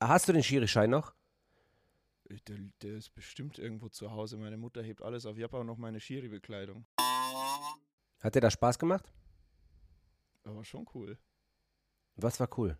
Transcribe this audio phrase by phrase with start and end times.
[0.00, 1.14] Hast du den Schiri-Schein noch?
[2.46, 4.36] Der, der, ist bestimmt irgendwo zu Hause.
[4.36, 5.36] Meine Mutter hebt alles auf.
[5.38, 6.86] Ich habe auch noch meine Schiri-Bekleidung.
[8.20, 9.12] Hat dir das Spaß gemacht?
[10.44, 11.18] Aber schon cool.
[12.16, 12.76] Was war cool?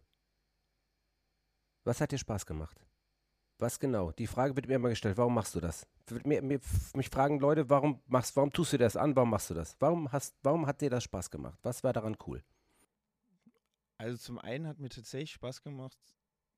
[1.85, 2.87] Was hat dir Spaß gemacht?
[3.59, 4.13] Was genau?
[4.13, 5.17] Die Frage wird mir immer gestellt.
[5.17, 5.87] Warum machst du das?
[6.25, 6.61] Mir, mir,
[6.95, 9.17] mich fragen Leute, warum machst, warum tust du das an?
[9.17, 9.77] Warum machst du das?
[9.81, 11.59] Warum hast, warum hat dir das Spaß gemacht?
[11.63, 12.45] Was war daran cool?
[13.97, 15.99] Also zum einen hat mir tatsächlich Spaß gemacht,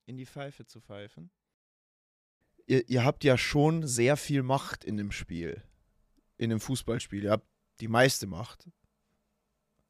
[0.05, 1.29] in die Pfeife zu pfeifen.
[2.65, 5.63] Ihr, ihr habt ja schon sehr viel Macht in dem Spiel,
[6.37, 7.23] in dem Fußballspiel.
[7.23, 7.47] Ihr habt
[7.79, 8.69] die meiste Macht.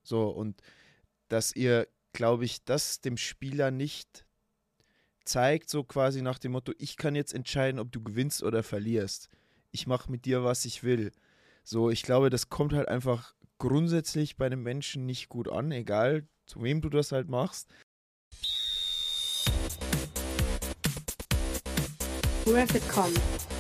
[0.04, 0.62] So und
[1.28, 4.26] dass ihr, glaube ich, das dem Spieler nicht
[5.24, 9.30] zeigt, so quasi nach dem Motto, ich kann jetzt entscheiden, ob du gewinnst oder verlierst.
[9.72, 11.12] Ich mache mit dir, was ich will.
[11.64, 16.28] So, ich glaube, das kommt halt einfach grundsätzlich bei einem Menschen nicht gut an, egal
[16.46, 17.70] zu wem du das halt machst.
[22.54, 23.14] Rapid.com,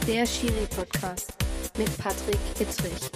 [0.05, 1.33] der Schiri-Podcast
[1.77, 3.09] mit Patrick Ittrich.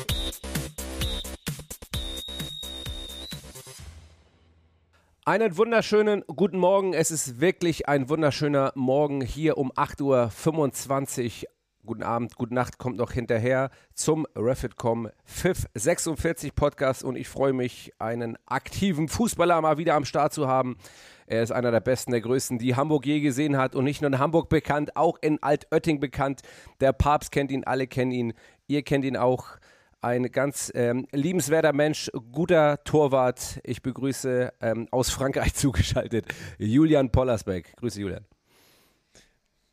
[5.25, 6.93] Einen wunderschönen guten Morgen.
[6.93, 11.49] Es ist wirklich ein wunderschöner Morgen hier um 8.25 Uhr.
[11.85, 17.53] Guten Abend, gute Nacht kommt noch hinterher zum Refitcom FIF 46 Podcast und ich freue
[17.53, 20.77] mich, einen aktiven Fußballer mal wieder am Start zu haben.
[21.27, 24.11] Er ist einer der besten, der größten, die Hamburg je gesehen hat und nicht nur
[24.11, 26.41] in Hamburg bekannt, auch in Altötting bekannt.
[26.81, 28.33] Der Papst kennt ihn, alle kennen ihn.
[28.67, 29.57] Ihr kennt ihn auch
[30.01, 33.59] ein ganz ähm, liebenswerter Mensch, guter Torwart.
[33.63, 36.27] Ich begrüße ähm, aus Frankreich zugeschaltet
[36.59, 37.75] Julian Pollersbeck.
[37.77, 38.25] Grüße Julian.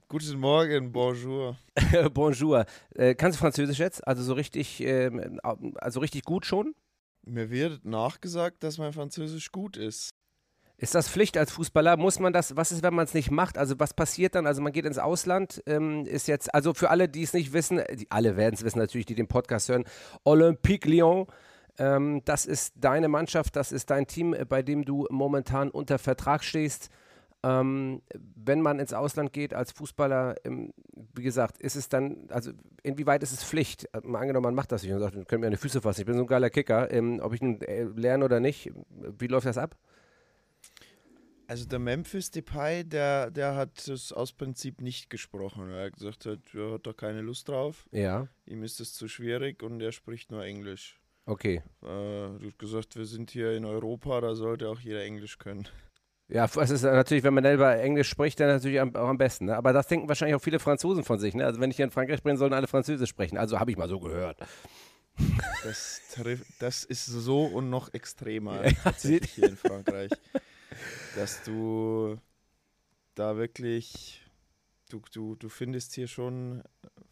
[0.08, 1.56] Guten Morgen, bonjour.
[2.14, 2.64] bonjour.
[2.94, 4.06] Äh, kannst du Französisch jetzt?
[4.06, 6.74] Also so richtig, ähm, also richtig gut schon?
[7.24, 10.10] Mir wird nachgesagt, dass mein Französisch gut ist.
[10.82, 11.96] Ist das Pflicht als Fußballer?
[11.96, 13.56] Muss man das, was ist, wenn man es nicht macht?
[13.56, 14.48] Also was passiert dann?
[14.48, 17.80] Also man geht ins Ausland, ähm, ist jetzt, also für alle, die es nicht wissen,
[17.94, 19.84] die, alle werden es wissen natürlich, die den Podcast hören,
[20.24, 21.28] Olympique Lyon,
[21.78, 26.42] ähm, das ist deine Mannschaft, das ist dein Team, bei dem du momentan unter Vertrag
[26.42, 26.88] stehst.
[27.44, 28.02] Ähm,
[28.34, 30.74] wenn man ins Ausland geht als Fußballer, ähm,
[31.14, 32.50] wie gesagt, ist es dann, also
[32.82, 33.88] inwieweit ist es Pflicht?
[34.02, 36.16] Mal angenommen, man macht das nicht und sagt, können mir eine Füße fassen, ich bin
[36.16, 38.72] so ein geiler Kicker, ähm, ob ich nun äh, lerne oder nicht,
[39.16, 39.76] wie läuft das ab?
[41.52, 45.68] Also der Memphis Depay, der, der hat es aus Prinzip nicht gesprochen.
[45.68, 47.84] Er hat gesagt, er hat da keine Lust drauf.
[47.90, 48.26] Ja.
[48.46, 50.98] Ihm ist es zu schwierig und er spricht nur Englisch.
[51.26, 51.62] Okay.
[51.82, 55.68] Äh, du hast gesagt, wir sind hier in Europa, da sollte auch jeder Englisch können.
[56.28, 59.44] Ja, es ist natürlich, wenn man selber Englisch spricht, dann natürlich auch am besten.
[59.44, 59.54] Ne?
[59.54, 61.34] Aber das denken wahrscheinlich auch viele Franzosen von sich.
[61.34, 61.44] Ne?
[61.44, 63.36] Also wenn ich hier in Frankreich bin, sollen alle Französisch sprechen.
[63.36, 64.38] Also habe ich mal so gehört.
[65.62, 66.00] Das,
[66.58, 70.10] das ist so und noch extremer ja, hier in Frankreich
[71.14, 72.18] dass du
[73.14, 74.24] da wirklich,
[74.90, 76.62] du, du, du findest hier schon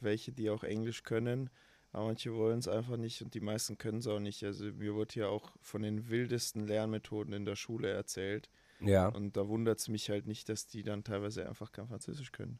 [0.01, 1.51] welche, die auch Englisch können,
[1.93, 4.45] aber manche wollen es einfach nicht und die meisten können es auch nicht.
[4.45, 8.49] Also mir wurde hier auch von den wildesten Lernmethoden in der Schule erzählt.
[8.81, 9.09] Ja.
[9.09, 12.59] Und da wundert es mich halt nicht, dass die dann teilweise einfach kein Französisch können.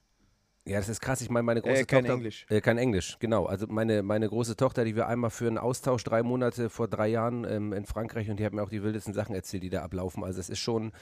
[0.71, 1.21] Ja, das ist krass.
[1.21, 2.15] Ich meine, meine große äh, kein Tochter.
[2.15, 2.47] Englisch.
[2.49, 3.47] Äh, kein Englisch, genau.
[3.47, 7.09] Also meine, meine große Tochter, die wir einmal für einen Austausch drei Monate vor drei
[7.09, 9.83] Jahren ähm, in Frankreich und die hat mir auch die wildesten Sachen erzählt, die da
[9.83, 10.23] ablaufen.
[10.23, 10.93] Also es ist schon.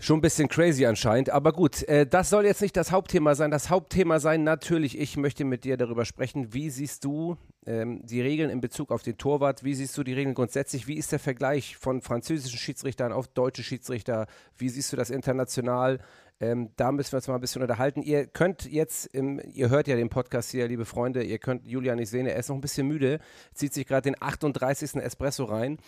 [0.00, 3.50] Schon ein bisschen crazy anscheinend, aber gut, äh, das soll jetzt nicht das Hauptthema sein.
[3.50, 7.36] Das Hauptthema sein natürlich, ich möchte mit dir darüber sprechen, wie siehst du
[7.66, 10.94] ähm, die Regeln in Bezug auf den Torwart, wie siehst du die Regeln grundsätzlich, wie
[10.94, 15.98] ist der Vergleich von französischen Schiedsrichtern auf deutsche Schiedsrichter, wie siehst du das international,
[16.40, 18.02] ähm, da müssen wir uns mal ein bisschen unterhalten.
[18.02, 21.96] Ihr könnt jetzt, im, ihr hört ja den Podcast hier, liebe Freunde, ihr könnt Julian
[21.96, 23.18] nicht sehen, er ist noch ein bisschen müde,
[23.54, 24.96] zieht sich gerade den 38.
[24.96, 25.78] Espresso rein.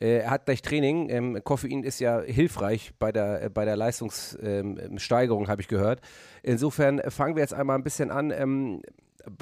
[0.00, 1.08] Äh, er hat gleich Training.
[1.10, 6.00] Ähm, Koffein ist ja hilfreich bei der, äh, der Leistungssteigerung, ähm, habe ich gehört.
[6.42, 8.30] Insofern fangen wir jetzt einmal ein bisschen an.
[8.30, 8.82] Ähm,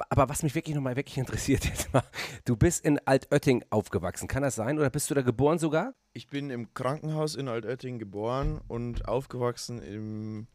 [0.09, 2.03] aber was mich wirklich nochmal wirklich interessiert jetzt mal,
[2.45, 4.77] du bist in Altötting aufgewachsen, kann das sein?
[4.77, 5.93] Oder bist du da geboren sogar?
[6.13, 10.47] Ich bin im Krankenhaus in Altötting geboren und aufgewachsen im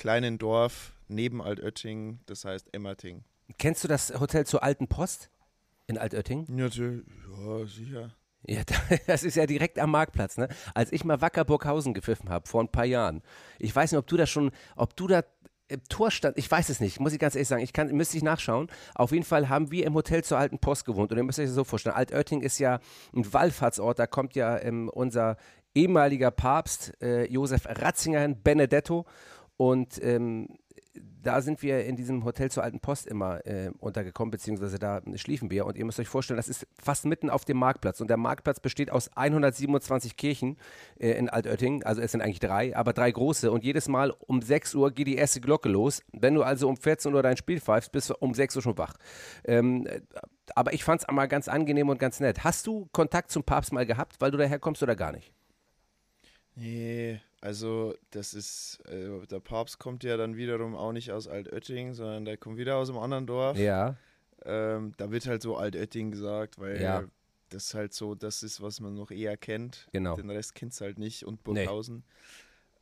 [0.00, 3.22] kleinen Dorf neben Altötting, das heißt Emmerting.
[3.58, 5.30] Kennst du das Hotel zur Alten Post
[5.86, 6.46] in Altötting?
[6.48, 8.10] Natürlich, ja, sicher.
[8.46, 8.62] Ja,
[9.06, 10.48] das ist ja direkt am Marktplatz, ne?
[10.74, 13.20] Als ich mal Wacker Burghausen gepfiffen habe, vor ein paar Jahren.
[13.58, 15.22] Ich weiß nicht, ob du da schon, ob du da
[15.68, 18.16] im Tor stand, ich weiß es nicht, muss ich ganz ehrlich sagen, ich kann, müsste
[18.16, 18.68] ich nachschauen.
[18.94, 21.46] Auf jeden Fall haben wir im Hotel zur Alten Post gewohnt und ihr müsst euch
[21.46, 21.94] das so vorstellen.
[21.94, 22.80] Altötting ist ja
[23.14, 25.36] ein Wallfahrtsort, da kommt ja ähm, unser
[25.74, 29.06] ehemaliger Papst äh, Josef Ratzinger hin, Benedetto
[29.60, 30.48] und ähm,
[31.22, 35.50] da sind wir in diesem Hotel zur Alten Post immer äh, untergekommen, beziehungsweise da schliefen
[35.50, 35.66] wir.
[35.66, 38.00] Und ihr müsst euch vorstellen, das ist fast mitten auf dem Marktplatz.
[38.00, 40.56] Und der Marktplatz besteht aus 127 Kirchen
[40.98, 41.82] äh, in Altötting.
[41.82, 43.52] Also es sind eigentlich drei, aber drei große.
[43.52, 46.02] Und jedes Mal um 6 Uhr geht die erste Glocke los.
[46.10, 48.78] Wenn du also um 14 Uhr dein Spiel pfeifst, bist du um 6 Uhr schon
[48.78, 48.94] wach.
[49.44, 49.86] Ähm,
[50.54, 52.44] aber ich fand es einmal ganz angenehm und ganz nett.
[52.44, 55.34] Hast du Kontakt zum Papst mal gehabt, weil du daher kommst oder gar nicht?
[56.54, 61.94] Nee, also das ist, äh, der Papst kommt ja dann wiederum auch nicht aus Altötting,
[61.94, 63.56] sondern der kommt wieder aus einem anderen Dorf.
[63.58, 63.96] Ja.
[64.44, 67.04] Ähm, da wird halt so Altötting gesagt, weil Ja.
[67.50, 69.86] das halt so das ist, was man noch eher kennt.
[69.92, 70.16] Genau.
[70.16, 72.04] Den Rest kennst du halt nicht und Burghausen.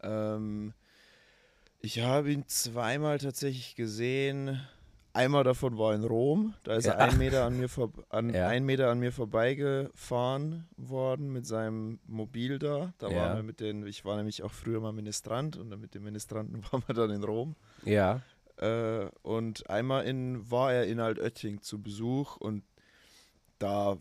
[0.02, 0.72] Ähm,
[1.80, 4.60] ich habe ihn zweimal tatsächlich gesehen.
[5.14, 6.54] Einmal davon war in Rom.
[6.62, 6.92] Da ist Ja.
[6.92, 8.46] er einen Meter an mir, vor, an, Ja.
[8.48, 12.92] einen Meter an mir vorbeigefahren worden mit seinem Mobil da.
[12.98, 13.16] Da Ja.
[13.16, 16.02] waren wir mit den, ich war nämlich auch früher mal Ministrant und dann mit den
[16.04, 17.56] Ministranten waren wir dann in Rom.
[17.84, 18.20] Ja.
[18.56, 22.62] Äh, und einmal in, war er in Altötting zu Besuch und
[23.58, 23.96] da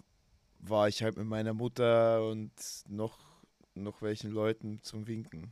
[0.59, 2.51] war ich halt mit meiner Mutter und
[2.87, 3.17] noch,
[3.75, 5.51] noch welchen Leuten zum Winken.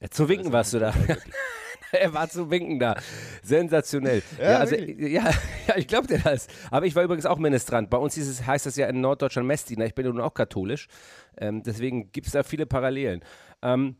[0.00, 0.94] Ja, Zu winken warst du da.
[1.92, 2.96] er war zu winken da.
[3.42, 4.22] Sensationell.
[4.38, 5.30] Ja, also, ja,
[5.66, 6.46] ja ich glaube dir das.
[6.70, 7.90] Aber ich war übrigens auch Ministrant.
[7.90, 9.86] Bei uns hieß es, heißt das ja in Norddeutschland Messdiener.
[9.86, 10.88] Ich bin ja nun auch katholisch.
[11.36, 13.24] Ähm, deswegen gibt es da viele Parallelen.
[13.62, 13.96] Ähm,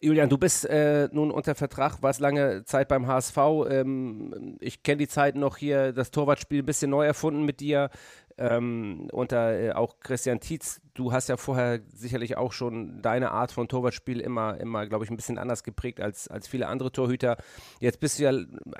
[0.00, 3.38] Julian, du bist äh, nun unter Vertrag, warst lange Zeit beim HSV.
[3.70, 7.90] Ähm, ich kenne die Zeit noch hier, das Torwartspiel ein bisschen neu erfunden mit dir.
[8.38, 10.80] Ähm, unter äh, auch Christian Tietz.
[10.96, 15.10] Du hast ja vorher sicherlich auch schon deine Art von Torwartspiel immer, immer glaube ich,
[15.10, 17.36] ein bisschen anders geprägt als, als viele andere Torhüter.
[17.80, 18.32] Jetzt bist du ja,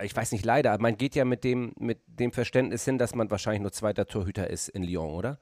[0.03, 3.15] ich weiß nicht leider, aber man geht ja mit dem, mit dem Verständnis hin, dass
[3.15, 5.41] man wahrscheinlich nur zweiter Torhüter ist in Lyon, oder?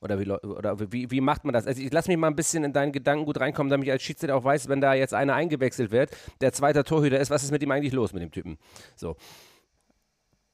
[0.00, 1.66] Oder wie, oder wie, wie macht man das?
[1.66, 4.02] Also ich lass mich mal ein bisschen in deinen Gedanken gut reinkommen, damit ich als
[4.02, 6.10] Schiedsrichter auch weiß, wenn da jetzt einer eingewechselt wird,
[6.40, 8.58] der zweiter Torhüter ist, was ist mit ihm eigentlich los mit dem Typen?
[8.96, 9.16] So.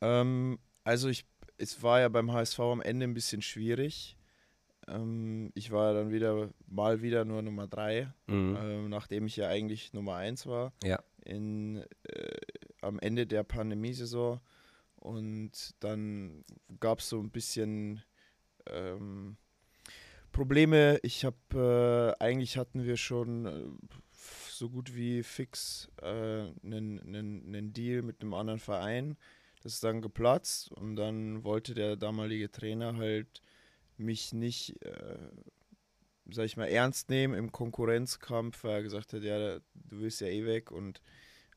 [0.03, 1.25] Ähm, also ich,
[1.59, 4.16] es war ja beim HSV am Ende ein bisschen schwierig.
[4.89, 8.57] Ähm, ich war dann wieder mal wieder nur Nummer drei, Mhm.
[8.61, 10.73] ähm, nachdem ich ja eigentlich Nummer eins war.
[10.85, 11.03] Ja.
[11.25, 12.37] In, äh,
[12.81, 14.41] am Ende der Pandemiesaison.
[14.97, 16.45] Und dann
[16.81, 18.03] gab es so ein bisschen
[18.69, 19.37] ähm,
[20.33, 20.99] Probleme.
[21.03, 23.65] Ich habe, äh, eigentlich hatten wir schon äh,
[24.51, 26.07] so gut wie fix äh,
[26.63, 29.17] einen, einen Deal mit einem anderen Verein.
[29.63, 33.41] Das ist dann geplatzt und dann wollte der damalige Trainer halt
[33.99, 35.19] mich nicht, äh,
[36.31, 40.29] sag ich mal, ernst nehmen im Konkurrenzkampf, weil er gesagt hat, ja, du willst ja
[40.29, 41.01] eh weg und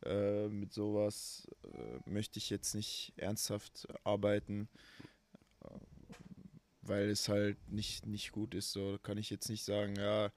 [0.05, 4.69] äh, mit sowas äh, möchte ich jetzt nicht ernsthaft arbeiten,
[5.63, 5.69] äh,
[6.81, 8.71] weil es halt nicht, nicht gut ist.
[8.71, 10.31] So kann ich jetzt nicht sagen, ja,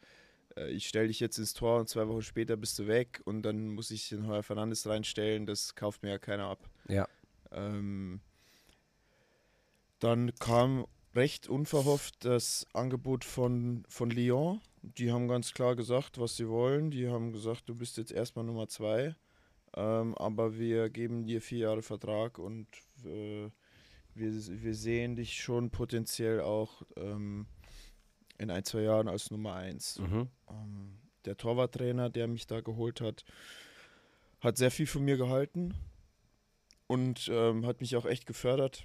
[0.56, 3.42] äh, ich stelle dich jetzt ins Tor und zwei Wochen später bist du weg und
[3.42, 6.68] dann muss ich den Heuer Fernandes reinstellen, das kauft mir ja keiner ab.
[6.88, 7.08] Ja.
[7.52, 8.20] Ähm,
[9.98, 14.60] dann kam recht unverhofft das Angebot von, von Lyon.
[14.82, 16.90] Die haben ganz klar gesagt, was sie wollen.
[16.90, 19.14] Die haben gesagt, du bist jetzt erstmal Nummer zwei,
[19.76, 22.66] ähm, aber wir geben dir vier Jahre Vertrag und
[23.04, 23.50] äh,
[24.14, 27.46] wir, wir sehen dich schon potenziell auch ähm,
[28.38, 29.98] in ein, zwei Jahren als Nummer eins.
[29.98, 30.28] Mhm.
[30.50, 33.24] Ähm, der Torwarttrainer, der mich da geholt hat,
[34.40, 35.74] hat sehr viel von mir gehalten
[36.88, 38.84] und ähm, hat mich auch echt gefördert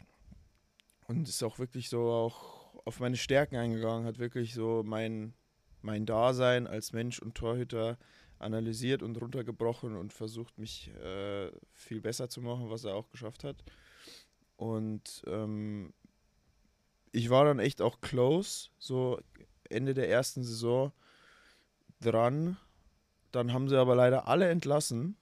[1.07, 5.33] und ist auch wirklich so auch auf meine Stärken eingegangen, hat wirklich so mein,
[5.81, 7.98] mein Dasein als Mensch und Torhüter
[8.39, 13.43] analysiert und runtergebrochen und versucht, mich äh, viel besser zu machen, was er auch geschafft
[13.43, 13.63] hat.
[14.58, 15.93] Und ähm,
[17.12, 19.20] ich war dann echt auch close, so
[19.70, 20.91] Ende der ersten Saison
[22.00, 22.58] dran.
[23.32, 25.17] Dann haben sie aber leider alle entlassen,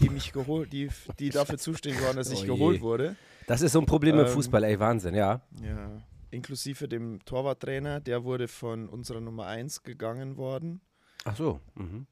[0.00, 2.46] die mich geholt, die, die dafür zuständig waren, dass ich Oh je.
[2.48, 3.16] geholt wurde.
[3.46, 5.42] Das ist so ein Problem im Ähm, Fußball, ey, Wahnsinn, ja.
[5.62, 6.02] Ja.
[6.30, 10.80] Inklusive dem Torwarttrainer, der wurde von unserer Nummer 1 gegangen worden,
[11.24, 11.60] Ach so.
[11.74, 12.06] Mhm.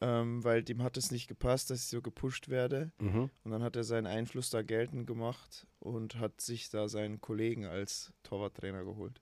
[0.00, 2.90] ähm, weil dem hat es nicht gepasst, dass ich so gepusht werde.
[2.98, 3.30] Mhm.
[3.44, 7.64] Und dann hat er seinen Einfluss da geltend gemacht und hat sich da seinen Kollegen
[7.66, 9.20] als Torwarttrainer geholt.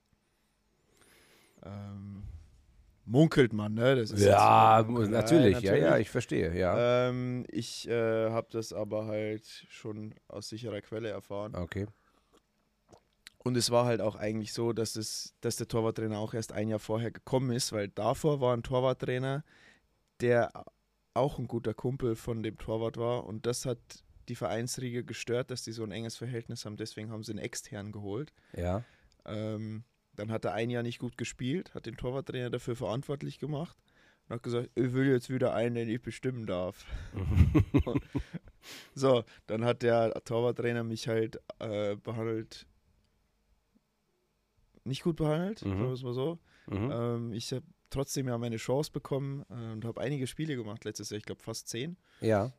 [1.62, 2.22] Ähm,
[3.06, 3.96] munkelt man, ne?
[3.96, 7.08] Das ist Ja, so- Nein, natürlich, ja, ja, ich verstehe, ja.
[7.08, 11.54] Ähm, ich äh, habe das aber halt schon aus sicherer Quelle erfahren.
[11.54, 11.86] Okay.
[13.38, 16.68] Und es war halt auch eigentlich so, dass, es, dass der Torwarttrainer auch erst ein
[16.68, 19.44] Jahr vorher gekommen ist, weil davor war ein Torwarttrainer,
[20.20, 20.50] der
[21.14, 23.24] auch ein guter Kumpel von dem Torwart war.
[23.24, 23.78] Und das hat
[24.28, 26.76] die Vereinsriege gestört, dass die so ein enges Verhältnis haben.
[26.76, 28.32] Deswegen haben sie einen externen geholt.
[28.56, 28.82] Ja.
[29.24, 29.84] Ähm,
[30.16, 33.76] dann hat er ein Jahr nicht gut gespielt, hat den Torwarttrainer dafür verantwortlich gemacht.
[34.28, 36.84] und hat gesagt, ich will jetzt wieder einen, den ich bestimmen darf.
[38.94, 42.66] so, dann hat der Torwarttrainer mich halt äh, behandelt,
[44.84, 45.70] nicht gut behandelt, Mhm.
[45.70, 46.38] sagen wir es mal so.
[46.68, 46.90] Mhm.
[46.92, 51.10] Ähm, ich habe trotzdem ja meine Chance bekommen äh, und habe einige Spiele gemacht letztes
[51.10, 51.96] Jahr, ich glaube fast zehn.
[52.20, 52.52] Ja.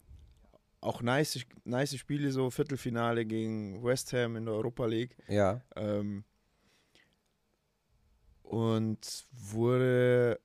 [0.79, 5.17] Auch nice, nice Spiele, so Viertelfinale gegen West Ham in der Europa League.
[5.27, 5.61] Ja.
[5.75, 6.23] Ähm,
[8.47, 10.39] und wurde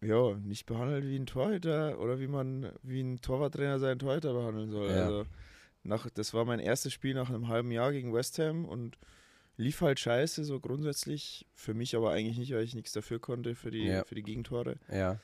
[0.00, 4.70] ja nicht behandelt wie ein Torhüter oder wie man wie ein Torwarttrainer seinen Torhüter behandeln
[4.70, 4.90] soll.
[4.90, 5.04] Ja.
[5.06, 5.24] Also
[5.84, 8.98] nach, das war mein erstes Spiel nach einem halben Jahr gegen West Ham und
[9.56, 11.46] lief halt scheiße, so grundsätzlich.
[11.54, 14.04] Für mich aber eigentlich nicht, weil ich nichts dafür konnte für die, Ja.
[14.04, 14.76] für die Gegentore.
[14.90, 15.18] Ja.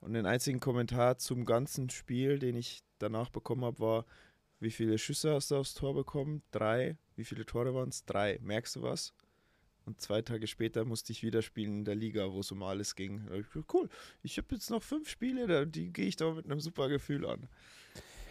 [0.00, 4.06] Und den einzigen Kommentar zum ganzen Spiel, den ich danach bekommen habe, war,
[4.60, 6.42] wie viele Schüsse hast du aufs Tor bekommen?
[6.52, 6.96] Drei.
[7.16, 8.04] Wie viele Tore waren es?
[8.04, 8.38] Drei.
[8.42, 9.12] Merkst du was?
[9.90, 12.94] Und zwei Tage später musste ich wieder spielen in der Liga, wo es um alles
[12.94, 13.26] ging.
[13.28, 13.88] Da ich gedacht, cool,
[14.22, 17.48] ich habe jetzt noch fünf Spiele, die gehe ich da mit einem super Gefühl an.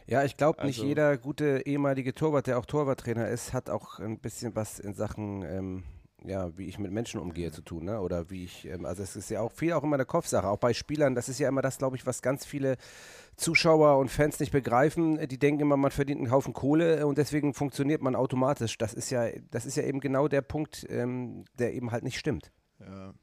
[0.07, 3.99] Ja, ich glaube, nicht Also- jeder gute ehemalige Torwart, der auch Torwarttrainer ist, hat auch
[3.99, 5.83] ein bisschen was in Sachen, ähm,
[6.25, 8.01] ja, wie ich mit Menschen umgehe zu tun, ne?
[8.01, 10.57] Oder wie ich, ähm, also es ist ja auch viel auch immer eine Kopfsache, auch
[10.57, 12.77] bei Spielern, das ist ja immer das, glaube ich, was ganz viele
[13.35, 15.27] Zuschauer und Fans nicht begreifen.
[15.27, 18.77] Die denken immer, man verdient einen Haufen Kohle und deswegen funktioniert man automatisch.
[18.77, 22.19] Das ist ja, das ist ja eben genau der Punkt, ähm, der eben halt nicht
[22.19, 22.51] stimmt.
[22.79, 23.13] Ja,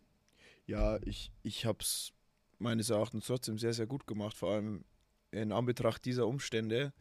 [0.67, 2.13] ja ich, ich habe es
[2.59, 4.85] meines Erachtens trotzdem sehr, sehr gut gemacht, vor allem
[5.31, 6.95] in Anbetracht dieser Umstände,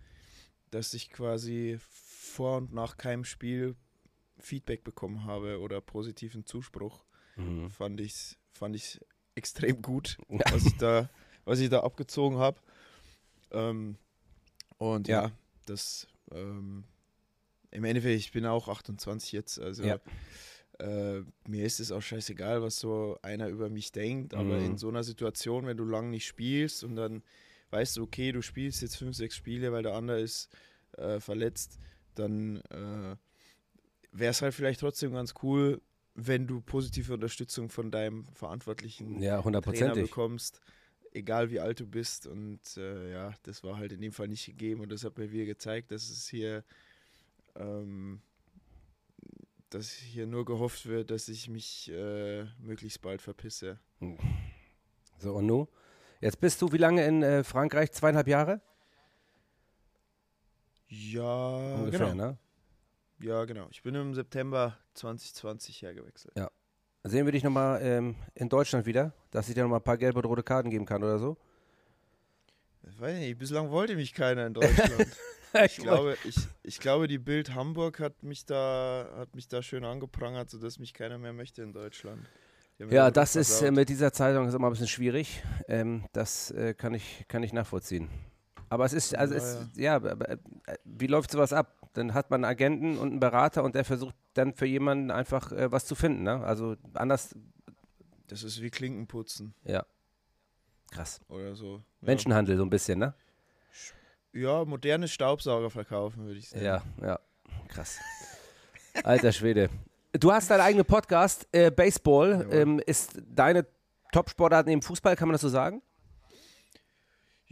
[0.71, 3.75] dass ich quasi vor und nach keinem Spiel
[4.45, 7.03] Feedback bekommen habe oder positiven Zuspruch,
[7.69, 8.99] fand ich fand ich
[9.35, 11.09] extrem gut, was ich da,
[11.43, 12.59] was ich da abgezogen habe.
[13.51, 13.97] Ähm,
[14.77, 15.23] und Ja.
[15.25, 15.31] ja,
[15.65, 16.85] das ähm,
[17.71, 19.99] im Endeffekt, ich bin auch 28 jetzt, also Ja.
[20.79, 24.65] äh, mir ist es auch scheißegal, was so einer über mich denkt, aber Mhm.
[24.65, 27.23] in so einer Situation, wenn du lang nicht spielst und dann
[27.71, 30.49] weißt du, okay, du spielst jetzt fünf, sechs Spiele, weil der andere ist
[30.97, 31.79] äh, verletzt,
[32.13, 33.15] dann äh,
[34.17, 35.81] wäre es halt vielleicht trotzdem ganz cool,
[36.15, 40.61] wenn du positive Unterstützung von deinem Verantwortlichen Ja, Trainer bekommst,
[41.11, 42.25] egal wie alt du bist.
[42.25, 45.31] Und äh, ja, das war halt in dem Fall nicht gegeben und das hat mir
[45.31, 46.63] wieder gezeigt, dass es hier,
[47.55, 48.21] ähm,
[49.69, 53.79] dass hier nur gehofft wird, dass ich mich äh, möglichst bald verpisse.
[55.19, 55.67] So, und nu?
[56.21, 57.91] Jetzt bist du wie lange in äh, Frankreich?
[57.91, 58.61] Zweieinhalb Jahre?
[60.87, 62.29] Ja, Ungefähr, genau.
[62.29, 62.37] ne?
[63.19, 63.67] Ja, genau.
[63.71, 66.33] Ich bin im September 2020 hergewechselt.
[67.07, 70.17] Sehen wir dich nochmal ähm, in Deutschland wieder, dass ich dir nochmal ein paar gelbe
[70.17, 71.37] und rote Karten geben kann oder so?
[72.81, 75.07] Ich weiß nicht, bislang wollte mich keiner in Deutschland.
[75.63, 79.85] Ich glaube, ich, ich glaube, die Bild Hamburg hat mich da, hat mich da schön
[79.85, 82.27] angeprangert, sodass mich keiner mehr möchte in Deutschland.
[82.89, 85.41] Ja, das ist äh, mit dieser Zeitung ist immer ein bisschen schwierig.
[85.69, 88.09] Ähm, das äh, kann, ich, kann ich nachvollziehen.
[88.69, 90.37] Aber es ist, also es, ja, äh,
[90.83, 91.77] wie läuft sowas ab?
[91.93, 95.51] Dann hat man einen Agenten und einen Berater und der versucht dann für jemanden einfach
[95.51, 96.23] äh, was zu finden.
[96.23, 96.43] Ne?
[96.43, 97.35] Also anders,
[98.27, 99.85] Das ist wie Klinkenputzen ja.
[100.91, 101.21] Krass.
[101.29, 101.83] oder so.
[102.01, 103.13] Menschenhandel so ein bisschen, ne?
[104.33, 106.65] Ja, modernes Staubsauger verkaufen, würde ich sagen.
[106.65, 107.19] Ja, ja.
[107.69, 107.99] Krass.
[109.03, 109.69] Alter Schwede.
[110.13, 112.47] Du hast deinen eigenen Podcast, äh, Baseball.
[112.51, 113.65] Ähm, ist deine
[114.11, 115.81] Top-Sportart neben Fußball, kann man das so sagen?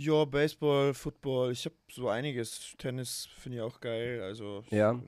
[0.04, 2.74] Ja, Baseball, Football, ich habe so einiges.
[2.78, 4.22] Tennis finde ich auch geil.
[4.22, 5.00] Also Ja.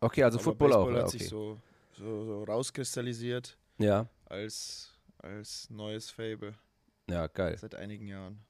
[0.00, 0.86] Okay, also Football auch.
[0.86, 1.18] Baseball hat Okay.
[1.18, 1.58] sich so,
[1.92, 6.54] so, so rauskristallisiert Ja, als, als neues Fable
[7.08, 7.56] ja, geil.
[7.58, 8.40] seit einigen Jahren.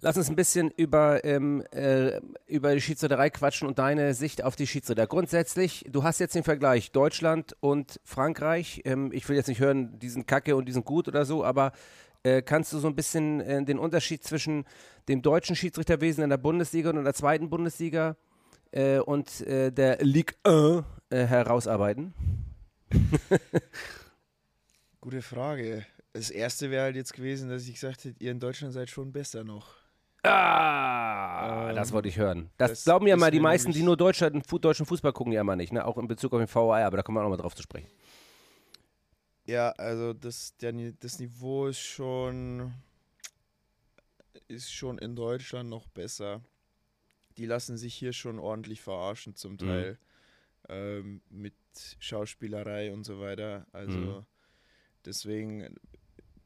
[0.00, 4.54] Lass uns ein bisschen über, ähm, äh, über die Schiedsrichterei quatschen und deine Sicht auf
[4.54, 5.06] die Schiedsrichter.
[5.06, 8.82] Grundsätzlich, du hast jetzt den Vergleich Deutschland und Frankreich.
[8.84, 11.42] Ähm, ich will jetzt nicht hören, die sind kacke und die sind gut oder so,
[11.42, 11.72] aber
[12.24, 14.64] äh, kannst du so ein bisschen äh, den Unterschied zwischen
[15.08, 18.16] dem deutschen Schiedsrichterwesen in der Bundesliga und in der zweiten Bundesliga
[18.72, 22.14] äh, und äh, der Ligue 1 äh, herausarbeiten?
[25.00, 25.86] Gute Frage.
[26.12, 29.12] Das erste wäre halt jetzt gewesen, dass ich gesagt hätte, ihr in Deutschland seid schon
[29.12, 29.74] besser noch.
[30.22, 32.50] Ah, Ähm, das wollte ich hören.
[32.56, 35.56] Das, das glauben ja mal die meisten, die nur Deutschland, deutschen Fußball gucken, ja immer
[35.56, 35.84] nicht, ne?
[35.84, 37.62] Auch in Bezug auf den VAR, aber da kommen wir auch noch mal drauf zu
[37.62, 37.88] sprechen.
[39.46, 42.72] Ja, also das, der, das Niveau ist schon,
[44.48, 46.40] ist schon in Deutschland noch besser.
[47.36, 49.98] Die lassen sich hier schon ordentlich verarschen zum Teil.
[50.68, 51.54] Ähm, mit
[51.98, 53.66] Schauspielerei und so weiter.
[53.72, 54.26] Also Mhm.
[55.04, 55.76] deswegen,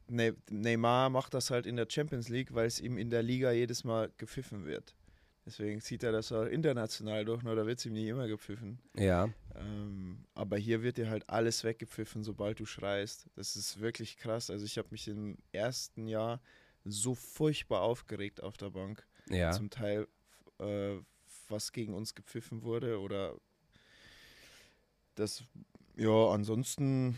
[0.09, 3.51] ne Neymar macht das halt in der Champions League, weil es ihm in der Liga
[3.51, 4.93] jedes Mal gepfiffen wird.
[5.49, 8.77] Deswegen zieht er das auch international durch, nur da wird es ihm nicht immer gepfiffen.
[8.95, 9.29] Ja.
[9.55, 13.25] Ähm, aber hier wird dir halt alles weggepfiffen, sobald du schreist.
[13.35, 14.51] Das ist wirklich krass.
[14.51, 16.39] Also ich habe mich im ersten Jahr
[16.85, 19.07] so furchtbar aufgeregt auf der Bank.
[19.27, 19.49] Ja.
[19.51, 20.07] Zum Teil,
[20.59, 20.97] äh,
[21.47, 23.35] was gegen uns gepfiffen wurde oder
[25.15, 25.43] das,
[25.95, 27.17] ja, ansonsten,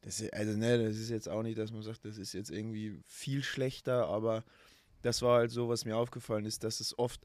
[0.00, 2.50] das ist, also ne, das ist jetzt auch nicht, dass man sagt, das ist jetzt
[2.50, 4.44] irgendwie viel schlechter, aber
[5.06, 7.24] das war halt so, was mir aufgefallen ist, dass es oft,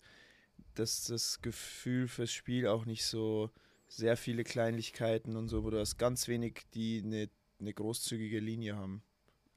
[0.76, 3.50] dass das Gefühl fürs Spiel auch nicht so
[3.88, 8.78] sehr viele Kleinigkeiten und so, wo du hast ganz wenig, die eine, eine großzügige Linie
[8.78, 9.04] haben.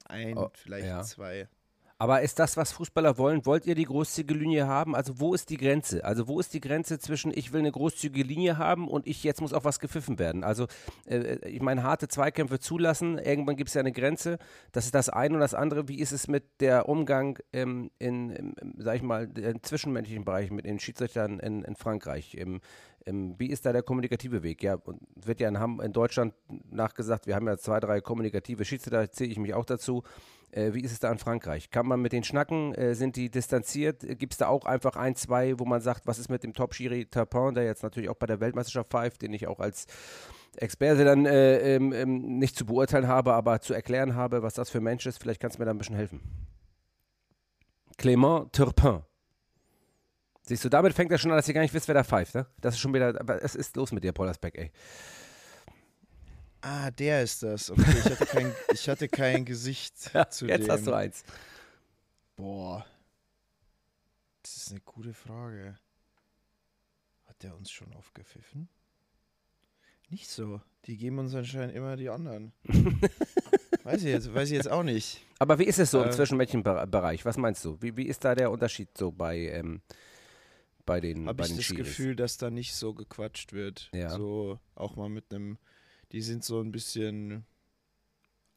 [0.05, 1.03] Ein, Oh, vielleicht ja.
[1.03, 1.47] zwei.
[1.97, 3.45] Aber ist das, was Fußballer wollen?
[3.45, 4.95] Wollt ihr die großzügige Linie haben?
[4.95, 6.03] Also wo ist die Grenze?
[6.03, 9.39] Also wo ist die Grenze zwischen ich will eine großzügige Linie haben und ich jetzt
[9.39, 10.43] muss auch was gepfiffen werden?
[10.43, 10.67] Also
[11.05, 14.39] äh, ich meine, harte Zweikämpfe zulassen, irgendwann gibt es ja eine Grenze.
[14.73, 15.87] Das ist das eine und das andere.
[15.87, 20.51] Wie ist es mit der Umgang ähm, in, im, sag ich mal, im zwischenmenschlichen Bereich
[20.51, 22.35] mit den Schiedsrichtern in, in Frankreich?
[22.35, 22.59] Im,
[23.05, 24.63] im, wie ist da der kommunikative Weg?
[24.63, 26.33] Ja, und wird ja in, in Deutschland
[26.69, 30.03] nachgesagt, wir haben ja zwei, drei kommunikative Schiedsrichter, zähle ich mich auch dazu.
[30.55, 31.69] Äh, wie ist es da in Frankreich?
[31.69, 32.73] Kann man mit den schnacken?
[32.75, 34.05] Äh, sind die distanziert?
[34.17, 37.07] Gibt es da auch einfach ein, zwei, wo man sagt, was ist mit dem Top-Schiri
[37.07, 39.85] Tapin, der jetzt natürlich auch bei der Weltmeisterschaft pfeift, den ich auch als
[40.55, 44.69] Experte dann äh, ähm, ähm, nicht zu beurteilen habe, aber zu erklären habe, was das
[44.69, 45.17] für ein Mensch ist?
[45.21, 46.21] Vielleicht kannst du mir da ein bisschen helfen.
[47.97, 49.01] Clément Turpin.
[50.43, 52.35] Siehst du, damit fängt er schon an, dass ihr gar nicht wisst, wer da pfeift,
[52.35, 52.45] ne?
[52.61, 54.71] Das ist schon wieder, es ist los mit dir, Pollersbeck, ey.
[56.67, 57.69] Ah, der ist das.
[57.69, 60.71] Okay, ich hatte kein, ich hatte kein Gesicht zu Jetzt dem.
[60.71, 61.23] hast du eins.
[62.35, 62.83] Boah.
[64.41, 65.77] Das ist eine gute Frage.
[67.27, 68.67] Hat der uns schon aufgepfiffen?
[70.09, 70.59] Nicht so.
[70.85, 72.51] Die geben uns anscheinend immer die anderen.
[73.83, 75.21] weiß, ich jetzt, weiß ich jetzt auch nicht.
[75.37, 77.25] Aber wie ist es so im Äh, Zwischenmädchenbereich?
[77.25, 77.79] Was meinst du?
[77.79, 79.81] Wie, wie ist da der Unterschied so bei, ähm,
[80.87, 81.67] bei den, Habe ich den das?
[81.69, 83.91] Gefühl, dass da nicht so gequatscht wird.
[83.93, 84.09] Ja.
[84.09, 85.59] So auch mal mit einem.
[86.15, 87.45] Die sind so ein bisschen.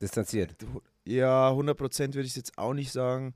[0.01, 0.55] Distanziert.
[1.05, 3.35] Ja, 100% würde ich jetzt auch nicht sagen,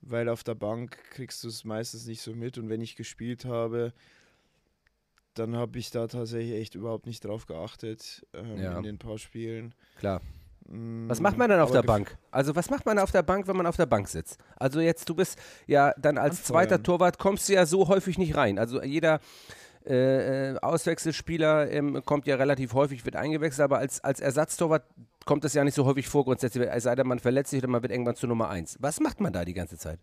[0.00, 3.44] weil auf der Bank kriegst du es meistens nicht so mit und wenn ich gespielt
[3.44, 3.92] habe,
[5.34, 8.76] dann habe ich da tatsächlich echt überhaupt nicht drauf geachtet ähm, Ja.
[8.78, 9.74] in den paar Spielen.
[9.98, 10.20] Klar.
[10.68, 12.16] Mm, Was macht man denn auf aber der Bank?
[12.30, 14.38] Also was macht man auf der Bank, wenn man auf der Bank sitzt?
[14.54, 16.46] Also jetzt, du bist ja dann als Anfeuern.
[16.46, 18.56] zweiter Torwart kommst du ja so häufig nicht rein.
[18.56, 19.18] Also jeder
[19.88, 24.84] äh, äh, Auswechselspieler ähm, kommt ja relativ häufig, wird eingewechselt, aber als, als Ersatztorwart
[25.24, 27.68] kommt es ja nicht so häufig vor, grundsätzlich, es sei denn, man verletzt sich oder
[27.68, 28.76] man wird irgendwann zu Nummer 1.
[28.80, 29.98] Was macht man da die ganze Zeit?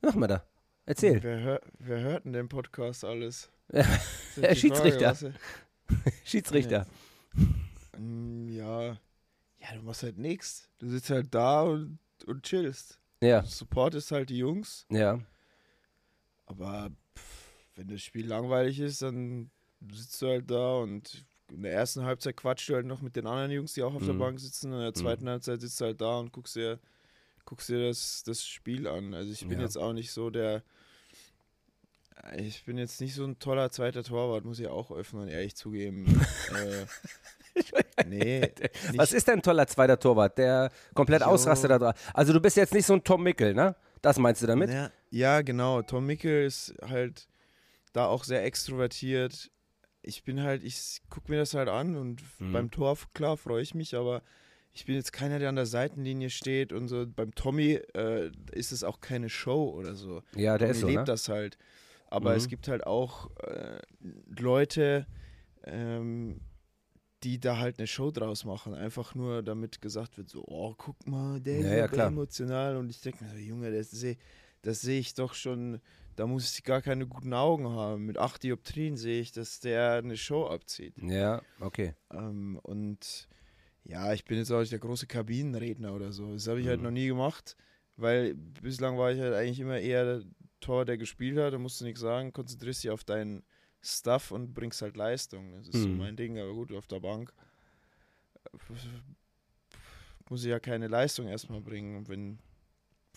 [0.00, 0.44] Was macht man da?
[0.86, 1.22] Erzähl.
[1.22, 3.50] Wer, hör, wer hört denn den Podcast alles?
[4.36, 5.10] Das die Schiedsrichter.
[5.10, 5.26] was-
[6.24, 6.86] Schiedsrichter.
[7.98, 8.96] Mm, Ja.
[9.60, 10.68] Ja, du machst halt nichts.
[10.78, 13.00] Du sitzt halt da und, und chillst.
[13.20, 14.86] Ja, Du supportest halt die Jungs.
[14.90, 15.18] ja.
[16.46, 16.90] Aber
[17.78, 19.50] wenn das Spiel langweilig ist, dann
[19.92, 23.26] sitzt du halt da und in der ersten Halbzeit quatscht du halt noch mit den
[23.26, 24.18] anderen Jungs, die auch auf der Mhm.
[24.18, 24.72] Bank sitzen.
[24.72, 26.78] In der zweiten Halbzeit sitzt du halt da und guckst dir,
[27.44, 29.14] guckst dir das, das Spiel an.
[29.14, 29.64] Also ich bin Ja.
[29.64, 30.62] jetzt auch nicht so der.
[32.36, 35.54] Ich bin jetzt nicht so ein toller zweiter Torwart, muss ich auch offen und ehrlich
[35.54, 36.04] zugeben.
[37.54, 37.64] äh,
[38.06, 38.52] nee.
[38.96, 41.28] Was ist denn ein toller zweiter Torwart, der komplett Jo.
[41.28, 41.94] ausrastet da dran?
[42.12, 43.76] Also du bist jetzt nicht so ein Tom Mickel, ne?
[44.02, 44.68] Das meinst du damit?
[44.70, 45.80] Ja, ja, genau.
[45.82, 47.28] Tom Mickel ist halt
[47.98, 49.50] da auch sehr extrovertiert.
[50.02, 52.52] Ich bin halt, ich gucke mir das halt an und Mhm.
[52.52, 54.22] beim Tor, klar, freue ich mich, aber
[54.72, 57.04] ich bin jetzt keiner, der an der Seitenlinie steht und so.
[57.06, 60.22] Beim Tommy äh, ist es auch keine Show oder so.
[60.36, 61.04] Ja, der ist Tommy so, lebt ne?
[61.12, 61.58] das halt.
[62.06, 62.36] Aber Mhm.
[62.36, 63.80] es gibt halt auch äh,
[64.38, 65.06] Leute,
[65.64, 66.40] ähm,
[67.24, 68.74] die da halt eine Show draus machen.
[68.74, 72.08] Einfach nur damit gesagt wird, so, oh, guck mal, der Ja, ist ja, klar.
[72.08, 72.76] emotional.
[72.76, 74.16] Und ich denke mir so, Junge, das sehe
[74.62, 75.80] das seh ich doch schon,
[76.16, 78.06] da muss ich gar keine guten Augen haben.
[78.06, 80.94] Mit acht Dioptrien sehe ich, dass der eine Show abzieht.
[81.00, 81.94] Ja, okay.
[82.12, 83.28] Ähm, und
[83.84, 86.32] ja, ich bin jetzt auch nicht der große Kabinenredner oder so.
[86.32, 86.84] Das habe ich halt Mhm.
[86.84, 87.56] noch nie gemacht,
[87.96, 90.24] weil bislang war ich halt eigentlich immer eher der
[90.60, 91.52] Tor, der gespielt hat.
[91.54, 93.44] Da musst du nichts sagen, konzentrierst dich auf deinen
[93.80, 95.52] Stuff und bringst halt Leistung.
[95.52, 95.96] Das ist so Mhm.
[95.98, 97.32] mein Ding, aber gut, auf der Bank
[98.52, 98.58] äh,
[100.28, 101.96] muss ich ja keine Leistung erstmal bringen.
[101.96, 102.38] Und wenn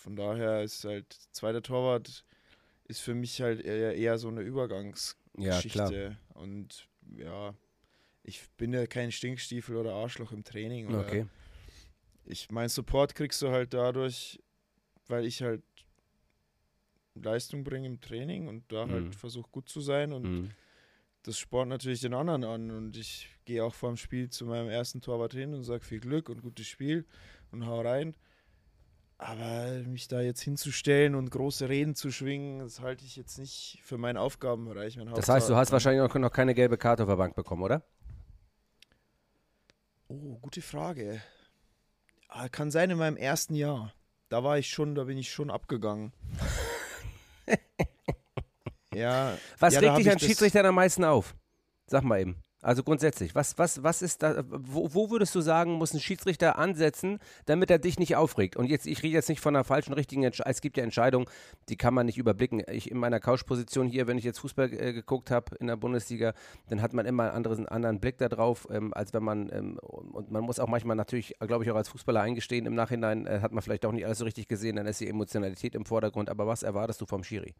[0.01, 2.25] von daher ist halt zweiter Torwart
[2.85, 6.17] ist für mich halt eher, eher so eine Übergangsgeschichte.
[6.17, 6.41] Ja.
[6.41, 7.53] Und ja,
[8.23, 10.93] ich bin ja kein Stinkstiefel oder Arschloch im Training.
[10.93, 11.27] Okay.
[12.25, 14.39] Ich mein Support kriegst du halt dadurch,
[15.07, 15.63] weil ich halt
[17.13, 18.91] Leistung bringe im Training und da Mhm.
[18.91, 20.49] halt versuche gut zu sein und Mhm.
[21.23, 24.69] das spornt natürlich den anderen an und ich gehe auch vor dem Spiel zu meinem
[24.69, 27.05] ersten Torwart hin und sage viel Glück und gutes Spiel
[27.51, 28.15] und hau rein.
[29.21, 33.79] Aber mich da jetzt hinzustellen und große Reden zu schwingen, das halte ich jetzt nicht
[33.83, 34.97] für meinen Aufgabenbereich.
[34.97, 37.61] Mein Das heißt, du hast wahrscheinlich auch noch keine gelbe Karte auf der Bank bekommen,
[37.61, 37.83] oder?
[40.07, 41.21] Oh, gute Frage.
[42.29, 43.93] Ah, Kann sein in meinem ersten Jahr.
[44.29, 46.13] Da war ich schon, da bin ich schon abgegangen.
[48.95, 49.37] ja.
[49.59, 51.35] Was ja, regt dich ich an Schiedsrichtern am meisten auf?
[51.85, 52.41] Sag mal eben.
[52.63, 56.59] Also grundsätzlich, was, was, was ist da, wo, wo würdest du sagen, muss ein Schiedsrichter
[56.59, 58.55] ansetzen, damit er dich nicht aufregt?
[58.55, 60.51] Und jetzt, ich rede jetzt nicht von einer falschen, richtigen Entscheidung.
[60.51, 61.25] Es gibt ja Entscheidungen,
[61.69, 62.61] die kann man nicht überblicken.
[62.71, 66.33] Ich in meiner Couchposition hier, wenn ich jetzt Fußball äh, geguckt habe in der Bundesliga,
[66.69, 69.79] dann hat man immer einen anderen, anderen Blick da drauf, ähm, als wenn man, ähm,
[69.79, 73.39] und man muss auch manchmal natürlich, glaube ich, auch als Fußballer eingestehen, im Nachhinein äh,
[73.41, 76.29] hat man vielleicht auch nicht alles so richtig gesehen, dann ist die Emotionalität im Vordergrund.
[76.29, 77.55] Aber was erwartest du vom Schiri?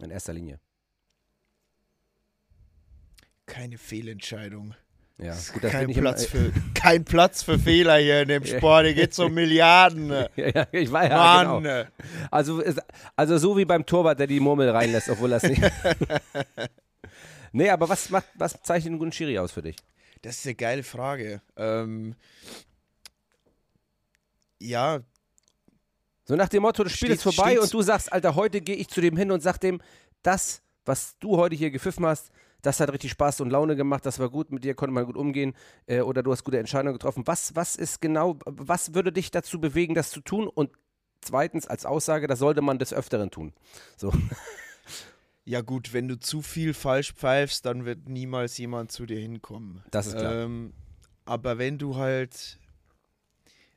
[0.00, 0.60] In erster Linie.
[3.46, 4.74] Keine Fehlentscheidung.
[5.18, 8.84] Ja, gut, kein, Platz für, kein Platz für Fehler hier in dem Sport.
[8.84, 10.10] Hier geht es um Milliarden.
[10.36, 11.62] Ja, ja, ich war ja, Mann.
[11.62, 11.84] genau.
[12.30, 12.62] Also,
[13.14, 15.62] also so wie beim Torwart, der die Murmel reinlässt, obwohl das nicht.
[17.52, 19.76] nee, aber was macht, was zeichnet einen guten Schiri aus für dich?
[20.20, 21.40] Das ist eine geile Frage.
[21.56, 22.14] Ähm,
[24.58, 25.00] ja,
[26.24, 28.60] So nach dem Motto, das Spiel Steht- ist vorbei steht's- und du sagst, Alter, heute
[28.60, 29.80] gehe ich zu dem hin und sag dem,
[30.22, 32.30] das, was du heute hier gepfiffen hast,
[32.62, 35.16] das hat richtig Spaß und Laune gemacht, das war gut, mit dir konnte man gut
[35.16, 35.54] umgehen
[35.86, 37.26] äh, oder du hast gute Entscheidungen getroffen.
[37.26, 40.48] Was, was ist genau, was würde dich dazu bewegen, das zu tun?
[40.48, 40.70] Und
[41.20, 43.52] zweitens als Aussage, das sollte man des Öfteren tun.
[43.96, 44.12] So.
[45.44, 49.82] ja gut, wenn du zu viel falsch pfeifst, dann wird niemals jemand zu dir hinkommen.
[49.90, 50.34] Das ist klar.
[50.34, 50.72] Ähm,
[51.24, 52.58] aber wenn du halt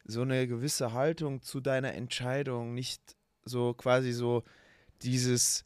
[0.05, 3.15] so eine gewisse Haltung zu deiner Entscheidung nicht
[3.45, 4.43] so quasi so
[5.01, 5.65] dieses,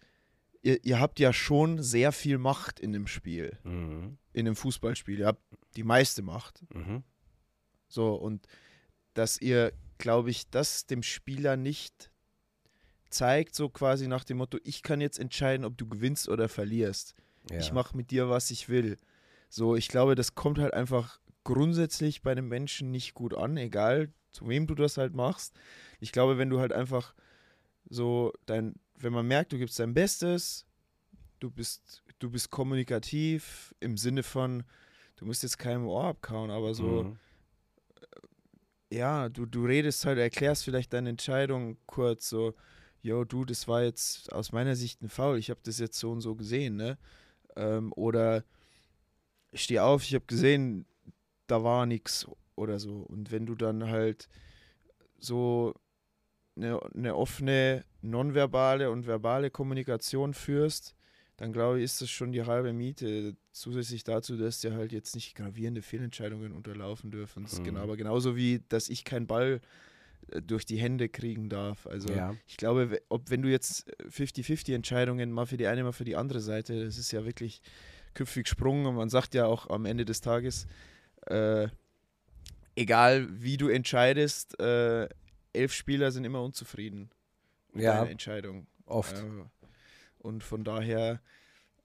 [0.64, 4.18] ihr, ihr habt ja schon sehr viel Macht in dem Spiel, Mhm.
[4.34, 5.20] in dem Fußballspiel.
[5.20, 5.44] Ihr habt
[5.76, 6.64] die meiste Macht.
[6.74, 7.04] Mhm.
[7.88, 8.48] So, und
[9.14, 12.10] dass ihr, glaube ich, das dem Spieler nicht
[13.10, 17.14] zeigt, so quasi nach dem Motto, ich kann jetzt entscheiden, ob du gewinnst oder verlierst.
[17.52, 17.60] Ja.
[17.60, 18.98] Ich mache mit dir, was ich will.
[19.50, 24.12] So, ich glaube, das kommt halt einfach grundsätzlich bei einem Menschen nicht gut an, egal
[24.32, 25.54] zu wem du das halt machst.
[26.00, 27.14] Ich glaube, wenn du halt einfach
[27.88, 28.74] so dein,
[29.04, 30.66] wenn man merkt, du gibst dein Bestes,
[31.40, 34.64] du bist, du bist kommunikativ im Sinne von,
[35.18, 37.20] du musst jetzt keinem Ohr abkauen, aber so, Mhm.
[38.92, 42.54] ja, du, du redest halt, erklärst vielleicht deine Entscheidung kurz so,
[43.02, 46.12] yo, du, das war jetzt aus meiner Sicht ein Foul, ich habe das jetzt so
[46.12, 46.98] und so gesehen, ne?
[47.56, 48.46] Ähm, oder
[49.52, 50.86] ich stehe auf, ich habe gesehen,
[51.48, 53.02] da war nichts oder so.
[53.02, 54.30] Und wenn du dann halt
[55.20, 55.76] so
[56.56, 60.96] eine, eine offene, nonverbale und verbale Kommunikation führst,
[61.38, 63.36] dann glaube ich, ist das schon die halbe Miete.
[63.52, 67.48] Zusätzlich dazu, dass dir halt jetzt nicht gravierende Fehlentscheidungen unterlaufen dürfen.
[67.52, 67.64] Mhm.
[67.64, 69.60] Genau, aber genauso wie, dass ich keinen Ball
[70.32, 71.88] äh, durch die Hände kriegen darf.
[71.88, 72.36] Also Ja.
[72.48, 76.16] ich glaube, ob wenn du jetzt 50-50 Entscheidungen mal für die eine, mal für die
[76.16, 77.62] andere Seite, das ist ja wirklich
[78.14, 80.68] küpfig gesprungen und man sagt ja auch am Ende des Tages,
[81.26, 81.68] äh,
[82.76, 85.10] egal wie du entscheidest, äh,
[85.54, 87.10] elf Spieler sind immer unzufrieden
[87.72, 88.68] mit Ja, deiner Entscheidung.
[88.86, 89.18] oft.
[89.18, 89.46] Äh,
[90.20, 91.22] und von daher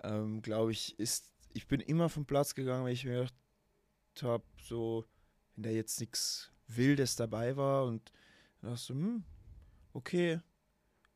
[0.02, 3.34] ähm, glaube ich, ist, ich bin immer vom Platz gegangen, wenn ich mir gedacht
[4.22, 5.04] habe, so,
[5.54, 8.12] wenn da jetzt nichts Wildes dabei war und
[8.62, 9.24] dachte so, hm,
[9.92, 10.40] okay,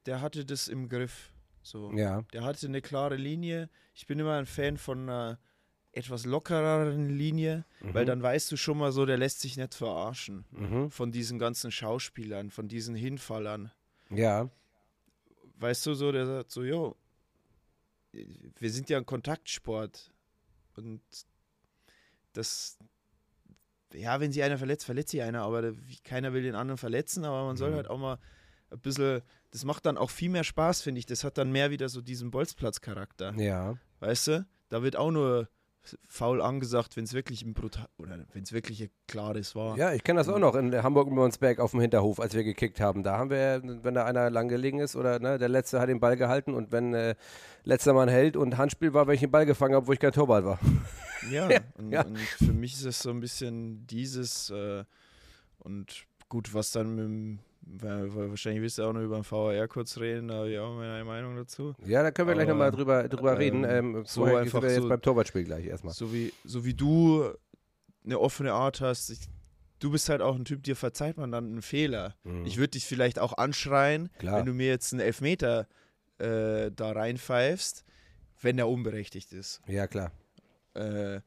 [0.06, 1.32] der hatte das im Griff.
[1.62, 1.92] So.
[1.92, 2.22] Ja.
[2.32, 3.70] Der hatte eine klare Linie.
[3.94, 5.38] Ich bin immer ein Fan von einer
[5.92, 8.08] etwas lockereren Linie, weil Mhm.
[8.08, 10.90] dann weißt du schon mal so, der lässt sich nicht verarschen Mhm.
[10.90, 13.70] von diesen ganzen Schauspielern, von diesen Hinfallern.
[14.10, 14.48] Ja.
[15.56, 16.96] Weißt du so, der sagt so, jo,
[18.12, 20.12] wir sind ja ein Kontaktsport
[20.76, 21.00] und
[22.32, 22.78] das,
[23.94, 25.72] ja, wenn sich einer verletzt, verletzt sich einer, aber
[26.04, 27.76] keiner will den anderen verletzen, aber man soll Mhm.
[27.76, 28.18] halt auch mal
[28.70, 31.06] ein bisschen, das macht dann auch viel mehr Spaß, finde ich.
[31.06, 33.34] Das hat dann mehr wieder so diesen Bolzplatz-Charakter.
[33.36, 33.76] Ja.
[34.00, 34.46] Weißt du?
[34.70, 35.48] Da wird auch nur
[36.08, 39.76] faul angesagt, wenn es wirklich ein brutal oder wenn es wirklich ein klares war.
[39.76, 42.44] Ja, ich kenne das auch noch in Hamburg und Monsberg auf dem Hinterhof, als wir
[42.44, 43.02] gekickt haben.
[43.02, 46.00] Da haben wir, wenn da einer lang gelegen ist oder ne, der Letzte hat den
[46.00, 47.14] Ball gehalten und wenn äh,
[47.64, 50.12] letzter Mann hält und Handspiel war, wenn ich den Ball gefangen habe, wo ich kein
[50.12, 50.58] Torwart war.
[51.30, 52.04] Ja, und, ja.
[52.04, 54.82] und für mich ist es so ein bisschen dieses äh,
[55.60, 59.98] und gut, was dann mit dem, wahrscheinlich willst du auch noch über den VAR kurz
[59.98, 61.74] reden, da habe ich auch meine Meinung dazu.
[61.86, 63.64] Ja, da können wir gleich Aber, nochmal drüber, drüber ähm, reden.
[63.64, 65.94] Ähm, so vorher einfach sind wir jetzt so- beim Torwartspiel gleich erstmal.
[65.94, 67.30] So wie, so wie du
[68.04, 69.20] eine offene Art hast, ich,
[69.78, 72.14] du bist halt auch ein Typ, dir verzeiht man dann einen Fehler.
[72.24, 72.44] Mhm.
[72.46, 74.38] Ich würde dich vielleicht auch anschreien, Klar.
[74.38, 75.68] wenn du mir jetzt einen Elfmeter
[76.18, 77.84] äh, da reinpfeifst,
[78.40, 79.60] wenn der unberechtigt ist.
[79.68, 80.10] Ja, klar.
[80.74, 81.20] Äh,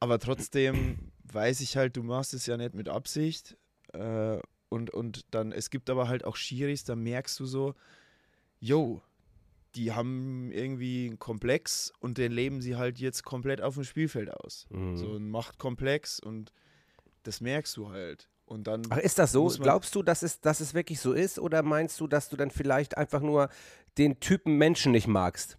[0.00, 3.56] aber trotzdem weiß ich halt, du machst es ja nicht mit Absicht.
[3.92, 7.74] Äh, Und, und dann, es gibt aber halt auch Schiris, da merkst du so,
[8.60, 9.02] yo,
[9.74, 14.30] die haben irgendwie einen Komplex und den leben sie halt jetzt komplett auf dem Spielfeld
[14.32, 14.66] aus.
[14.70, 14.96] Mhm.
[14.96, 16.52] So ein Machtkomplex und
[17.22, 18.28] das merkst du halt.
[18.46, 19.48] Und dann Ach, ist das so?
[19.48, 21.38] Glaubst du, dass es, dass es wirklich so ist?
[21.38, 23.48] Oder meinst du, dass du dann vielleicht einfach nur
[23.96, 25.58] den Typen Menschen nicht magst?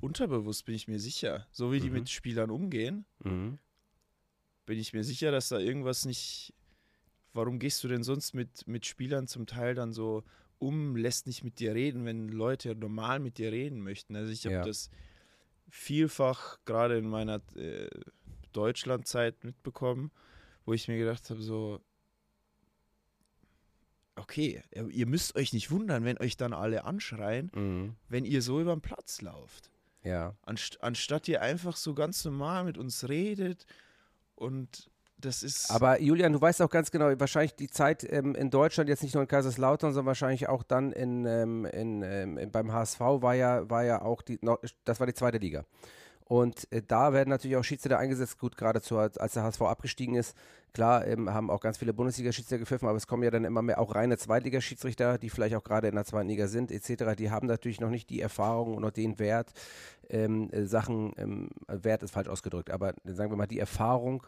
[0.00, 1.94] unterbewusst bin ich mir sicher, so wie die Mhm.
[1.94, 3.58] mit Spielern umgehen, Mhm.
[4.66, 6.52] bin ich mir sicher, dass da irgendwas nicht.
[7.32, 10.22] Warum gehst du denn sonst mit, mit Spielern zum Teil dann so
[10.58, 14.14] um, lässt nicht mit dir reden, wenn Leute normal mit dir reden möchten?
[14.16, 14.62] Also ich habe Ja.
[14.64, 14.90] das
[15.70, 17.88] vielfach gerade in meiner äh,
[18.52, 20.10] Deutschlandzeit mitbekommen,
[20.66, 21.80] wo ich mir gedacht habe, so,
[24.14, 27.96] okay, ihr- müsst euch nicht wundern, wenn euch dann alle anschreien, Mhm.
[28.08, 29.70] wenn ihr so über den Platz lauft.
[30.04, 30.36] Ja.
[30.42, 33.66] Anst anstatt ihr einfach so ganz normal mit uns redet
[34.34, 34.90] und
[35.24, 35.70] das ist.
[35.70, 39.14] Aber Julian, du weißt auch ganz genau, wahrscheinlich die Zeit ähm, in Deutschland, jetzt nicht
[39.14, 43.68] nur in Kaiserslautern, sondern wahrscheinlich auch dann in, ähm, in, ähm, beim HSV war ja,
[43.68, 44.38] war ja auch die,
[44.84, 45.64] das war die zweite Liga.
[46.24, 48.38] Und äh, da werden natürlich auch Schiedsrichter eingesetzt.
[48.38, 48.80] Gut, gerade
[49.18, 50.34] als der HSV abgestiegen ist,
[50.72, 53.78] klar, ähm, haben auch ganz viele Bundesliga-Schiedsrichter gepfiffen, aber es kommen ja dann immer mehr
[53.78, 57.16] auch reine Zweitligaschiedsrichter, die vielleicht auch gerade in der zweiten Liga sind, etc.
[57.18, 59.52] Die haben natürlich noch nicht die Erfahrung und noch den Wert,
[60.08, 64.26] ähm, äh, Sachen, ähm, Wert ist falsch ausgedrückt, aber sagen wir mal, die Erfahrung,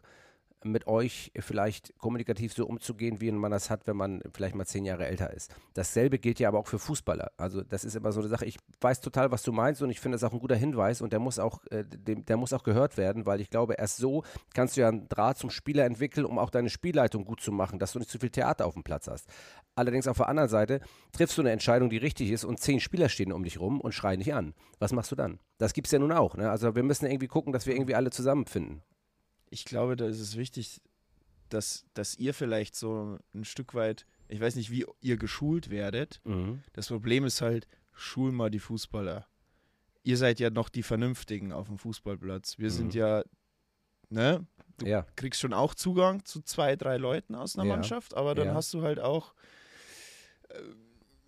[0.65, 4.85] mit euch vielleicht kommunikativ so umzugehen, wie man das hat, wenn man vielleicht mal zehn
[4.85, 5.55] Jahre älter ist.
[5.75, 7.33] Dasselbe gilt ja aber auch für Fußballer.
[7.37, 8.45] Also das ist immer so eine Sache.
[8.45, 11.13] Ich weiß total, was du meinst und ich finde das auch ein guter Hinweis und
[11.13, 14.25] der muss auch, äh, dem, der muss auch gehört werden, weil ich glaube, erst so
[14.55, 17.79] kannst du ja einen Draht zum Spieler entwickeln, um auch deine Spielleitung gut zu machen,
[17.79, 19.29] dass du nicht zu viel Theater auf dem Platz hast.
[19.77, 20.81] Allerdings auf der anderen Seite
[21.13, 23.93] triffst du eine Entscheidung, die richtig ist und zehn Spieler stehen um dich rum und
[23.93, 24.55] schreien dich an.
[24.79, 25.39] Was machst du dann?
[25.59, 26.37] Das gibt es ja nun auch.
[26.37, 26.51] Ne?
[26.51, 28.83] Also wir müssen irgendwie gucken, dass wir irgendwie alle zusammenfinden.
[29.55, 30.81] Ich glaube, da ist es wichtig,
[31.49, 36.21] dass, dass ihr vielleicht so ein Stück weit, ich weiß nicht, wie ihr geschult werdet.
[36.25, 36.63] Mhm.
[36.73, 39.29] Das Problem ist halt, schul mal die Fußballer.
[40.03, 42.59] Ihr seid ja noch die Vernünftigen auf dem Fußballplatz.
[42.59, 42.99] Wir sind Mhm.
[43.01, 43.23] ja,
[44.11, 44.45] ne?
[44.79, 45.07] Du Ja.
[45.15, 47.75] kriegst schon auch Zugang zu zwei, drei Leuten aus einer Ja.
[47.77, 48.55] Mannschaft, aber dann Ja.
[48.55, 49.35] hast du halt auch,
[50.49, 50.59] äh,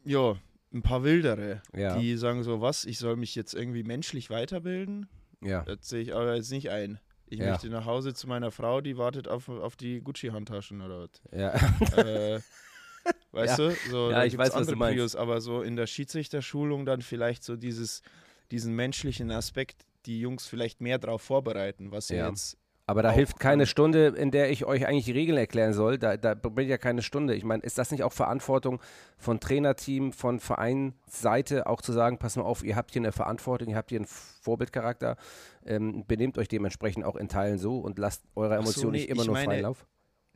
[0.04, 0.36] ja,
[0.74, 1.62] ein paar Wildere,
[2.00, 5.08] die sagen so, was, ich soll mich jetzt irgendwie menschlich weiterbilden?
[5.40, 5.62] Ja.
[5.62, 6.98] Das sehe ich aber jetzt nicht ein.
[7.28, 7.50] Ich Ja.
[7.50, 11.10] möchte nach Hause zu meiner Frau, die wartet auf, auf die Gucci-Handtaschen oder was.
[11.32, 11.54] Ja.
[11.96, 12.40] äh,
[13.32, 13.80] weißt du?
[13.84, 14.96] So, Ja, ich weiß, was du andere meinst.
[14.96, 18.02] Prios, aber so in der Schiedsrichterschulung dann vielleicht so dieses,
[18.50, 22.28] diesen menschlichen Aspekt, die Jungs vielleicht mehr darauf vorbereiten, was sie Ja.
[22.30, 22.56] jetzt.
[22.88, 23.66] Aber da Auch hilft keine kann.
[23.66, 25.98] Stunde, in der ich euch eigentlich die Regeln erklären soll.
[25.98, 27.34] Da, da bringt ja keine Stunde.
[27.34, 28.80] Ich meine, ist das nicht auch Verantwortung
[29.18, 33.70] von Trainerteam, von Vereinsseite, auch zu sagen, pass mal auf, ihr habt hier eine Verantwortung,
[33.70, 35.16] ihr habt hier einen Vorbildcharakter,
[35.64, 39.10] ähm, benehmt euch dementsprechend auch in Teilen so und lasst eure so, Emotionen nee, nicht
[39.10, 39.84] immer nur meine- freien Lauf?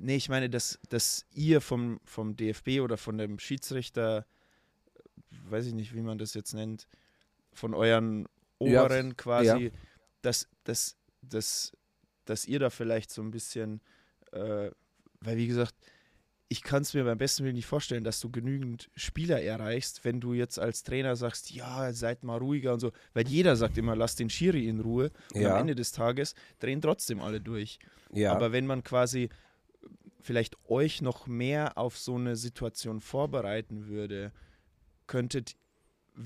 [0.03, 4.25] Nee, ich meine, dass, dass ihr vom, vom DFB oder von dem Schiedsrichter,
[5.51, 6.89] weiß ich nicht, wie man das jetzt nennt,
[7.53, 8.27] von euren
[8.61, 9.73] Ja, Oberen quasi,
[10.23, 11.73] dass, dass, dass,
[12.31, 13.81] dass ihr da vielleicht so ein bisschen,
[14.33, 14.71] äh,
[15.21, 15.75] weil wie gesagt,
[16.53, 20.21] ich kann es mir beim besten Willen nicht vorstellen, dass du genügend Spieler erreichst, wenn
[20.21, 23.95] du jetzt als Trainer sagst, ja, seid mal ruhiger und so, weil jeder sagt immer,
[23.95, 25.53] lass den Schiri in Ruhe und Ja.
[25.55, 27.79] am Ende des Tages drehen trotzdem alle durch.
[28.13, 29.29] Ja, Aber wenn man quasi
[30.21, 34.33] vielleicht euch noch mehr auf so eine Situation vorbereiten würde,
[35.07, 35.57] könntet,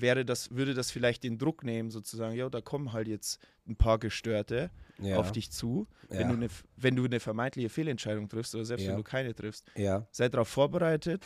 [0.01, 3.75] wäre das, würde das vielleicht den Druck nehmen, sozusagen, ja, da kommen halt jetzt ein
[3.75, 8.29] paar Gestörte ja, auf dich zu, ja, wenn, du eine, wenn du eine vermeintliche Fehlentscheidung
[8.29, 8.89] triffst oder selbst Ja.
[8.89, 9.65] wenn du keine triffst.
[9.75, 11.25] ja, Seid darauf vorbereitet.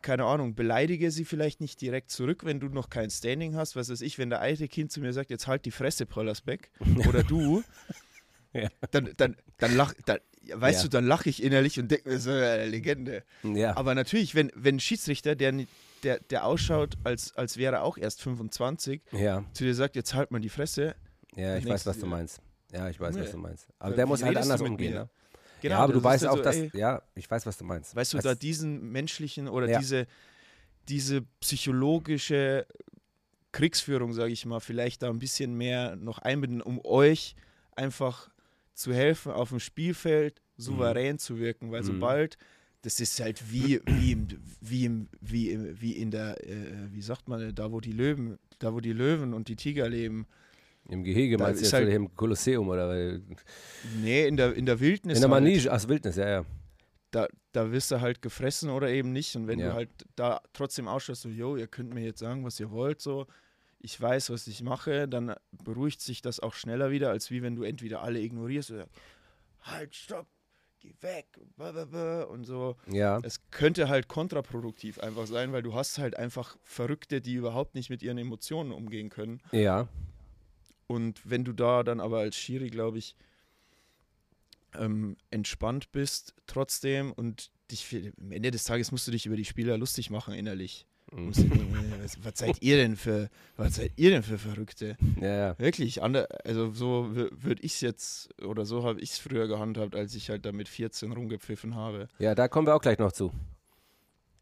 [0.00, 3.74] Keine Ahnung, beleidige sie vielleicht nicht direkt zurück, wenn du noch kein Standing hast.
[3.74, 6.70] Was weiß ich, wenn der alte Kind zu mir sagt, jetzt halt die Fresse, Pollersbeck,
[7.08, 7.64] oder du,
[8.92, 10.18] dann, dann, dann lach, dann,
[10.52, 10.88] weißt Ja.
[10.88, 13.24] du, dann lache ich innerlich und denke mir so, äh, Legende.
[13.42, 15.52] ja, Aber natürlich, wenn, wenn ein Schiedsrichter, der,
[16.04, 20.14] der, der ausschaut, als, als wäre er auch erst 25, ja, zu dir sagt, jetzt
[20.14, 20.94] halt mal die Fresse.
[21.34, 22.40] ja, ich weiß, was du meinst.
[22.72, 23.66] Ja, ich weiß, was Junge, du meinst.
[23.78, 25.08] Aber der muss halt anders umgehen, ne?
[25.60, 27.96] Genau, ja, aber du weißt auch, so, dass, ey, ja, ich weiß, was du meinst.
[27.96, 29.78] Weißt du, da diesen menschlichen oder Ja.
[29.78, 30.06] diese,
[30.88, 32.66] diese psychologische
[33.52, 37.34] Kriegsführung, sage ich mal, vielleicht da ein bisschen mehr noch einbinden, um euch
[37.74, 38.30] einfach
[38.74, 41.86] zu helfen, auf dem Spielfeld souverän zu wirken, weil Mhm.
[41.86, 42.38] sobald
[42.82, 44.28] das ist halt wie, wie, im,
[44.60, 48.38] wie, im, wie, im, wie in der, äh, wie sagt man, da wo die Löwen,
[48.60, 50.26] da wo die Löwen und die Tiger leben.
[50.88, 53.18] Im Gehege Da meinst du jetzt halt- im Kolosseum oder
[54.00, 55.18] Nee, in der, in der Wildnis.
[55.18, 55.42] in der halt.
[55.44, 56.44] Manege, ach, Wildnis, ja, ja.
[57.10, 59.34] da, da wirst du halt gefressen oder eben nicht.
[59.36, 59.68] Und wenn Ja.
[59.70, 63.00] du halt da trotzdem ausschaust, so, yo, ihr könnt mir jetzt sagen, was ihr wollt,
[63.02, 63.26] so,
[63.80, 67.54] ich weiß, was ich mache, dann beruhigt sich das auch schneller wieder, als wie wenn
[67.56, 68.86] du entweder alle ignorierst oder
[69.62, 70.26] halt, stopp,
[70.80, 71.38] geh weg
[72.28, 72.76] und so.
[72.90, 73.18] Ja.
[73.22, 77.90] Es könnte halt kontraproduktiv einfach sein, weil du hast halt einfach Verrückte, die überhaupt nicht
[77.90, 79.40] mit ihren Emotionen umgehen können.
[79.52, 79.88] Ja.
[80.86, 83.14] Und wenn du da dann aber als Schiri, glaube ich,
[84.74, 89.44] ähm, entspannt bist trotzdem und dich am Ende des Tages musst du dich über die
[89.44, 90.86] Spieler lustig machen innerlich.
[91.10, 91.32] Mhm.
[92.02, 94.96] Was, was, seid ihr denn für was seid ihr denn für Verrückte?
[95.20, 95.58] Ja, ja.
[95.58, 99.94] Wirklich, ander, also so würde ich es jetzt oder so habe ich es früher gehandhabt,
[99.94, 102.08] als ich halt da mit 14 rumgepfiffen habe.
[102.18, 103.32] Ja, da kommen wir auch gleich noch zu.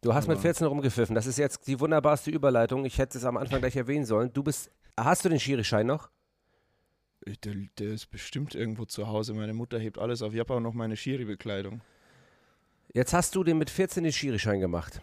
[0.01, 1.15] Du hast Aber- mit 14 rumgepfiffen.
[1.15, 2.85] Das ist jetzt die wunderbarste Überleitung.
[2.85, 4.31] Ich hätte es am Anfang gleich erwähnen sollen.
[4.33, 4.69] Du bist.
[4.97, 6.09] Hast du den Schirischein noch?
[7.43, 9.33] Der, der ist bestimmt irgendwo zu Hause.
[9.33, 10.33] Meine Mutter hebt alles auf.
[10.33, 11.81] Ich habe auch noch meine Schiri-Bekleidung.
[12.93, 15.01] Jetzt hast du den mit 14 den Schirischein gemacht.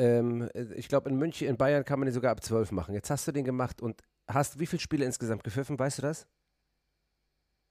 [0.00, 2.94] Ähm, ich glaube, in München, in Bayern kann man den sogar ab 12 machen.
[2.94, 5.78] Jetzt hast du den gemacht und hast wie viele Spiele insgesamt gepfiffen?
[5.78, 6.26] Weißt du das?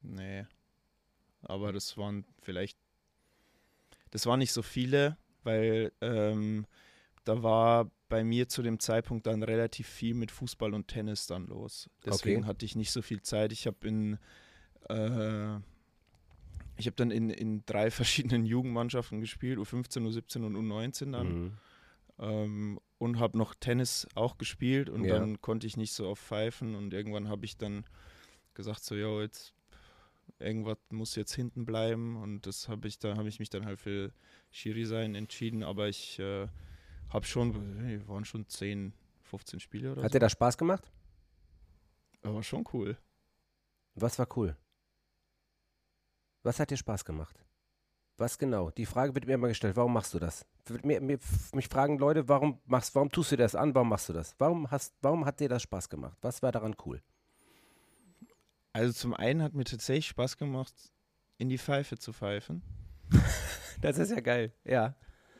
[0.01, 0.45] Nee.
[1.41, 2.77] Aber das waren vielleicht.
[4.11, 6.65] Das waren nicht so viele, weil ähm,
[7.23, 11.45] da war bei mir zu dem Zeitpunkt dann relativ viel mit Fußball und Tennis dann
[11.47, 11.89] los.
[12.05, 12.47] Deswegen Okay.
[12.47, 13.51] hatte ich nicht so viel Zeit.
[13.51, 14.17] Ich habe in.
[14.89, 15.57] Äh,
[16.77, 21.27] ich habe dann in, in drei verschiedenen Jugendmannschaften gespielt, U15, U17 und U19 dann.
[21.27, 21.57] Mhm.
[22.19, 25.19] Ähm, und habe noch Tennis auch gespielt und Ja.
[25.19, 27.85] dann konnte ich nicht so auf pfeifen und irgendwann habe ich dann
[28.53, 29.53] gesagt so, ja, jetzt
[30.37, 33.79] irgendwas muss jetzt hinten bleiben und das habe ich da habe ich mich dann halt
[33.79, 34.11] für
[34.51, 36.47] Schiri sein entschieden, aber ich äh,
[37.09, 40.15] habe schon waren schon 10, 15 Spiele oder Hat so.
[40.15, 40.89] dir das Spaß gemacht?
[42.21, 42.97] Aber schon cool.
[43.95, 44.55] Was war cool?
[46.43, 47.43] Was hat dir Spaß gemacht?
[48.19, 48.69] Was genau?
[48.71, 49.77] Die Frage wird mir immer gestellt.
[49.77, 50.45] Warum machst du das?
[50.83, 51.19] Mir, mir,
[51.53, 53.73] mich fragen Leute, warum machst, warum tust du dir das an?
[53.73, 54.35] Warum machst du das?
[54.37, 56.17] Warum hast, warum hat dir das Spaß gemacht?
[56.21, 57.01] Was war daran cool?
[58.73, 60.73] Also zum einen hat mir tatsächlich Spaß gemacht,
[61.37, 62.61] in die Pfeife zu pfeifen.
[63.81, 64.51] Das ist ja geil.
[64.65, 64.93] Ja.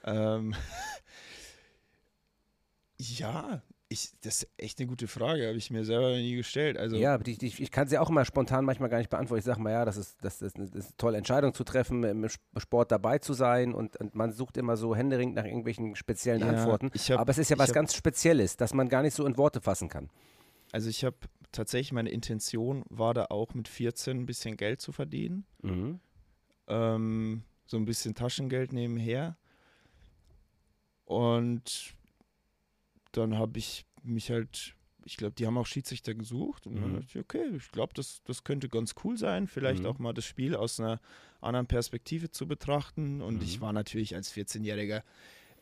[0.06, 0.56] Ähm,
[2.98, 6.78] ja, ich, das ist echt eine gute Frage, habe ich mir selber nie gestellt.
[6.78, 9.40] Also Ja, aber die, die, ich kann sie auch immer spontan manchmal gar nicht beantworten.
[9.40, 12.04] Ich sage mal, ja, das ist, das, ist, das ist eine tolle Entscheidung zu treffen,
[12.04, 16.42] im Sport dabei zu sein und, und man sucht immer so händeringend nach irgendwelchen speziellen
[16.42, 16.92] Ja, Antworten.
[16.94, 19.38] hab- aber es ist ja was hab- ganz Spezielles, das man gar nicht so in
[19.38, 20.10] Worte fassen kann.
[20.72, 21.18] Also ich habe
[21.52, 25.46] tatsächlich, meine Intention war da auch mit 14 ein bisschen Geld zu verdienen.
[25.64, 26.00] Mhm.
[26.68, 29.36] Ähm, so ein bisschen Taschengeld nebenher.
[31.06, 31.96] Und
[33.12, 36.68] dann habe ich mich halt, ich glaube, die haben auch Schiedsrichter gesucht.
[36.68, 36.96] Und dann Mhm.
[36.96, 39.90] dachte ich, okay, ich glaube, das, das könnte ganz cool sein, vielleicht Mhm.
[39.90, 41.00] auch mal das Spiel aus einer
[41.42, 43.22] anderen Perspektive zu betrachten.
[43.22, 43.62] Und ich Mhm.
[43.62, 45.04] war natürlich als 14-Jähriger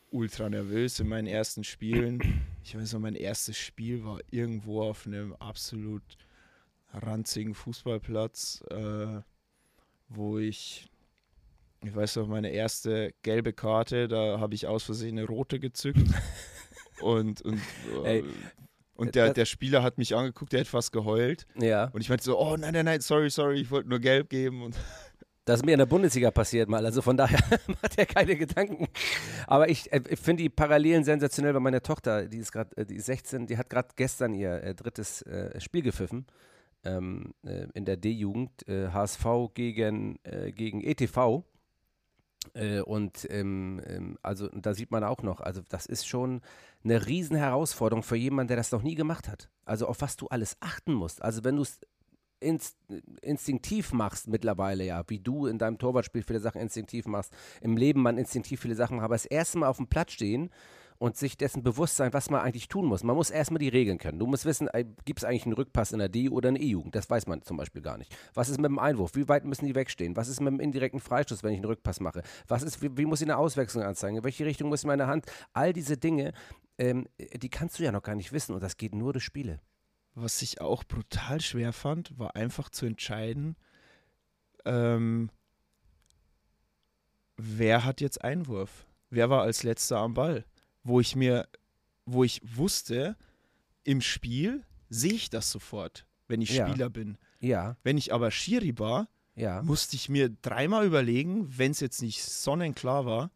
[0.10, 2.22] ultra nervös in meinen ersten Spielen.
[2.64, 6.04] Ich weiß noch, mein erstes Spiel war irgendwo auf einem absolut
[6.94, 9.22] ranzigen Fußballplatz, äh,
[10.10, 10.88] wo ich,
[11.84, 15.98] ich weiß noch, meine erste gelbe Karte, da habe ich aus Versehen eine rote gezückt.
[17.02, 17.62] und und,
[18.04, 18.24] äh, Ey,
[18.96, 21.46] und der, der Spieler hat mich angeguckt, der hat fast geheult.
[21.56, 21.86] Ja.
[21.94, 24.64] Und ich meinte so, oh nein, nein, nein, sorry, sorry, ich wollte nur gelb geben.
[24.64, 24.76] Und
[25.48, 28.90] Das ist mir in der Bundesliga passiert mal, also von daher macht er keine Gedanken.
[29.48, 32.96] Aber ich, äh, ich finde die Parallelen sensationell, weil meine Tochter, die ist gerade, die
[32.96, 36.26] ist 16, die hat gerade gestern ihr äh, drittes äh, Spiel gepfiffen
[36.84, 41.46] ähm, äh, in der D-Jugend, äh, HSV gegen, äh, gegen ETV.
[42.58, 46.42] Äh, und ähm, ähm, also da sieht man auch noch, also das ist schon
[46.84, 49.50] eine riesen Herausforderung für jemanden, der das noch nie gemacht hat.
[49.66, 51.22] Also auf was du alles achten musst.
[51.22, 51.80] Also wenn du es
[52.40, 52.78] inst
[53.22, 58.02] instinktiv machst mittlerweile, ja, wie du in deinem Torwartspiel viele Sachen instinktiv machst, im Leben
[58.02, 60.50] man instinktiv viele Sachen, aber das erste Mal auf dem Platz stehen
[61.00, 63.04] und sich dessen bewusst sein, was man eigentlich tun muss.
[63.04, 64.20] Man muss erstmal die Regeln kennen.
[64.20, 64.68] Du musst wissen,
[65.06, 66.96] gibt es eigentlich einen Rückpass in der D- oder eine E-Jugend?
[66.96, 68.16] Das weiß man zum Beispiel gar nicht.
[68.34, 69.14] Was ist mit dem Einwurf?
[69.14, 70.16] Wie weit müssen die wegstehen?
[70.16, 72.24] Was ist mit dem indirekten Freistoß, wenn ich einen Rückpass mache?
[72.48, 74.18] Was ist, wie, wie muss ich eine Auswechslung anzeigen?
[74.18, 75.26] In welche Richtung muss ich meine Hand?
[75.54, 76.34] All diese Dinge,
[76.78, 79.60] ähm, die kannst du ja noch gar nicht wissen und das geht nur durch Spiele.
[80.16, 83.56] was ich auch brutal schwer fand, war einfach zu entscheiden,
[84.66, 85.30] ähm,
[87.38, 88.88] wer hat jetzt Einwurf?
[89.10, 90.44] Wer war als letzter am Ball?
[90.88, 91.48] Wo ich mir,
[92.06, 93.18] wo ich wusste,
[93.84, 96.68] im Spiel sehe ich das sofort, wenn ich Ja.
[96.70, 97.18] Spieler bin.
[97.42, 99.62] Ja, Wenn ich aber Schiri war, ja.
[99.62, 103.32] musste ich mir dreimal überlegen, wenn es jetzt nicht sonnenklar war,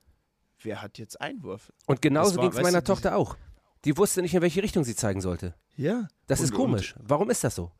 [0.61, 1.71] wer hat jetzt Einwurf?
[1.87, 3.35] Und genauso ging es meiner du, Tochter auch.
[3.83, 5.53] Die wusste nicht, in welche Richtung sie zeigen sollte.
[5.75, 6.07] Ja.
[6.27, 6.95] Das Und- ist komisch.
[6.99, 7.71] Warum ist das so?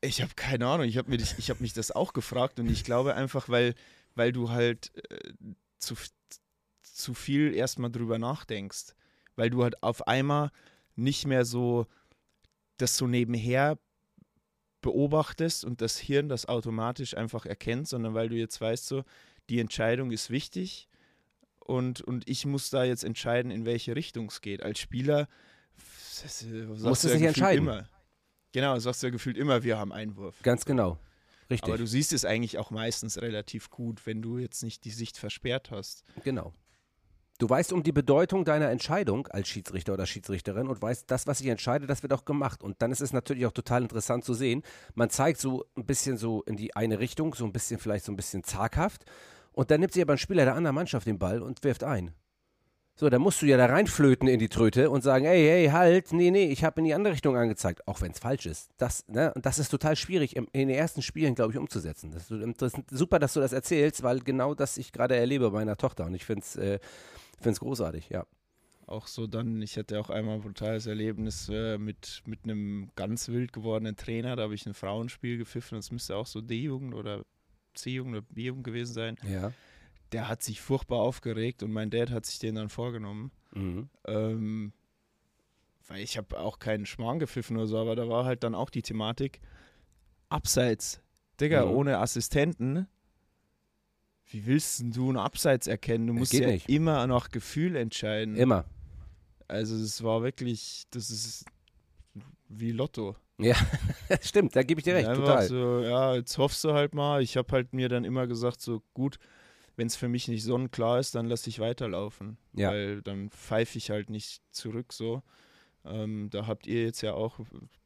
[0.00, 0.86] Ich habe keine Ahnung.
[0.86, 3.74] Ich habe habe mich das auch gefragt und ich glaube einfach, weil,
[4.14, 5.32] weil du halt äh,
[5.78, 5.94] zu,
[6.94, 8.94] zu viel erstmal drüber nachdenkst,
[9.36, 10.50] weil du halt auf einmal
[10.96, 11.86] nicht mehr so
[12.76, 13.78] das so nebenher
[14.80, 19.04] beobachtest und das Hirn das automatisch einfach erkennt, sondern weil du jetzt weißt, so,
[19.48, 20.88] die Entscheidung ist wichtig
[21.58, 24.62] und, und ich muss da jetzt entscheiden, in welche Richtung es geht.
[24.62, 25.28] Als Spieler
[26.20, 27.64] das, musst du ja nicht entscheiden.
[27.64, 27.88] Immer.
[28.52, 30.36] Genau, sagst du ja gefühlt immer, wir haben Einwurf.
[30.42, 30.98] Ganz genau.
[31.50, 31.68] Richtig.
[31.68, 35.18] Aber du siehst es eigentlich auch meistens relativ gut, wenn du jetzt nicht die Sicht
[35.18, 36.04] versperrt hast.
[36.22, 36.52] Genau.
[37.38, 41.40] Du weißt um die Bedeutung deiner Entscheidung als Schiedsrichter oder Schiedsrichterin und weißt, das, was
[41.40, 42.62] ich entscheide, das wird auch gemacht.
[42.62, 44.62] Und dann ist es natürlich auch total interessant zu sehen.
[44.94, 48.12] Man zeigt so ein bisschen so in die eine Richtung, so ein bisschen vielleicht so
[48.12, 49.04] ein bisschen zaghaft.
[49.52, 52.12] Und dann nimmt sich aber ein Spieler der anderen Mannschaft den Ball und wirft ein.
[52.96, 56.12] So, dann musst du ja da reinflöten in die Tröte und sagen, ey, hey, halt,
[56.12, 58.70] nee, nee, ich habe in die andere Richtung angezeigt, auch wenn es falsch ist.
[58.76, 62.12] Das, ne, das ist total schwierig im, in den ersten Spielen, glaube ich, umzusetzen.
[62.12, 65.58] Das, das, ist super, dass du das erzählst, weil genau das ich gerade erlebe bei
[65.58, 66.78] meiner Tochter und ich finde es äh,
[67.60, 68.26] großartig, ja.
[68.86, 73.28] Auch so dann, ich hatte auch einmal ein brutales Erlebnis äh, mit, mit einem ganz
[73.28, 77.24] wild gewordenen Trainer, da habe ich ein Frauenspiel gepfiffen, das müsste auch so D-Jugend oder
[77.74, 79.16] C-Jugend oder B-Jugend gewesen sein.
[79.26, 79.52] Ja
[80.14, 83.32] der hat sich furchtbar aufgeregt und mein Dad hat sich den dann vorgenommen.
[83.52, 83.88] Mhm.
[84.06, 84.72] Ähm,
[85.88, 88.70] weil ich habe auch keinen Schmarrn gepfiffen oder so, aber da war halt dann auch
[88.70, 89.40] die Thematik,
[90.28, 91.02] abseits,
[91.40, 91.72] Digga, mhm.
[91.72, 92.86] ohne Assistenten,
[94.30, 96.06] wie willst du ein Abseits erkennen?
[96.06, 96.68] Du musst ja nicht.
[96.68, 98.36] immer nach Gefühl entscheiden.
[98.36, 98.64] Immer.
[99.48, 101.44] Also es war wirklich, das ist
[102.48, 103.16] wie Lotto.
[103.38, 103.56] Ja,
[104.20, 105.46] stimmt, da gebe ich dir recht, total.
[105.46, 107.22] So, ja, jetzt hoffst du halt mal.
[107.22, 109.18] Ich habe halt mir dann immer gesagt, so gut,
[109.76, 112.38] wenn es für mich nicht sonnenklar ist, dann lasse ich weiterlaufen.
[112.52, 112.70] Ja.
[112.70, 115.22] Weil dann pfeife ich halt nicht zurück so.
[115.86, 117.38] Ähm, da habt ihr jetzt ja auch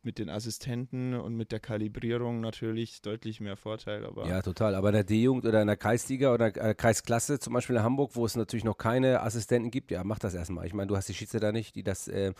[0.02, 4.06] mit den Assistenten und mit der Kalibrierung natürlich deutlich mehr Vorteil.
[4.06, 4.74] Aber ja, total.
[4.74, 8.14] Aber in der D-Jugend oder in der Kreisliga oder äh, Kreisklasse, zum Beispiel in Hamburg,
[8.14, 10.66] wo es natürlich noch keine Assistenten gibt, ja, mach das erstmal.
[10.66, 12.32] Ich meine, du hast die Schiedsrichter nicht, die das äh,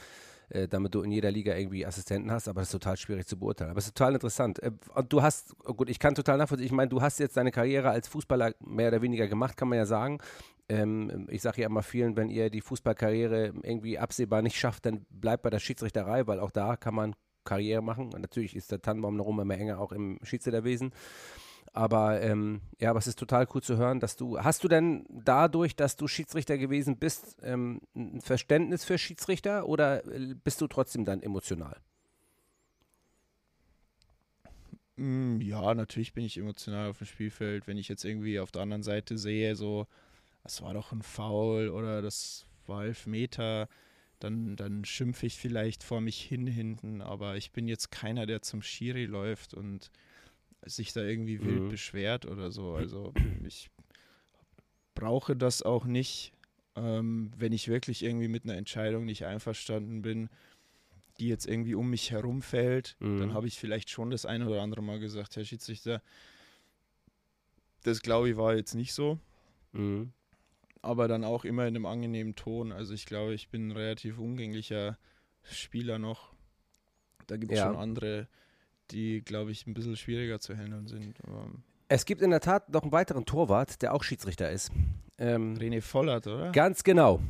[0.51, 3.39] äh, damit du in jeder Liga irgendwie Assistenten hast, aber das ist total schwierig zu
[3.39, 3.71] beurteilen.
[3.71, 4.63] Aber es ist total interessant.
[4.63, 7.51] Äh, und du hast, gut, ich kann total nachvollziehen, ich meine, du hast jetzt deine
[7.51, 10.19] Karriere als Fußballer mehr oder weniger gemacht, kann man ja sagen.
[10.69, 15.07] Ähm, ich sage ja immer vielen, wenn ihr die Fußballkarriere irgendwie absehbar nicht schafft, dann
[15.11, 18.13] bleibt bei der Schiedsrichterei, weil auch da kann man Karriere machen.
[18.13, 20.93] Und natürlich ist der Tannenbaum noch immer enger auch im Schiedsrichterwesen.
[21.79, 25.07] Aber ähm, ja, aber es ist total cool zu hören, dass du, hast du denn
[25.09, 30.67] dadurch, dass du Schiedsrichter gewesen bist, ähm, ein Verständnis für Schiedsrichter oder äh, bist du
[30.67, 31.77] trotzdem dann emotional?
[34.97, 38.63] Mm, ja, natürlich bin ich emotional auf dem Spielfeld, wenn ich jetzt irgendwie auf der
[38.63, 39.87] anderen Seite sehe, so,
[40.43, 43.69] das war doch ein Foul oder das war elf Meter,
[44.19, 48.43] dann, dann schimpfe ich vielleicht vor mich hin hinten, aber ich bin jetzt keiner, der
[48.43, 49.93] zum Schiri läuft und
[50.69, 51.69] sich da irgendwie wild mhm.
[51.69, 52.75] beschwert oder so.
[52.77, 53.13] Also
[53.47, 53.71] ich
[54.95, 56.33] brauche das auch nicht,
[56.77, 60.29] ähm, wenn ich wirklich irgendwie mit einer Entscheidung nicht einverstanden bin,
[61.19, 63.19] die jetzt irgendwie um mich herum fällt, mhm.
[63.19, 66.03] dann habe ich vielleicht schon das eine oder andere Mal gesagt, Herr Schiedsrichter,
[67.83, 69.19] das glaube ich war jetzt nicht so.
[69.73, 70.13] Mhm.
[70.81, 72.71] Aber dann auch immer in einem angenehmen Ton.
[72.71, 74.97] Also ich glaube, ich bin ein relativ umgänglicher
[75.43, 76.33] Spieler noch.
[77.27, 77.67] Da gibt es ja.
[77.67, 78.29] schon andere,
[78.91, 81.15] die, glaube ich, ein bisschen schwieriger zu handeln sind.
[81.89, 84.71] Es gibt in der Tat noch einen weiteren Torwart, der auch Schiedsrichter ist.
[85.19, 86.53] Ähm, René Vollert, oder?
[86.53, 87.21] Ganz genau.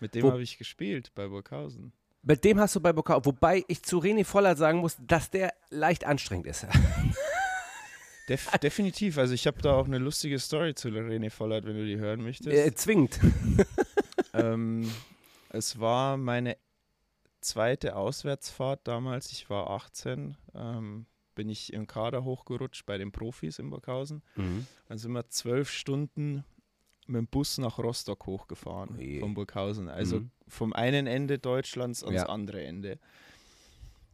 [0.00, 1.92] Mit dem habe ich gespielt bei Burghausen.
[2.22, 5.54] Mit dem hast du bei Burghausen, wobei ich zu René Vollert sagen muss, dass der
[5.70, 6.66] leicht anstrengend ist.
[8.28, 11.84] Def definitiv, also ich habe da auch eine lustige Story zu René Vollert, wenn du
[11.84, 12.54] die hören möchtest.
[12.54, 13.18] Äh, zwingend.
[14.34, 14.88] ähm,
[15.48, 16.56] es war meine
[17.42, 23.58] zweite Auswärtsfahrt damals, ich war 18, ähm, bin ich im Kader hochgerutscht bei den Profis
[23.58, 24.22] in Burghausen.
[24.36, 24.66] Mhm.
[24.88, 26.44] Dann sind wir zwölf Stunden
[27.06, 29.20] mit dem Bus nach Rostock hochgefahren Oje.
[29.20, 29.88] von Burghausen.
[29.88, 30.30] Also mhm.
[30.46, 32.28] vom einen Ende Deutschlands ans ja.
[32.28, 32.98] andere Ende.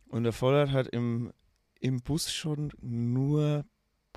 [0.08, 1.32] Und der Vollert hat im,
[1.80, 3.64] im Bus schon nur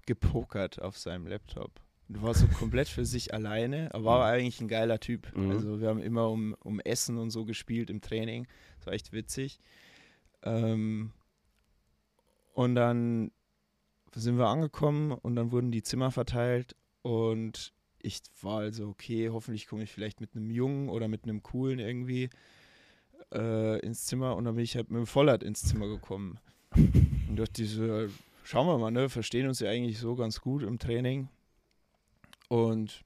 [0.05, 1.81] gepokert auf seinem Laptop
[2.19, 4.33] war so komplett für sich alleine, Er war mhm.
[4.33, 5.35] eigentlich ein geiler Typ.
[5.35, 5.51] Mhm.
[5.51, 8.47] Also wir haben immer um, um Essen und so gespielt im Training.
[8.77, 9.59] Das war echt witzig.
[10.43, 11.11] Ähm,
[12.53, 13.31] und dann
[14.13, 19.67] sind wir angekommen und dann wurden die Zimmer verteilt und ich war also, okay, hoffentlich
[19.67, 22.29] komme ich vielleicht mit einem Jungen oder mit einem Coolen irgendwie
[23.33, 26.39] äh, ins Zimmer und dann bin ich halt mit dem Vollert ins Zimmer gekommen.
[27.31, 28.07] Und dachte so,
[28.43, 31.29] schauen wir mal, ne, verstehen uns ja eigentlich so ganz gut im Training.
[32.51, 33.05] Und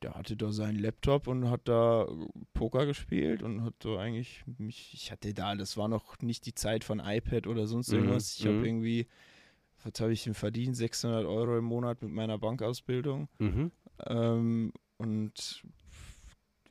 [0.00, 2.08] der hatte da seinen Laptop und hat da
[2.54, 6.54] Poker gespielt und hat so eigentlich mich, ich hatte da, das war noch nicht die
[6.54, 8.38] Zeit von iPad oder sonst mhm, irgendwas.
[8.38, 8.64] Ich habe mhm.
[8.64, 9.06] irgendwie,
[9.84, 10.74] was habe ich denn verdient?
[10.74, 13.28] 600 Euro im Monat mit meiner Bankausbildung.
[13.38, 13.72] Mhm.
[14.06, 15.62] Ähm, und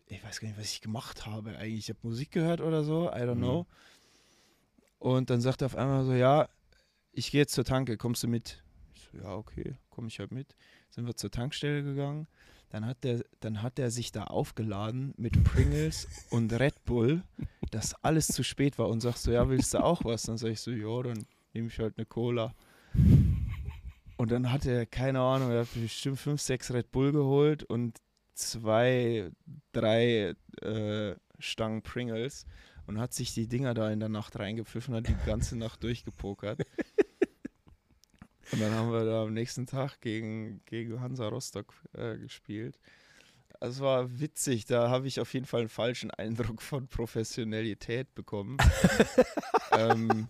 [0.07, 1.77] ich weiß gar nicht, was ich gemacht habe eigentlich.
[1.77, 3.41] Ich habe Musik gehört oder so, I don't mhm.
[3.41, 3.67] know.
[4.97, 6.49] Und dann sagt er auf einmal so, ja,
[7.11, 8.63] ich gehe jetzt zur Tanke, kommst du mit?
[8.95, 10.55] Ich so, ja, okay, komme ich halt mit.
[10.91, 12.27] Sind wir zur Tankstelle gegangen.
[12.69, 17.23] Dann hat der, dann hat er sich da aufgeladen mit Pringles und Red Bull,
[17.71, 20.21] dass alles zu spät war und sagst so, ja, willst du auch was?
[20.21, 22.53] Dann sag ich so, ja, dann nehme ich halt eine Cola.
[24.17, 27.97] Und dann hat er, keine Ahnung, er hat bestimmt fünf, sechs Red Bull geholt und
[28.35, 29.31] zwei,
[29.71, 32.45] drei äh, Stangen Pringles
[32.85, 35.81] und hat sich die Dinger da in der Nacht reingepfiffen und hat die ganze Nacht
[35.81, 36.61] durchgepokert.
[38.51, 42.79] Und dann haben wir da am nächsten Tag gegen, gegen Hansa Rostock äh, gespielt.
[43.59, 48.57] Es war witzig, da habe ich auf jeden Fall einen falschen Eindruck von Professionalität bekommen.
[49.71, 50.27] ähm,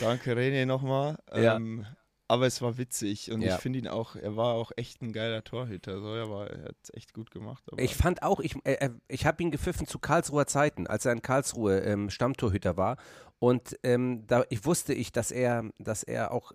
[0.00, 1.18] danke René nochmal.
[1.32, 1.96] Ähm, ja.
[2.28, 3.56] Aber es war witzig und ja.
[3.56, 6.00] ich finde ihn auch, er war auch echt ein geiler Torhüter.
[6.00, 7.64] So, er, war, er hat es echt gut gemacht.
[7.76, 11.22] ich fand auch, ich, äh, ich habe ihn gepfiffen zu Karlsruher Zeiten, als er in
[11.22, 12.98] Karlsruhe ähm, Stammtorhüter war.
[13.40, 16.52] Und ähm, da ich wusste ich, dass er, dass er auch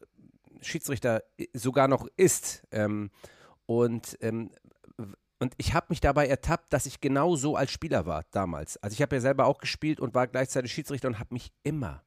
[0.66, 2.63] Schiedsrichter äh, sogar noch ist.
[2.72, 3.11] Ähm,
[3.66, 4.51] und, ähm,
[5.39, 8.78] und ich habe mich dabei ertappt, dass ich genau so als Spieler war damals.
[8.78, 12.03] Also ich habe ja selber auch gespielt und war gleichzeitig Schiedsrichter und habe mich immer,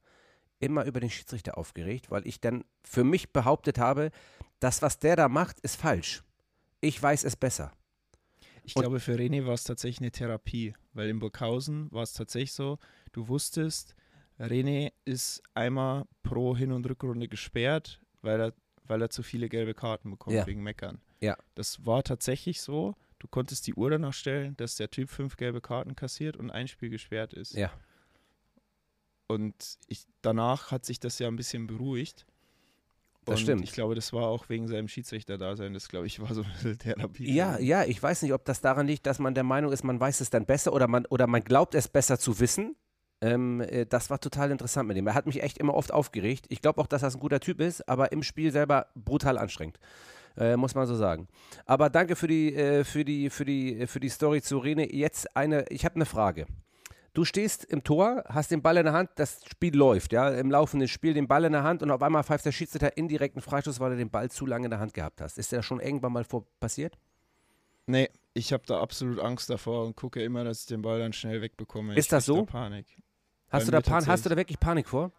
[0.60, 4.10] immer über den Schiedsrichter aufgeregt, weil ich dann für mich behauptet habe,
[4.60, 6.22] das, was der da macht, ist falsch.
[6.80, 7.72] Ich weiß es besser.
[8.64, 12.12] Ich und glaube, für René war es tatsächlich eine Therapie, weil in Burghausen war es
[12.12, 12.78] tatsächlich so,
[13.12, 13.94] du wusstest,
[14.38, 18.52] René ist einmal pro Hin- und Rückrunde gesperrt, weil er,
[18.84, 20.46] weil er zu viele gelbe Karten bekommt ja.
[20.46, 21.00] wegen Meckern.
[21.20, 21.36] Ja.
[21.54, 22.94] Das war tatsächlich so.
[23.18, 26.68] Du konntest die Uhr danach stellen, dass der Typ fünf gelbe Karten kassiert und ein
[26.68, 27.54] Spiel gesperrt ist.
[27.54, 27.72] Ja.
[29.26, 32.26] Und ich, danach hat sich das ja ein bisschen beruhigt.
[33.24, 33.62] Das stimmt.
[33.62, 35.74] Ich glaube, das war auch wegen seinem Schiedsrichter-Dasein.
[35.74, 37.34] Das, glaube ich, war so eine Therapie.
[37.34, 40.00] Ja, ja, ich weiß nicht, ob das daran liegt, dass man der Meinung ist, man
[40.00, 42.76] weiß es dann besser oder man, oder man glaubt es besser zu wissen.
[43.20, 45.06] Ähm, äh, das war total interessant mit ihm.
[45.06, 46.46] Er hat mich echt immer oft aufgeregt.
[46.48, 49.78] Ich glaube auch, dass das ein guter Typ ist, aber im Spiel selber brutal anstrengend.
[50.36, 51.26] Äh, muss man so sagen.
[51.66, 54.92] Aber danke für die, äh, für die, für die, für die Story zu Rene.
[54.92, 56.46] Jetzt eine, ich habe eine Frage.
[57.12, 60.52] Du stehst im Tor, hast den Ball in der Hand, das Spiel läuft, ja, im
[60.52, 63.80] laufenden Spiel den Ball in der Hand und auf einmal pfeift der Schiedsrichter indirekten Freistoß,
[63.80, 65.36] weil du den Ball zu lange in der Hand gehabt hast.
[65.36, 66.96] Ist der schon irgendwann mal vor passiert?
[67.86, 71.12] Nee, ich habe da absolut Angst davor und gucke immer, dass ich den Ball dann
[71.12, 71.94] schnell wegbekomme.
[71.94, 72.42] Ist ich das so?
[72.42, 72.86] Da Panik.
[73.50, 75.12] Hast du, da Pan hast du da wirklich Panik vor?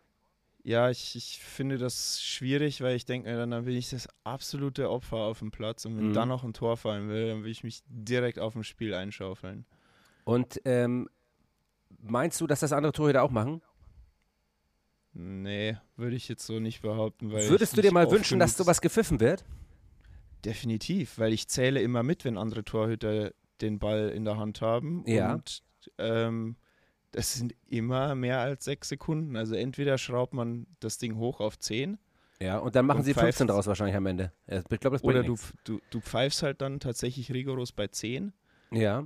[0.63, 5.17] Ja, ich, ich finde das schwierig, weil ich denke, dann, bin ich das absolute Opfer
[5.17, 6.13] auf dem Platz und wenn mhm.
[6.13, 9.65] dann noch ein Tor fallen will, dann will ich mich direkt auf dem Spiel einschaufeln.
[10.25, 11.09] Und ähm,
[12.01, 13.61] meinst du, dass das andere Torhüter auch machen?
[15.13, 17.31] Nee, würde ich jetzt so nicht behaupten.
[17.31, 19.43] Würdest du dir mal wünschen, dass sowas gepfiffen wird?
[20.45, 25.03] Definitiv, weil ich zähle immer mit, wenn andere Torhüter den Ball in der Hand haben.
[25.07, 25.33] Ja.
[25.33, 25.63] Und
[25.97, 26.57] ähm,
[27.11, 29.35] das sind immer mehr als sechs Sekunden.
[29.35, 31.97] Also entweder schraubt man das Ding hoch auf 10.
[32.41, 34.31] Ja, und dann machen und sie 15 draus wahrscheinlich am Ende.
[34.47, 38.31] Ich glaub, das oder du, du, du pfeifst halt dann tatsächlich rigoros bei 10.
[38.71, 39.05] Ja.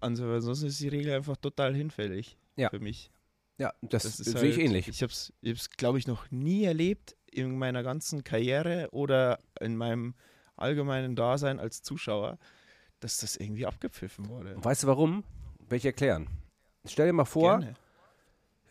[0.00, 2.68] Also sonst ist die Regel einfach total hinfällig ja.
[2.68, 3.10] für mich.
[3.58, 4.88] Ja, das, das sehe halt, ich ähnlich.
[4.88, 10.14] Ich habe es, glaube ich, noch nie erlebt in meiner ganzen Karriere oder in meinem
[10.56, 12.38] allgemeinen Dasein als Zuschauer,
[13.00, 14.54] dass das irgendwie abgepfiffen wurde.
[14.62, 15.24] Weißt du warum?
[15.68, 16.28] Will ich erklären.
[16.88, 17.60] Stell dir mal vor,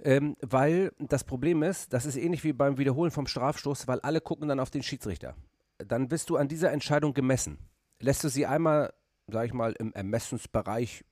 [0.03, 4.21] ähm, weil das Problem ist, das ist ähnlich wie beim Wiederholen vom Strafstoß, weil alle
[4.21, 5.35] gucken dann auf den Schiedsrichter.
[5.77, 7.57] Dann bist du an dieser Entscheidung gemessen.
[7.99, 8.93] Lässt du sie einmal,
[9.27, 11.05] sag ich mal, im Ermessensbereich,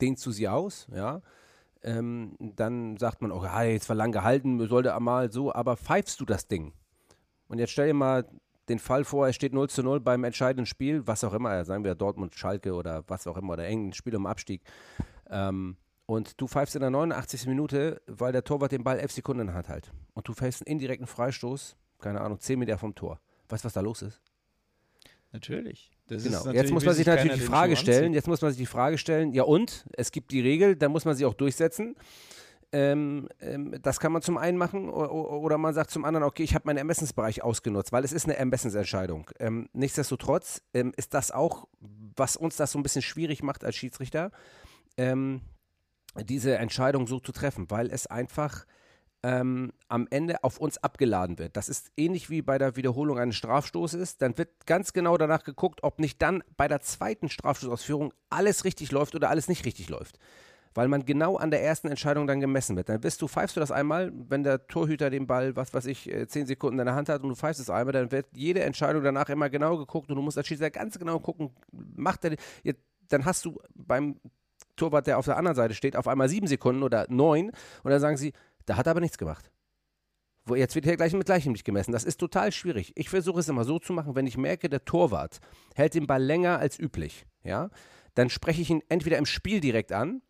[0.00, 1.22] dehnst du sie aus, ja,
[1.82, 6.24] ähm, dann sagt man, oh, jetzt war lang gehalten, sollte mal so, aber pfeifst du
[6.24, 6.72] das Ding?
[7.48, 8.26] Und jetzt stell dir mal
[8.68, 11.84] den Fall vor, es steht 0 zu 0 beim entscheidenden Spiel, was auch immer, sagen
[11.84, 14.62] wir Dortmund, Schalke oder was auch immer, oder engen Spiel um Abstieg.
[15.28, 15.76] Ähm,
[16.10, 17.46] und du pfeifst in der 89.
[17.46, 19.92] Minute, weil der Torwart den Ball 11 Sekunden in der Hand halt.
[20.12, 23.20] Und du pfeifst einen indirekten Freistoß, keine Ahnung, 10 Meter vom Tor.
[23.48, 24.20] Weißt du, was da los ist?
[25.30, 25.92] Natürlich.
[26.08, 26.38] Das genau.
[26.38, 28.98] Natürlich, jetzt muss man sich natürlich die Frage stellen, jetzt muss man sich die Frage
[28.98, 29.86] stellen, ja und?
[29.92, 31.94] Es gibt die Regel, dann muss man sie auch durchsetzen.
[32.72, 36.42] Ähm, ähm, das kann man zum einen machen oder, oder man sagt zum anderen, okay,
[36.42, 39.30] ich habe meinen Ermessensbereich ausgenutzt, weil es ist eine Ermessensentscheidung.
[39.38, 41.68] Ähm, nichtsdestotrotz ähm, ist das auch,
[42.16, 44.32] was uns das so ein bisschen schwierig macht als Schiedsrichter,
[44.96, 45.42] ähm,
[46.16, 48.66] diese Entscheidung so zu treffen, weil es einfach
[49.22, 51.56] ähm, am Ende auf uns abgeladen wird.
[51.56, 54.16] Das ist ähnlich wie bei der Wiederholung eines Strafstoßes.
[54.16, 58.92] Dann wird ganz genau danach geguckt, ob nicht dann bei der zweiten Strafstoßausführung alles richtig
[58.92, 60.18] läuft oder alles nicht richtig läuft.
[60.72, 62.88] Weil man genau an der ersten Entscheidung dann gemessen wird.
[62.88, 66.10] Dann bist du, pfeifst du das einmal, wenn der Torhüter den Ball, was weiß ich,
[66.10, 68.62] äh, zehn Sekunden in der Hand hat und du pfeifst es einmal, dann wird jede
[68.62, 72.36] Entscheidung danach immer genau geguckt und du musst als Schiedsrichter ganz genau gucken, macht er,
[73.08, 74.20] dann hast du beim
[74.76, 77.50] Torwart, der auf der anderen Seite steht, auf einmal sieben Sekunden oder neun
[77.82, 78.32] und dann sagen sie,
[78.66, 79.50] da hat er aber nichts gemacht.
[80.44, 81.92] Wo jetzt wird hier gleich mit gleichem Licht gemessen.
[81.92, 82.92] Das ist total schwierig.
[82.96, 85.38] Ich versuche es immer so zu machen, wenn ich merke, der Torwart
[85.74, 87.70] hält den Ball länger als üblich, ja,
[88.14, 90.22] dann spreche ich ihn entweder im Spiel direkt an.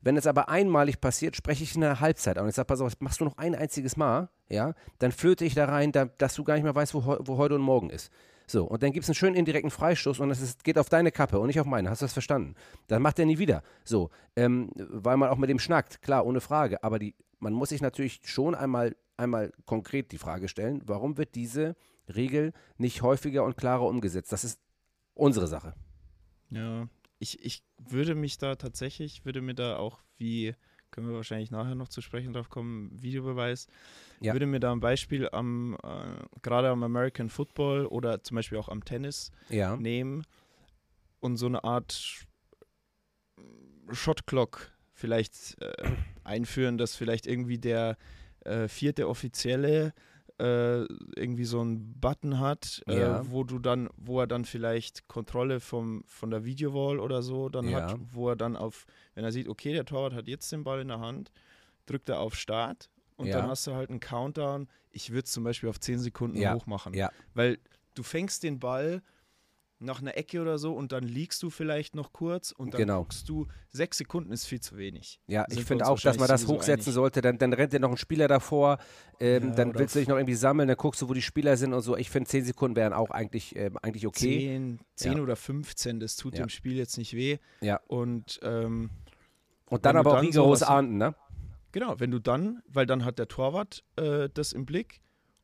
[0.00, 2.44] Wenn es aber einmalig passiert, spreche ich in der Halbzeit an.
[2.44, 5.54] Und ich sage, pass auf, machst du noch ein einziges Mal, ja, dann flöte ich
[5.54, 8.10] da rein, da, dass du gar nicht mehr weißt, wo, wo heute und morgen ist.
[8.50, 11.38] So, und dann gibt es einen schönen indirekten Freistoß und das geht auf deine Kappe
[11.38, 11.90] und nicht auf meine.
[11.90, 12.54] Hast du das verstanden?
[12.86, 13.62] Dann macht er nie wieder.
[13.84, 16.82] So, ähm, weil man auch mit dem schnackt, klar, ohne Frage.
[16.82, 21.34] Aber die, man muss sich natürlich schon einmal, einmal konkret die Frage stellen, warum wird
[21.34, 21.76] diese
[22.08, 24.32] Regel nicht häufiger und klarer umgesetzt?
[24.32, 24.58] Das ist
[25.12, 25.74] unsere Sache.
[26.48, 26.88] Ja,
[27.18, 30.54] ich, ich würde mich da tatsächlich, würde mir da auch wie
[30.90, 33.66] können wir wahrscheinlich nachher noch zu sprechen drauf kommen, Videobeweis.
[34.20, 34.32] Ja.
[34.32, 38.68] Würde mir da ein Beispiel am, äh, gerade am American Football oder zum Beispiel auch
[38.68, 39.76] am Tennis ja.
[39.76, 40.24] nehmen
[41.20, 42.26] und so eine Art
[43.90, 45.90] Shot Clock vielleicht äh,
[46.24, 47.96] einführen, dass vielleicht irgendwie der
[48.40, 49.94] äh, vierte Offizielle
[50.38, 50.84] äh,
[51.16, 53.30] irgendwie so einen Button hat, äh, ja.
[53.30, 57.68] wo du dann, wo er dann vielleicht Kontrolle vom, von der Videowall oder so dann
[57.68, 57.90] ja.
[57.90, 60.80] hat, wo er dann auf, wenn er sieht, okay, der Torwart hat jetzt den Ball
[60.80, 61.32] in der Hand,
[61.86, 63.40] drückt er auf Start und ja.
[63.40, 64.68] dann hast du halt einen Countdown.
[64.90, 66.94] Ich würde es zum Beispiel auf 10 Sekunden hoch machen.
[67.34, 67.58] Weil
[67.94, 69.02] du fängst den Ball
[69.80, 73.02] nach einer Ecke oder so und dann liegst du vielleicht noch kurz und dann genau.
[73.02, 75.20] guckst du, sechs Sekunden ist viel zu wenig.
[75.26, 76.94] Ja, ich finde auch, dass man das hochsetzen einig.
[76.94, 77.20] sollte.
[77.20, 78.78] Dann, dann rennt dir noch ein Spieler davor,
[79.20, 81.56] ähm, ja, dann willst du dich noch irgendwie sammeln, dann guckst du, wo die Spieler
[81.56, 81.96] sind und so.
[81.96, 84.38] Ich finde, zehn Sekunden wären auch eigentlich, äh, eigentlich okay.
[84.38, 85.22] Zehn, zehn ja.
[85.22, 86.44] oder 15, das tut ja.
[86.44, 87.38] dem Spiel jetzt nicht weh.
[87.60, 87.80] Ja.
[87.86, 88.90] Und, ähm,
[89.66, 91.14] und dann aber auch rigoros ahnden, ne?
[91.72, 95.02] Genau, wenn du dann, weil dann hat der Torwart äh, das im Blick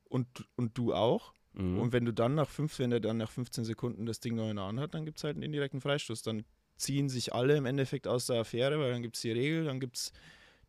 [0.09, 1.34] und, und du auch.
[1.57, 1.79] Mhm.
[1.79, 4.49] Und wenn du dann nach fünf, wenn er dann nach 15 Sekunden das Ding noch
[4.49, 6.21] in der Hand hat, dann gibt es halt einen indirekten Freistoß.
[6.21, 6.43] Dann
[6.77, 9.79] ziehen sich alle im Endeffekt aus der Affäre, weil dann gibt es die Regel, dann
[9.79, 10.11] gibt es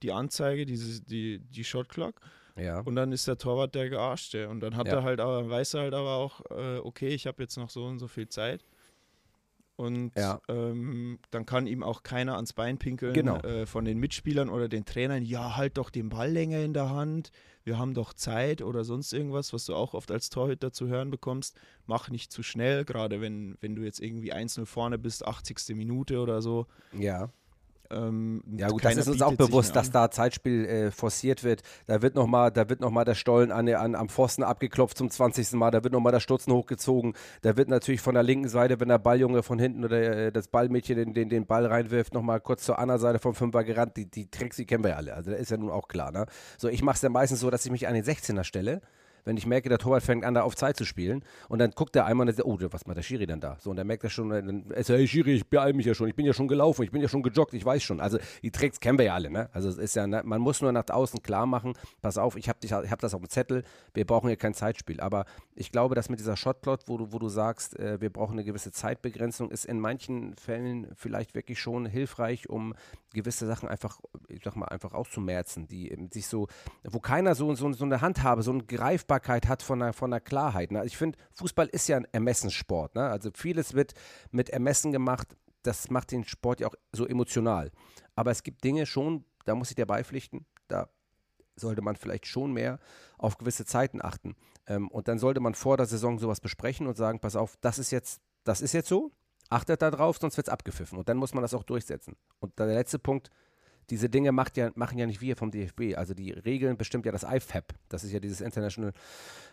[0.03, 2.20] die Anzeige, diese, die, die Shot Clock.
[2.57, 2.80] Ja.
[2.80, 4.49] Und dann ist der Torwart der Gearschte.
[4.49, 4.95] Und dann hat ja.
[4.95, 7.84] er halt aber, weiß er halt aber auch, äh, okay, ich habe jetzt noch so
[7.84, 8.64] und so viel Zeit.
[9.77, 10.41] Und ja.
[10.49, 13.39] ähm, dann kann ihm auch keiner ans Bein pinkeln genau.
[13.41, 15.22] äh, von den Mitspielern oder den Trainern.
[15.22, 17.31] Ja, halt doch den Ball länger in der Hand.
[17.62, 21.11] Wir haben doch Zeit oder sonst irgendwas, was du auch oft als Torhüter zu hören
[21.11, 21.59] bekommst.
[21.85, 25.77] Mach nicht zu schnell, gerade wenn, wenn du jetzt irgendwie 1-0 vorne bist, 80.
[25.77, 26.66] Minute oder so.
[26.93, 27.31] Ja.
[27.91, 31.62] Ähm, ja gut, das ist uns auch bewusst, dass da Zeitspiel äh, forciert wird.
[31.87, 35.53] Da wird nochmal noch, der Stollen an, an, am Pfosten abgeklopft zum 20.
[35.53, 37.14] Mal, da wird nochmal der Stutzen hochgezogen.
[37.43, 40.49] Da wird natürlich von der linken Seite, wenn der Balljunge von hinten oder äh, das
[40.49, 43.97] Ballmädchen den, den, den Ball reinwirft, nochmal kurz zur anderen Seite vom Fünfer gerannt.
[43.97, 45.14] Die, die Tricks, die kennen wir ja alle.
[45.14, 46.12] Also das ist ja nun auch klar.
[46.12, 46.26] Ne?
[46.59, 48.80] So, ich mache es ja meistens so, dass ich mich an den 16er stelle
[49.27, 51.95] wenn ich merke, der Torwart fängt an, da auf Zeit zu spielen und dann guckt
[51.97, 53.59] er einmal und sagt, oh, was macht der Schiri denn da?
[53.61, 55.95] So, und dann merkt er schon, dann ist er, hey Schiri, ich beeil mich ja
[55.95, 58.01] schon, ich bin ja schon gelaufen, ich bin ja schon gejoggt, ich weiß schon.
[58.01, 59.51] Also die Tricks kennen wir ja alle, ne?
[59.53, 60.22] Also es ist ja, ne?
[60.24, 63.29] man muss nur nach außen klar machen, pass auf, ich habe hab das auf dem
[63.29, 63.64] Zettel,
[63.95, 65.01] wir brauchen hier kein Zeitspiel.
[65.01, 65.24] Aber
[65.55, 68.45] ich glaube, dass mit dieser Shotplot, wo du, wo du sagst, äh, wir brauchen eine
[68.45, 72.74] gewisse Zeitbegrenzung, ist in manchen Fällen vielleicht wirklich schon hilfreich, um
[73.12, 73.99] gewisse Sachen einfach,
[74.29, 76.47] ich sag mal, einfach auszumerzen, die sich so,
[76.85, 78.62] wo keiner so, so, so eine Handhabe, so eine
[79.21, 80.71] Greifbarkeit hat von der, von der Klarheit.
[80.71, 80.85] Ne?
[80.85, 82.95] Ich finde, Fußball ist ja ein Ermessenssport.
[82.95, 83.09] Ne?
[83.09, 83.95] Also vieles wird
[84.31, 87.71] mit Ermessen gemacht, das macht den Sport ja auch so emotional.
[88.14, 90.89] Aber es gibt Dinge schon, da muss ich dir beipflichten, da
[91.57, 92.79] sollte man vielleicht schon mehr
[93.19, 94.37] auf gewisse Zeiten achten.
[94.67, 97.79] Ähm, und dann sollte man vor der Saison sowas besprechen und sagen, pass auf, das
[97.79, 99.12] ist jetzt, das ist jetzt so,
[99.49, 100.99] Achtet da drauf, sonst wird es abgepfiffen.
[100.99, 102.17] Und dann muss man das auch durchsetzen.
[102.41, 103.31] Und der letzte Punkt,
[103.91, 105.97] diese Dinge macht ja, machen ja nicht wir vom DFB.
[105.97, 107.72] Also die Regeln bestimmt ja das IFAB.
[107.89, 108.93] Das ist ja dieses International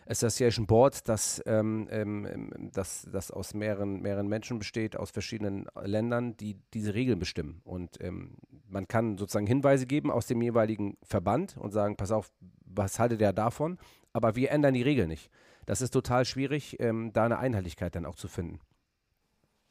[0.06, 6.36] Association Board, das, ähm, ähm, das, das aus mehreren, mehreren Menschen besteht, aus verschiedenen Ländern,
[6.36, 7.62] die diese Regeln bestimmen.
[7.64, 12.32] Und ähm, man kann sozusagen Hinweise geben aus dem jeweiligen Verband und sagen, pass auf,
[12.66, 13.78] was haltet ihr davon?
[14.14, 15.30] Aber wir ändern die Regeln nicht.
[15.66, 18.60] Das ist total schwierig, ähm, da eine Einheitlichkeit dann auch zu finden.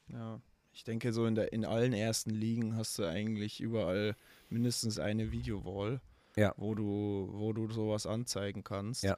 [0.08, 0.40] Ja,
[0.72, 4.16] ich denke, so in, der, in allen ersten Ligen hast du eigentlich überall
[4.52, 6.00] mindestens eine Videowall,
[6.36, 6.54] ja.
[6.56, 9.02] wo, du, wo du sowas anzeigen kannst.
[9.02, 9.16] Ja.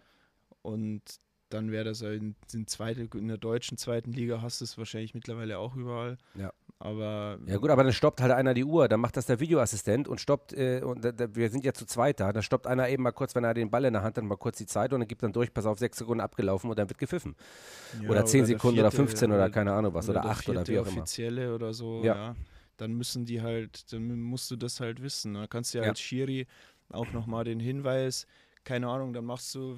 [0.62, 1.02] Und
[1.50, 5.14] dann wäre das in, in, zweite, in der deutschen zweiten Liga hast du es wahrscheinlich
[5.14, 6.18] mittlerweile auch überall.
[6.34, 6.52] Ja.
[6.80, 10.08] Aber ja gut, aber dann stoppt halt einer die Uhr, dann macht das der Videoassistent
[10.08, 12.88] und stoppt, äh, und da, da, wir sind ja zu zweit da, dann stoppt einer
[12.88, 14.92] eben mal kurz, wenn er den Ball in der Hand hat, mal kurz die Zeit
[14.92, 17.36] und dann gibt dann durch, pass auf, sechs Sekunden abgelaufen und dann wird gepfiffen.
[18.02, 20.48] Ja, oder zehn Sekunden vierte, oder 15 oder, oder, keine Ahnung was, oder, oder acht
[20.48, 21.02] oder wie auch immer.
[21.02, 22.14] Offizielle oder so, ja.
[22.14, 22.36] ja.
[22.76, 25.34] Dann müssen die halt, dann musst du das halt wissen.
[25.34, 25.90] Da kannst du ja, ja.
[25.90, 26.46] als Schiri
[26.90, 28.26] auch nochmal den Hinweis,
[28.64, 29.76] keine Ahnung, dann machst du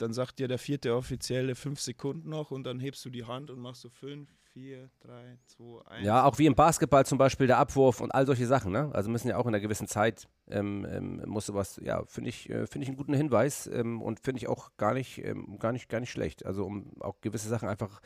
[0.00, 3.50] dann sagt dir der vierte Offizielle fünf Sekunden noch und dann hebst du die Hand
[3.50, 6.06] und machst so fünf, vier, drei, zwei, eins.
[6.06, 8.72] Ja, auch wie im Basketball zum Beispiel der Abwurf und all solche Sachen.
[8.72, 8.90] Ne?
[8.92, 11.78] Also müssen ja auch in einer gewissen Zeit ähm, ähm, muss sowas.
[11.82, 14.94] Ja, finde ich äh, finde ich einen guten Hinweis ähm, und finde ich auch gar
[14.94, 16.46] nicht ähm, gar nicht gar nicht schlecht.
[16.46, 18.00] Also um auch gewisse Sachen einfach.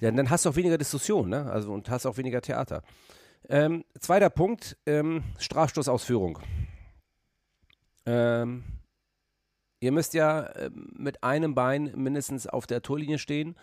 [0.00, 1.50] Ja, dann hast du auch weniger Diskussion, ne?
[1.50, 2.82] Also und hast auch weniger Theater.
[3.48, 6.38] Ähm, zweiter Punkt: ähm, Strafstoßausführung.
[8.06, 8.64] Ähm,
[9.80, 13.56] ihr müsst ja ähm, mit einem Bein mindestens auf der Torlinie stehen,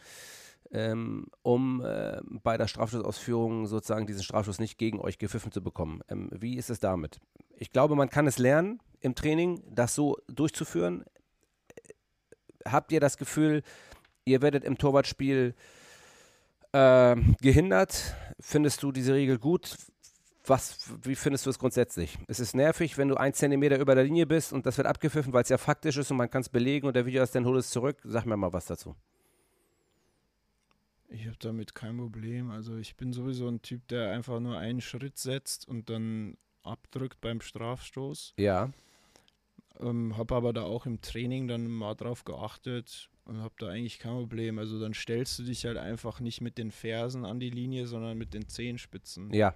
[0.71, 6.01] ähm, um äh, bei der Strafstoßausführung sozusagen diesen Strafstoß nicht gegen euch gepfiffen zu bekommen.
[6.09, 7.19] Ähm, wie ist es damit?
[7.55, 11.03] Ich glaube, man kann es lernen im Training, das so durchzuführen.
[12.65, 13.63] Habt ihr das Gefühl,
[14.25, 15.55] ihr werdet im Torwartspiel
[16.71, 18.15] äh, gehindert?
[18.41, 19.77] Findest du diese Regel gut?
[20.45, 22.17] Was, wie findest du es grundsätzlich?
[22.27, 25.31] Es ist nervig, wenn du ein Zentimeter über der Linie bist und das wird abgepfiffen,
[25.33, 27.45] weil es ja faktisch ist und man kann es belegen und der Video ist dann
[27.45, 27.97] holt es zurück.
[28.03, 28.95] Sag mir mal was dazu.
[31.09, 32.49] Ich habe damit kein Problem.
[32.49, 37.21] Also ich bin sowieso ein Typ, der einfach nur einen Schritt setzt und dann abdrückt
[37.21, 38.33] beim Strafstoß.
[38.37, 38.71] Ja.
[39.79, 43.99] Ähm, habe aber da auch im Training dann mal drauf geachtet und habe da eigentlich
[43.99, 44.59] kein Problem.
[44.59, 48.17] Also dann stellst du dich halt einfach nicht mit den Fersen an die Linie, sondern
[48.17, 49.33] mit den Zehenspitzen.
[49.33, 49.55] Ja.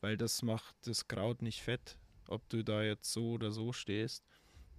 [0.00, 4.24] Weil das macht das Kraut nicht fett, ob du da jetzt so oder so stehst.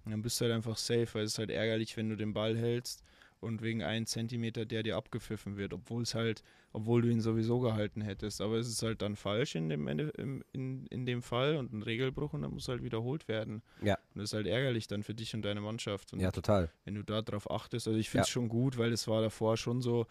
[0.04, 2.32] Und dann bist du halt einfach safe, weil es ist halt ärgerlich, wenn du den
[2.32, 3.04] Ball hältst
[3.40, 7.60] und wegen einen Zentimeter der dir abgepfiffen wird, obwohl es halt, obwohl du ihn sowieso
[7.60, 8.40] gehalten hättest.
[8.40, 11.72] Aber es ist halt dann falsch in dem, Ende, in, in, in dem Fall und
[11.72, 13.62] ein Regelbruch und dann muss halt wiederholt werden.
[13.82, 13.96] Ja.
[14.14, 16.12] Und das ist halt ärgerlich dann für dich und deine Mannschaft.
[16.12, 16.70] Und Ja, total.
[16.84, 18.32] wenn du da drauf achtest, also ich finde es Ja.
[18.32, 20.06] schon gut, weil es war davor schon so,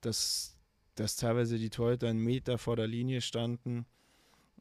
[0.00, 0.56] dass,
[0.94, 3.86] dass teilweise die Torhüter einen Meter vor der Linie standen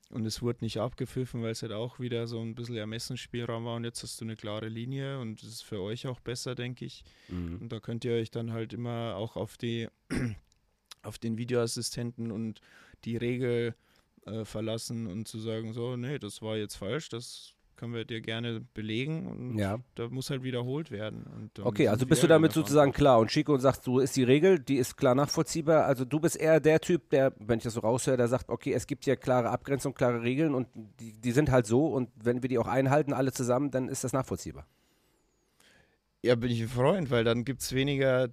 [0.10, 3.76] und es wurde nicht abgepfiffen, weil es halt auch wieder so ein bisschen Ermessensspielraum war
[3.76, 6.86] und jetzt hast du eine klare Linie und das ist für euch auch besser, denke
[6.86, 7.04] ich.
[7.28, 7.60] Mhm.
[7.62, 9.88] Und da könnt ihr euch dann halt immer auch auf die
[11.04, 12.60] auf den Videoassistenten und
[13.06, 13.76] die Regel
[14.26, 18.20] äh, verlassen und zu sagen, so, nee, das war jetzt falsch, das können wir dir
[18.20, 19.80] gerne belegen und Ja.
[19.96, 21.24] da muss halt wiederholt werden.
[21.24, 22.64] Und Okay, also bist du damit davon.
[22.64, 25.86] sozusagen klar und Chico sagt, so ist die Regel, die ist klar nachvollziehbar.
[25.86, 28.74] Also du bist eher der Typ, der, wenn ich das so raushöre, der sagt, okay,
[28.74, 30.68] es gibt hier klare Abgrenzung, klare Regeln und
[31.00, 34.04] die, die sind halt so und wenn wir die auch einhalten, alle zusammen, dann ist
[34.04, 34.68] das nachvollziehbar.
[36.22, 38.28] Ja, bin ich ein Freund, weil dann gibt es weniger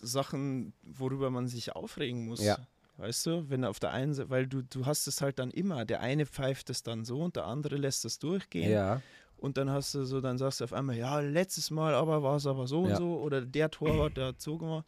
[0.00, 2.42] Sachen, worüber man sich aufregen muss.
[2.42, 2.58] Ja.
[2.96, 5.84] Weißt du, wenn auf der einen Seite, weil du, du hast es halt dann immer,
[5.84, 8.70] der eine pfeift es dann so und der andere lässt es durchgehen.
[8.70, 9.02] Ja.
[9.36, 12.36] Und dann hast du so, dann sagst du auf einmal, ja, letztes Mal aber war
[12.36, 12.92] es aber so Ja.
[12.92, 13.18] und so.
[13.20, 14.86] Oder der Torwart, der hat so gemacht.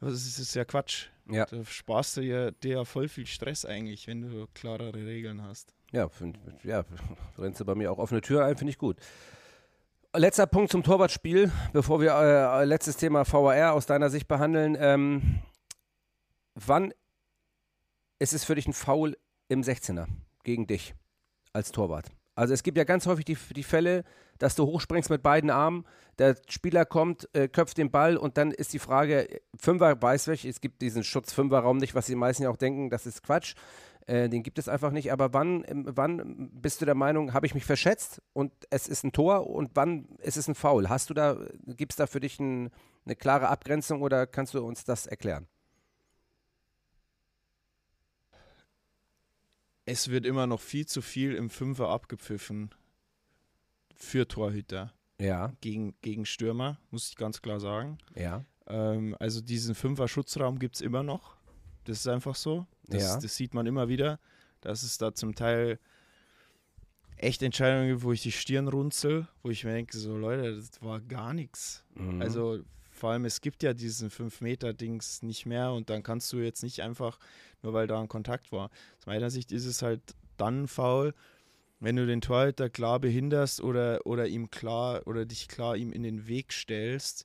[0.00, 1.06] Das ist, das ist ja Quatsch.
[1.30, 1.44] Ja.
[1.46, 5.74] Da sparst du ja, dir ja voll viel Stress eigentlich, wenn du klarere Regeln hast.
[5.92, 6.84] Ja, find, ja,
[7.38, 8.96] rennst du bei mir auch offene Tür ein, finde ich gut.
[10.16, 14.76] Letzter Punkt zum Torwartspiel, bevor wir äh, letztes Thema VAR aus deiner Sicht behandeln.
[14.80, 15.40] Ähm,
[16.66, 16.92] wann
[18.18, 19.16] ist es für dich ein Foul
[19.48, 20.06] im 16er
[20.44, 20.94] gegen dich
[21.52, 22.10] als Torwart?
[22.34, 24.04] Also es gibt ja ganz häufig die, die Fälle,
[24.38, 25.84] dass du hochspringst mit beiden Armen,
[26.18, 30.44] der Spieler kommt, äh, köpft den Ball und dann ist die Frage, Fünfer weiß ich,
[30.44, 33.54] es gibt diesen Schutz-Fünfer-Raum nicht, was die meisten ja auch denken, das ist Quatsch.
[34.06, 35.12] Äh, den gibt es einfach nicht.
[35.12, 39.04] Aber wann, ähm, wann bist du der Meinung, habe ich mich verschätzt und es ist
[39.04, 40.88] ein Tor und wann ist es ein Foul?
[40.88, 41.36] Hast du da,
[41.66, 42.70] gibt es da für dich ein,
[43.04, 45.46] eine klare Abgrenzung oder kannst du uns das erklären?
[49.90, 52.70] Es wird immer noch viel zu viel im Fünfer abgepfiffen
[53.94, 57.96] für Torhüter Ja, gegen, gegen Stürmer, muss ich ganz klar sagen.
[58.14, 61.36] ja, Ähm, also diesen Fünfer-Schutzraum gibt es immer noch.
[61.84, 62.66] Das ist einfach so.
[62.86, 63.18] Das, Ja.
[63.18, 64.20] das sieht man immer wieder,
[64.60, 65.78] dass es da zum Teil
[67.16, 70.82] echt Entscheidungen gibt, wo ich die Stirn runzel, wo ich mir denke, so Leute, das
[70.82, 71.82] war gar nichts.
[71.94, 72.20] Mhm.
[72.20, 72.62] Also
[72.98, 76.82] vor allem, es gibt ja diesen 5-Meter-Dings nicht mehr und dann kannst du jetzt nicht
[76.82, 77.18] einfach,
[77.62, 78.70] nur weil da ein Kontakt war.
[78.98, 80.02] Aus meiner Sicht ist es halt
[80.36, 81.14] dann faul,
[81.80, 86.02] wenn du den Torhüter klar behinderst oder, oder ihm klar oder dich klar ihm in
[86.02, 87.24] den Weg stellst,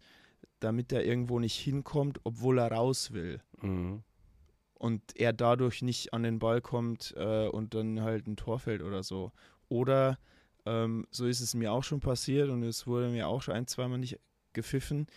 [0.60, 3.42] damit er irgendwo nicht hinkommt, obwohl er raus will.
[3.62, 4.04] Mhm.
[4.76, 8.82] Und er dadurch nicht an den Ball kommt äh, und dann halt ein Tor fällt
[8.82, 9.32] oder so.
[9.70, 10.20] Oder
[10.66, 13.68] ähm, so ist es mir auch schon passiert und es wurde mir auch schon ein,
[13.68, 14.20] zweimal nicht
[14.52, 15.08] gepfiffen.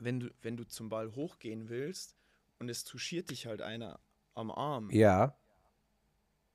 [0.00, 2.16] Wenn du, wenn du zum Ball hochgehen willst
[2.58, 4.00] und es touchiert dich halt einer
[4.34, 5.36] am Arm, Ja,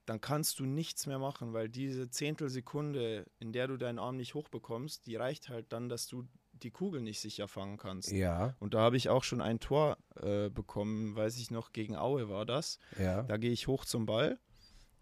[0.06, 4.34] dann kannst du nichts mehr machen, weil diese Zehntelsekunde, in der du deinen Arm nicht
[4.34, 8.12] hochbekommst, die reicht halt dann, dass du die Kugel nicht sicher fangen kannst.
[8.12, 11.96] ja, Und da habe ich auch schon ein Tor äh, bekommen, weiß ich noch, gegen
[11.96, 12.80] Aue war das.
[12.98, 13.24] ja.
[13.24, 14.40] Da gehe ich hoch zum Ball,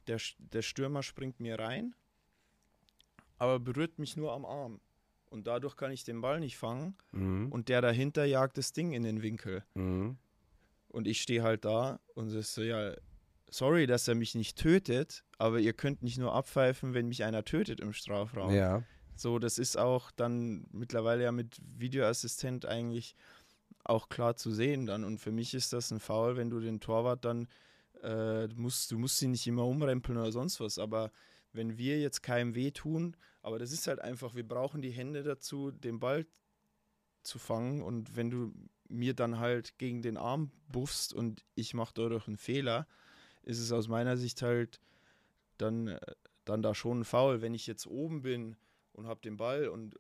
[0.08, 1.96] der, der Stürmer springt mir rein,
[3.38, 4.82] aber berührt mich nur am Arm.
[5.32, 7.52] Und dadurch kann ich den Ball nicht fangen Mhm.
[7.52, 9.64] und der dahinter jagt das Ding in den Winkel.
[9.74, 10.18] Mhm.
[10.90, 12.94] Und ich stehe halt da und es so, ja,
[13.50, 17.44] sorry, dass er mich nicht tötet, aber ihr könnt nicht nur abpfeifen, wenn mich einer
[17.44, 18.54] tötet im Strafraum.
[18.54, 18.84] Ja.
[19.16, 23.16] So, das ist auch dann mittlerweile ja mit Videoassistent eigentlich
[23.84, 25.04] auch klar zu sehen dann.
[25.04, 27.48] Und für mich ist das ein Foul, wenn du den Torwart dann,
[28.04, 30.78] äh, musst, du musst ihn nicht immer umrempeln oder sonst was.
[30.80, 31.12] Aber
[31.54, 35.24] wenn wir jetzt keinem weh tun, aber das ist halt einfach, wir brauchen die Hände
[35.24, 36.26] dazu, den Ball
[37.24, 37.82] zu fangen.
[37.82, 38.54] Und wenn du
[38.88, 42.88] mir dann halt gegen den Arm buffst und ich mache dadurch einen Fehler,
[43.44, 44.80] ist es aus meiner Sicht halt
[45.58, 46.00] dann, äh,
[46.46, 47.42] dann da schon ein Foul.
[47.42, 48.56] Wenn ich jetzt oben bin
[48.94, 49.98] und habe den Ball und,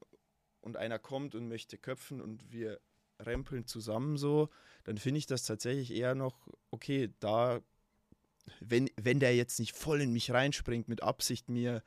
[0.61, 2.79] und einer kommt und möchte köpfen und wir
[3.19, 4.49] rempeln zusammen so,
[4.83, 7.61] dann finde ich das tatsächlich eher noch, okay, da,
[8.59, 11.83] wenn, wenn der jetzt nicht voll in mich reinspringt, mit Absicht mir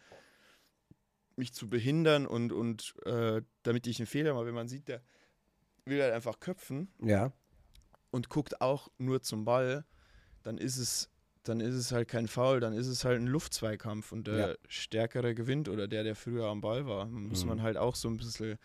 [1.37, 5.03] mich zu behindern und, und äh, damit ich einen Fehler mache, wenn man sieht, der
[5.85, 7.33] will halt einfach köpfen Ja.
[8.11, 9.85] und guckt auch nur zum Ball,
[10.43, 11.11] dann ist es,
[11.43, 14.55] dann ist es halt kein Foul, dann ist es halt ein Luftzweikampf und der Ja.
[14.69, 17.07] Stärkere gewinnt oder der, der früher am Ball war.
[17.07, 17.49] Muss Mhm.
[17.51, 18.59] man halt auch so ein bisschen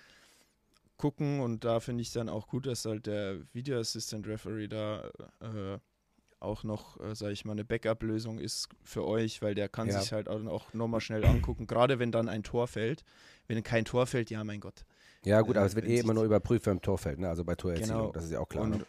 [0.98, 5.10] gucken und da finde ich dann auch gut, dass halt der Video Assistant Referee da
[5.40, 5.80] äh,
[6.40, 10.02] auch noch, äh, sage ich mal, eine Backup-Lösung ist für euch, weil der kann Ja.
[10.02, 13.04] sich halt auch, auch nochmal schnell angucken, gerade wenn dann ein Tor fällt.
[13.48, 14.86] Wenn kein Tor fällt, ja, mein Gott.
[15.26, 17.28] Ja, gut, Äh, aber es wird eh immer nur überprüft, wenn im Tor fällt, ne?
[17.30, 18.12] also bei Torerzielung, Genau.
[18.12, 18.64] das ist ja auch klar.
[18.64, 18.86] Und, ne?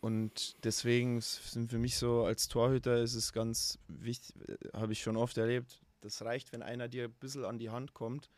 [0.00, 5.02] und deswegen sind für mich so als Torhüter ist es ganz wichtig, äh, habe ich
[5.02, 8.30] schon oft erlebt, das reicht, wenn einer dir ein bisschen an die Hand kommt,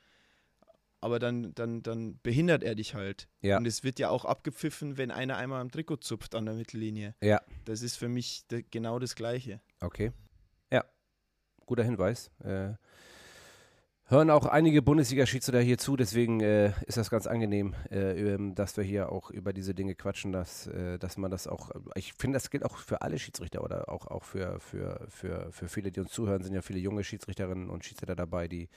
[1.00, 3.28] aber dann, dann, dann behindert er dich halt.
[3.40, 3.58] Ja.
[3.58, 7.14] Und es wird ja auch abgepfiffen, wenn einer einmal am Trikot zupft an der Mittellinie.
[7.22, 7.40] Ja.
[7.64, 9.60] Das ist für mich genau das Gleiche.
[9.80, 10.12] Okay.
[10.72, 10.84] Ja,
[11.66, 12.30] guter Hinweis.
[12.44, 12.74] Äh,
[14.10, 18.76] hören auch einige Bundesliga-Schiedsrichter hier zu, deswegen äh, ist das ganz angenehm, äh, ähm, dass
[18.76, 22.36] wir hier auch über diese Dinge quatschen, dass, äh, dass man das auch, ich finde,
[22.36, 26.00] das gilt auch für alle Schiedsrichter oder auch, auch für, für, für, für viele, die
[26.00, 28.68] uns zuhören, sind ja viele junge Schiedsrichterinnen und Schiedsrichter dabei, die,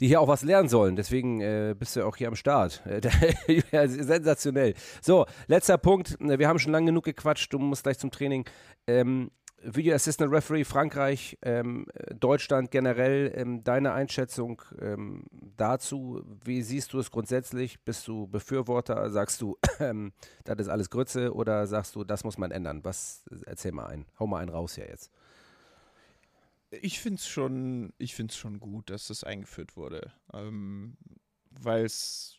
[0.00, 0.96] die hier auch was lernen sollen.
[0.96, 2.82] Deswegen äh, bist du auch hier am Start.
[2.84, 4.74] Äh, sensationell.
[5.00, 6.16] So, letzter Punkt.
[6.18, 7.52] Wir haben schon lange genug gequatscht.
[7.52, 8.44] Du musst gleich zum Training.
[8.88, 9.30] Ähm,
[9.64, 15.24] Video Assistant Referee Frankreich, ähm, äh, Deutschland generell, ähm, deine Einschätzung ähm,
[15.56, 17.80] dazu, wie siehst du es grundsätzlich?
[17.80, 19.10] Bist du Befürworter?
[19.10, 20.12] Sagst du, ähm,
[20.44, 22.84] das ist alles Grütze oder sagst du, das muss man ändern?
[22.84, 25.10] Was, erzähl mal ein, hau mal einen raus hier jetzt.
[26.70, 27.92] Ich finde es schon,
[28.30, 30.12] schon gut, dass das eingeführt wurde.
[30.32, 30.96] Ähm,
[31.50, 32.38] Weil es,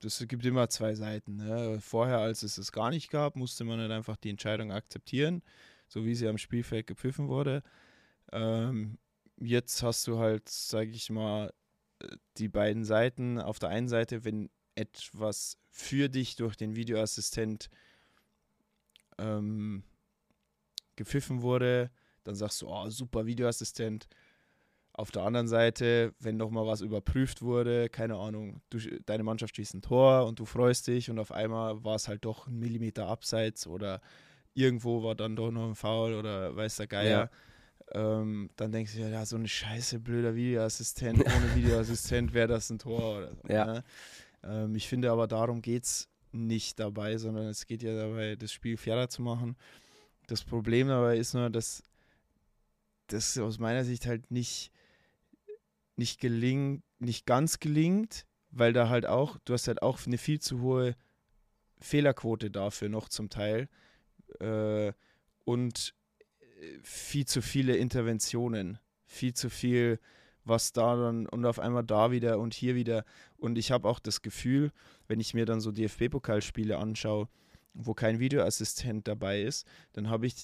[0.00, 1.36] das gibt immer zwei Seiten.
[1.36, 1.80] Ne?
[1.80, 5.42] Vorher, als es es gar nicht gab, musste man halt einfach die Entscheidung akzeptieren,
[5.92, 7.62] so wie sie am Spielfeld gepfiffen wurde.
[8.32, 8.98] Ähm,
[9.36, 11.52] jetzt hast du halt, sage ich mal,
[12.38, 13.38] die beiden Seiten.
[13.38, 17.68] Auf der einen Seite, wenn etwas für dich durch den Videoassistent
[19.18, 19.84] ähm,
[20.96, 21.90] gepfiffen wurde,
[22.24, 24.08] dann sagst du, oh, super Videoassistent.
[24.94, 29.56] Auf der anderen Seite, wenn noch mal was überprüft wurde, keine Ahnung, du, deine Mannschaft
[29.56, 32.58] schießt ein Tor und du freust dich und auf einmal war es halt doch ein
[32.58, 34.00] Millimeter abseits oder
[34.54, 37.30] irgendwo war dann doch noch ein Foul oder weiß der Geier.
[37.92, 42.78] Ähm, dann denkst du ja, so eine scheiße blöder Videoassistent, ohne Videoassistent wäre das ein
[42.78, 43.48] Tor oder so.
[43.48, 43.66] Ja.
[43.66, 43.84] Ne?
[44.44, 48.52] Ähm, ich finde aber, darum geht es nicht dabei, sondern es geht ja dabei, das
[48.52, 49.56] Spiel fairer zu machen.
[50.26, 51.82] Das Problem dabei ist nur, dass
[53.08, 54.70] das aus meiner Sicht halt nicht,
[55.96, 60.40] nicht gelingt, nicht ganz gelingt, weil da halt auch, du hast halt auch eine viel
[60.40, 60.96] zu hohe
[61.80, 63.68] Fehlerquote dafür noch zum Teil
[64.40, 64.92] äh,
[65.44, 65.94] und
[66.30, 69.98] äh, viel zu viele Interventionen, viel zu viel,
[70.44, 73.04] was da dann und auf einmal da wieder und hier wieder.
[73.36, 74.72] Und ich habe auch das Gefühl,
[75.08, 77.28] wenn ich mir dann so DFB-Pokalspiele anschaue,
[77.74, 80.34] wo kein Videoassistent dabei ist, dann habe ich,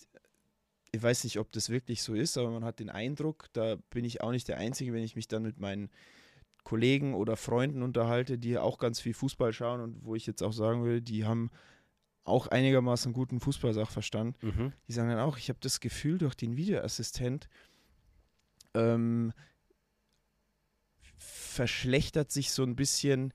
[0.92, 4.04] ich weiß nicht, ob das wirklich so ist, aber man hat den Eindruck, da bin
[4.04, 5.90] ich auch nicht der Einzige, wenn ich mich dann mit meinen
[6.64, 10.52] Kollegen oder Freunden unterhalte, die auch ganz viel Fußball schauen und wo ich jetzt auch
[10.52, 11.50] sagen würde, die haben
[12.24, 14.42] auch einigermaßen guten Fußballsachverstand.
[14.42, 14.72] Mhm.
[14.86, 17.48] Die sagen dann auch, ich habe das Gefühl, durch den Videoassistent
[18.74, 19.32] ähm,
[21.16, 23.32] verschlechtert sich so ein bisschen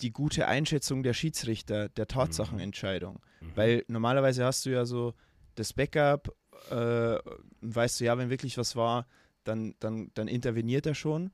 [0.00, 3.20] die gute Einschätzung der Schiedsrichter, der Tatsachenentscheidung.
[3.40, 3.52] Mhm.
[3.54, 5.14] Weil normalerweise hast du ja so
[5.54, 6.34] das Backup
[6.70, 7.18] äh,
[7.60, 9.06] und weißt du, ja, wenn wirklich was war,
[9.44, 11.30] dann, dann, dann interveniert er schon.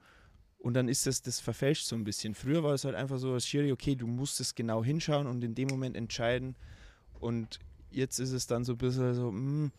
[0.63, 2.37] Und dann ist das, das verfälscht so ein bisschen.
[2.37, 5.57] Früher war es halt einfach so, als Schiri, okay, du musstest genau hinschauen und in
[5.57, 6.55] dem Moment entscheiden.
[7.19, 7.59] Und
[7.91, 9.73] jetzt ist es dann so ein bisschen so, mm,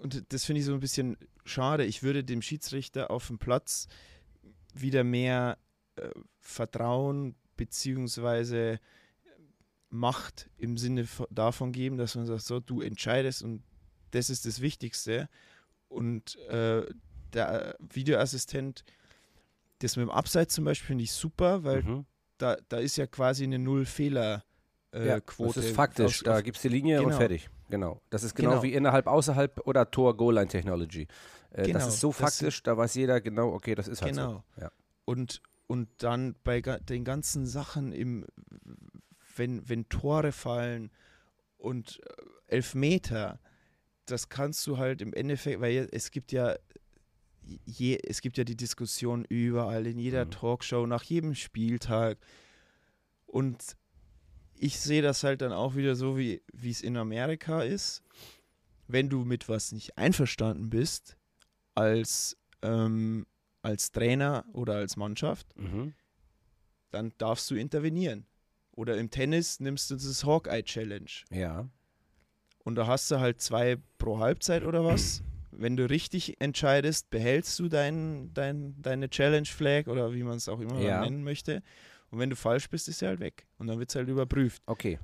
[0.00, 1.84] und das finde ich so ein bisschen schade.
[1.84, 3.88] Ich würde dem Schiedsrichter auf dem Platz
[4.74, 5.58] wieder mehr
[5.96, 8.78] äh, Vertrauen beziehungsweise
[9.90, 13.62] Macht im Sinne davon geben, dass man sagt, so, du entscheidest und
[14.12, 15.28] das ist das Wichtigste.
[15.88, 16.86] Und äh,
[17.32, 18.84] der Videoassistent,
[19.82, 22.06] das mit dem Abseits zum Beispiel finde ich super, weil mhm.
[22.38, 24.42] da, da ist ja quasi eine Null-Fehler-
[24.92, 25.54] äh, ja, Quote.
[25.54, 27.08] Das ist faktisch, aus, da gibt es die Linie genau.
[27.08, 27.48] und fertig.
[27.70, 28.00] Genau.
[28.10, 28.62] Das ist genau, genau.
[28.62, 31.08] wie innerhalb, außerhalb oder Tor-Goal-Line-Technology.
[31.50, 31.78] Äh, genau.
[31.78, 34.44] Das ist so faktisch, da weiß jeder genau, okay, das ist halt genau.
[34.56, 34.60] so.
[34.60, 34.72] Ja.
[35.04, 38.26] Und, und dann bei den ganzen Sachen, im,
[39.36, 40.90] wenn, wenn Tore fallen
[41.56, 43.40] und äh, Elfmeter,
[44.04, 46.56] das kannst du halt im Endeffekt, weil es gibt ja
[47.64, 50.30] Je, es gibt ja die Diskussion überall, in jeder mhm.
[50.30, 52.18] Talkshow, nach jedem Spieltag.
[53.26, 53.76] Und
[54.54, 58.02] ich sehe das halt dann auch wieder so, wie es in Amerika ist.
[58.86, 61.16] Wenn du mit was nicht einverstanden bist,
[61.74, 63.26] als, ähm,
[63.62, 65.94] als Trainer oder als Mannschaft, mhm.
[66.90, 68.26] dann darfst du intervenieren.
[68.72, 71.10] Oder im Tennis nimmst du das Hawkeye Challenge.
[71.30, 71.68] Ja.
[72.64, 75.22] Und da hast du halt zwei pro Halbzeit oder was.
[75.52, 80.48] Wenn du richtig entscheidest, behältst du dein, dein, deine Challenge Flag oder wie man es
[80.48, 81.00] auch immer ja.
[81.02, 81.62] nennen möchte.
[82.10, 83.46] Und wenn du falsch bist, ist sie halt weg.
[83.58, 84.62] Und dann wird es halt überprüft.
[84.66, 84.98] Okay.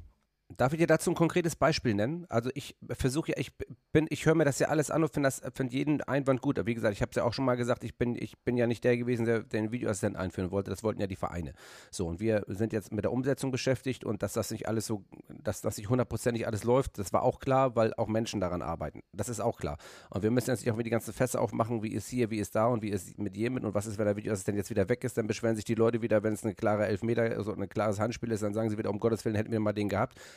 [0.56, 2.24] Darf ich dir dazu ein konkretes Beispiel nennen?
[2.30, 3.52] Also ich versuche ja, ich
[3.92, 6.58] bin, ich höre mir das ja alles an und finde das jeden Einwand gut.
[6.58, 8.56] Aber wie gesagt, ich habe es ja auch schon mal gesagt, ich bin, ich bin
[8.56, 10.70] ja nicht der gewesen, der, der den Videoassistent einführen wollte.
[10.70, 11.52] Das wollten ja die Vereine.
[11.90, 15.04] So, und wir sind jetzt mit der Umsetzung beschäftigt und dass das nicht alles so,
[15.28, 19.02] dass das nicht hundertprozentig alles läuft, das war auch klar, weil auch Menschen daran arbeiten.
[19.12, 19.76] Das ist auch klar.
[20.08, 22.38] Und wir müssen jetzt nicht auch wieder die ganzen Fässer aufmachen, wie ist hier, wie
[22.38, 24.88] ist da und wie ist mit jedem und was ist, wenn der Videoassistent jetzt wieder
[24.88, 27.68] weg ist, dann beschweren sich die Leute wieder, wenn es eine klare Elfmeter, also ein
[27.68, 30.18] klares Handspiel ist, dann sagen sie wieder, um Gottes Willen hätten wir mal den gehabt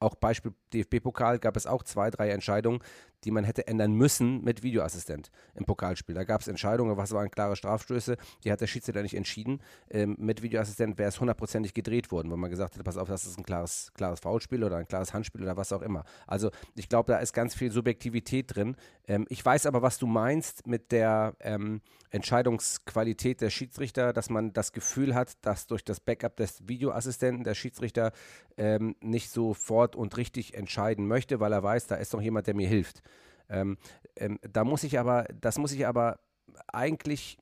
[0.00, 2.80] auch Beispiel DFB-Pokal gab es auch zwei, drei Entscheidungen,
[3.24, 6.14] die man hätte ändern müssen mit Videoassistent im Pokalspiel.
[6.14, 9.60] Da gab es Entscheidungen, was waren klare Strafstöße, die hat der Schiedsrichter nicht entschieden.
[9.90, 13.26] Ähm, mit Videoassistent wäre es hundertprozentig gedreht worden, weil man gesagt hätte, pass auf, das
[13.26, 16.04] ist ein klares, klares Foulspiel oder ein klares Handspiel oder was auch immer.
[16.26, 18.76] Also ich glaube, da ist ganz viel Subjektivität drin.
[19.06, 24.52] Ähm, ich weiß aber, was du meinst mit der ähm, Entscheidungsqualität der Schiedsrichter, dass man
[24.52, 28.12] das Gefühl hat, dass durch das Backup des Videoassistenten der Schiedsrichter
[28.56, 32.54] ähm, nicht sofort und richtig entscheiden möchte, weil er weiß, da ist noch jemand, der
[32.54, 33.02] mir hilft.
[33.48, 33.78] Ähm,
[34.16, 36.20] ähm, da muss ich aber, das muss ich aber
[36.68, 37.38] eigentlich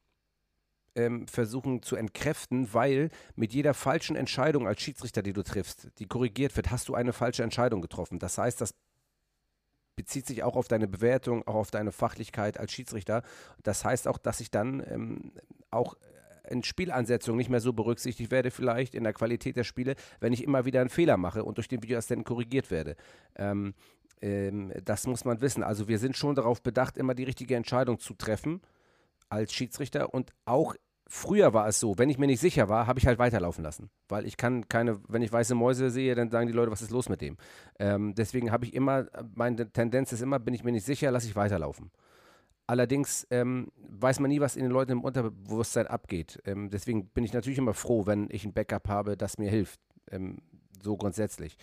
[0.94, 6.06] ähm, versuchen zu entkräften, weil mit jeder falschen Entscheidung als Schiedsrichter, die du triffst, die
[6.06, 8.18] korrigiert wird, hast du eine falsche Entscheidung getroffen.
[8.18, 8.74] Das heißt, das
[9.96, 13.22] bezieht sich auch auf deine Bewertung, auch auf deine Fachlichkeit als Schiedsrichter.
[13.62, 15.32] Das heißt auch, dass ich dann ähm,
[15.70, 15.94] auch
[16.50, 20.44] in Spielansetzungen nicht mehr so berücksichtigt werde, vielleicht in der Qualität der Spiele, wenn ich
[20.44, 22.96] immer wieder einen Fehler mache und durch den Videoassistenten korrigiert werde.
[23.36, 23.74] Ähm,
[24.20, 25.62] ähm, das muss man wissen.
[25.62, 28.60] Also wir sind schon darauf bedacht, immer die richtige Entscheidung zu treffen
[29.28, 30.74] als Schiedsrichter und auch
[31.08, 33.90] früher war es so, wenn ich mir nicht sicher war, habe ich halt weiterlaufen lassen.
[34.08, 36.90] Weil ich kann keine, wenn ich weiße Mäuse sehe, dann sagen die Leute, was ist
[36.90, 37.36] los mit dem?
[37.78, 41.26] Ähm, deswegen habe ich immer, meine Tendenz ist immer, bin ich mir nicht sicher, lasse
[41.26, 41.90] ich weiterlaufen.
[42.68, 46.38] Allerdings ähm, weiß man nie, was in den Leuten im Unterbewusstsein abgeht.
[46.44, 49.80] Ähm, deswegen bin ich natürlich immer froh, wenn ich ein Backup habe, das mir hilft.
[50.10, 50.42] Ähm,
[50.82, 51.56] so grundsätzlich.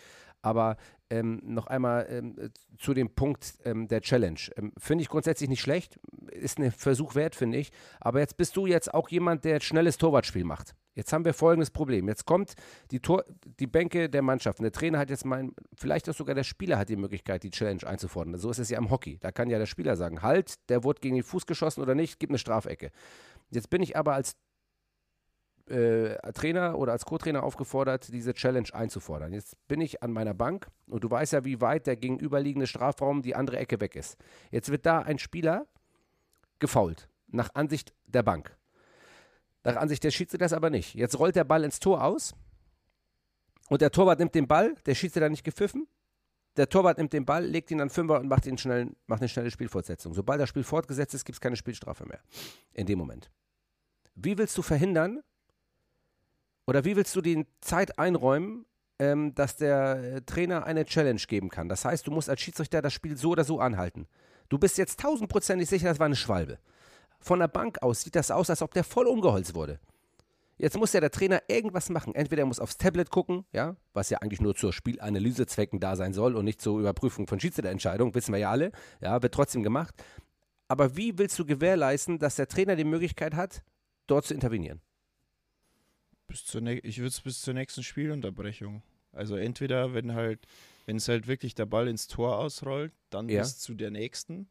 [0.45, 0.77] Aber
[1.09, 4.39] ähm, noch einmal ähm, zu dem Punkt ähm, der Challenge.
[4.57, 5.99] Ähm, finde ich grundsätzlich nicht schlecht,
[6.31, 7.71] ist ein Versuch wert, finde ich.
[7.99, 10.75] Aber jetzt bist du jetzt auch jemand, der schnelles Torwartspiel macht.
[10.93, 12.07] Jetzt haben wir folgendes Problem.
[12.07, 12.53] Jetzt kommt
[12.91, 13.25] die, Tor
[13.59, 14.59] die Bänke der Mannschaft.
[14.59, 17.85] Der Trainer hat jetzt mal, vielleicht auch sogar der Spieler hat die Möglichkeit, die Challenge
[17.85, 18.37] einzufordern.
[18.37, 19.17] So ist es ja im Hockey.
[19.19, 22.19] Da kann ja der Spieler sagen, halt, der wurde gegen den Fuß geschossen oder nicht,
[22.19, 22.91] gib eine Strafecke.
[23.49, 24.37] Jetzt bin ich aber als
[25.67, 29.33] äh, Trainer oder als Co-Trainer aufgefordert, diese Challenge einzufordern.
[29.33, 33.21] Jetzt bin ich an meiner Bank und du weißt ja, wie weit der gegenüberliegende Strafraum
[33.21, 34.17] die andere Ecke weg ist.
[34.51, 35.65] Jetzt wird da ein Spieler
[36.59, 38.55] gefault, nach Ansicht der Bank.
[39.63, 40.93] Nach Ansicht der Schiedsrichter das aber nicht.
[40.93, 42.35] Jetzt rollt der Ball ins Tor aus
[43.69, 45.87] und der Torwart nimmt den Ball, der Schiedsrichter nicht gepfiffen.
[46.57, 49.27] Der Torwart nimmt den Ball, legt ihn an Fünfer und macht, ihn schnell, macht eine
[49.27, 50.13] schnelle Spielfortsetzung.
[50.13, 52.21] Sobald das Spiel fortgesetzt ist, gibt es keine Spielstrafe mehr.
[52.73, 53.29] In dem Moment.
[54.13, 55.21] Wie willst du verhindern,
[56.67, 58.65] oder wie willst du die Zeit einräumen,
[58.99, 61.69] ähm, dass der äh, Trainer eine Challenge geben kann?
[61.69, 64.07] Das heißt, du musst als Schiedsrichter das Spiel so oder so anhalten.
[64.49, 66.59] Du bist jetzt tausendprozentig sicher, das war eine Schwalbe.
[67.19, 69.79] Von der Bank aus sieht das aus, als ob der voll umgeholzt wurde.
[70.57, 72.15] Jetzt muss ja der Trainer irgendwas machen.
[72.15, 76.13] Entweder er muss aufs Tablet gucken, ja, was ja eigentlich nur zur Spielanalysezwecken da sein
[76.13, 79.93] soll und nicht zur Überprüfung von Schiedsrichterentscheidungen, wissen wir ja alle, ja, wird trotzdem gemacht.
[80.67, 83.63] Aber wie willst du gewährleisten, dass der Trainer die Möglichkeit hat,
[84.07, 84.81] dort zu intervenieren?
[86.27, 88.81] Bis zur ich würde es bis zur nächsten Spielunterbrechung.
[89.11, 90.45] Also entweder, wenn halt,
[90.85, 93.41] wenn es halt wirklich der Ball ins Tor ausrollt, dann ja.
[93.41, 94.49] bis zu der nächsten.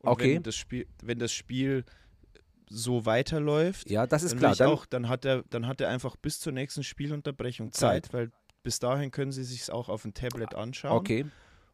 [0.00, 0.34] Und okay.
[0.34, 1.84] wenn das Spiel, wenn das Spiel
[2.68, 4.56] so weiterläuft, Ja, das ist dann, klar.
[4.56, 8.12] Dann, auch, dann, hat er, dann hat er einfach bis zur nächsten Spielunterbrechung Zeit, Zeit.
[8.12, 10.96] weil bis dahin können sie sich auch auf dem Tablet anschauen.
[10.96, 11.26] okay.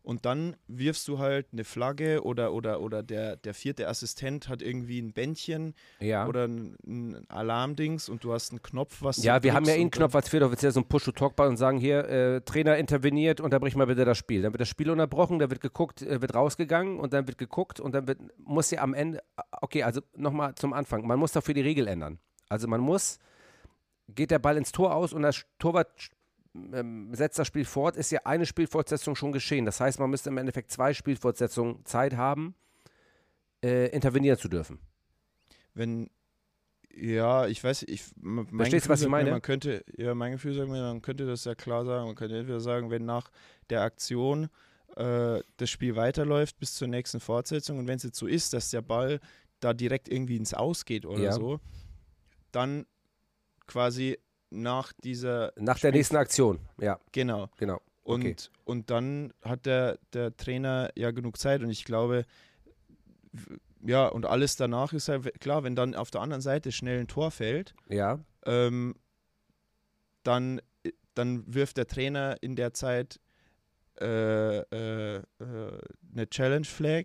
[0.09, 4.63] Und dann wirfst du halt eine Flagge oder, oder, oder der, der vierte Assistent hat
[4.63, 6.27] irgendwie ein Bändchen Ja.
[6.27, 9.75] oder ein, ein Alarmdings und du hast einen Knopf, was Ja, wir haben ja eh
[9.75, 13.77] einen dann- Knopf als Viertoffizier, so einen Push-to-Talk-Ball und sagen hier, äh, Trainer interveniert, unterbrich
[13.77, 14.41] mal bitte das Spiel.
[14.41, 17.79] Dann wird das Spiel unterbrochen, da wird geguckt, äh, wird rausgegangen und dann wird geguckt
[17.79, 19.23] und dann wird, muss ja am Ende,
[19.61, 22.19] okay, also nochmal zum Anfang, man muss dafür die Regel ändern.
[22.49, 23.19] Also man muss,
[24.09, 25.91] geht der Ball ins Tor aus und das Torwart
[26.73, 29.65] ähm, setzt das Spiel fort, ist ja eine Spielfortsetzung schon geschehen.
[29.65, 32.55] Das heißt, man müsste im Endeffekt zwei Spielfortsetzungen Zeit haben,
[33.63, 34.79] äh, intervenieren zu dürfen.
[35.75, 36.11] Wenn,
[36.95, 39.31] ja, ich weiß, ich, mein Verstehst du, Gefühl was ich mir, meine?
[39.31, 42.37] Man könnte, ja, mein Gefühl sagt mir, man könnte das ja klar sagen, man könnte
[42.39, 43.31] entweder sagen, wenn nach
[43.71, 44.49] der Aktion
[44.97, 48.71] äh, das Spiel weiterläuft bis zur nächsten Fortsetzung und wenn es jetzt so ist, dass
[48.71, 49.21] der Ball
[49.61, 51.33] da direkt irgendwie ins Aus geht oder Ja.
[51.33, 51.61] so,
[52.53, 52.87] dann
[53.67, 54.19] quasi
[54.51, 57.81] nach dieser, Nach der Spiel- nächsten Aktion, ja, genau, genau.
[58.03, 58.37] und, Okay.
[58.65, 62.25] und dann hat der, der Trainer ja genug Zeit und ich glaube,
[63.85, 67.09] ja, und alles danach ist halt, klar, wenn dann auf der anderen Seite schnell ein
[67.09, 68.95] Tor fällt, Ja, ähm,
[70.23, 70.61] dann,
[71.15, 73.21] dann wirft der Trainer in der Zeit
[74.01, 75.23] äh, äh, äh,
[76.13, 77.05] eine Challenge Flag.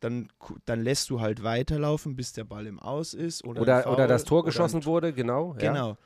[0.00, 0.28] Dann,
[0.64, 3.42] dann lässt du halt weiterlaufen, bis der Ball im Aus ist.
[3.44, 5.56] Oder, oder, oder das Foul Tor oder geschossen wurde, genau.
[5.60, 5.96] Ja.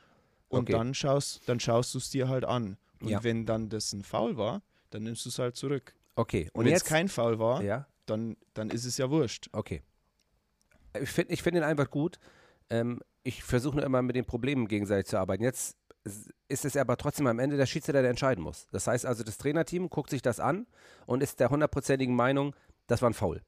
[0.52, 0.72] Und Okay.
[0.72, 2.76] dann schaust, dann schaust du es dir halt an.
[3.00, 3.24] Und Ja.
[3.24, 5.94] wenn dann das ein Foul war, dann nimmst du es halt zurück.
[6.14, 9.48] Okay, Und, und wenn es kein Foul war, ja, dann, dann ist es ja wurscht.
[9.52, 9.82] okay.
[11.00, 12.18] Ich finde ich find ihn einfach gut.
[12.68, 15.42] Ähm, ich versuche nur immer mit den Problemen gegenseitig zu arbeiten.
[15.42, 15.76] Jetzt
[16.48, 18.66] ist es aber trotzdem am Ende der Schiedsrichter, der entscheiden muss.
[18.72, 20.66] Das heißt also, das Trainerteam guckt sich das an
[21.06, 22.54] und ist der hundertprozentigen Meinung,
[22.88, 23.40] das war ein Foul.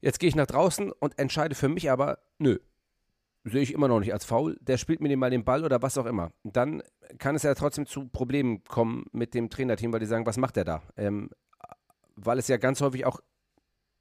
[0.00, 2.58] Jetzt gehe ich nach draußen und entscheide für mich aber, nö,
[3.44, 4.56] sehe ich immer noch nicht als faul.
[4.60, 6.32] Der spielt mir den mal den Ball oder was auch immer.
[6.44, 6.82] Dann
[7.18, 10.56] kann es ja trotzdem zu Problemen kommen mit dem Trainerteam, weil die sagen, was macht
[10.56, 10.82] der da?
[10.96, 11.30] Ähm,
[12.16, 13.20] weil es ja ganz häufig auch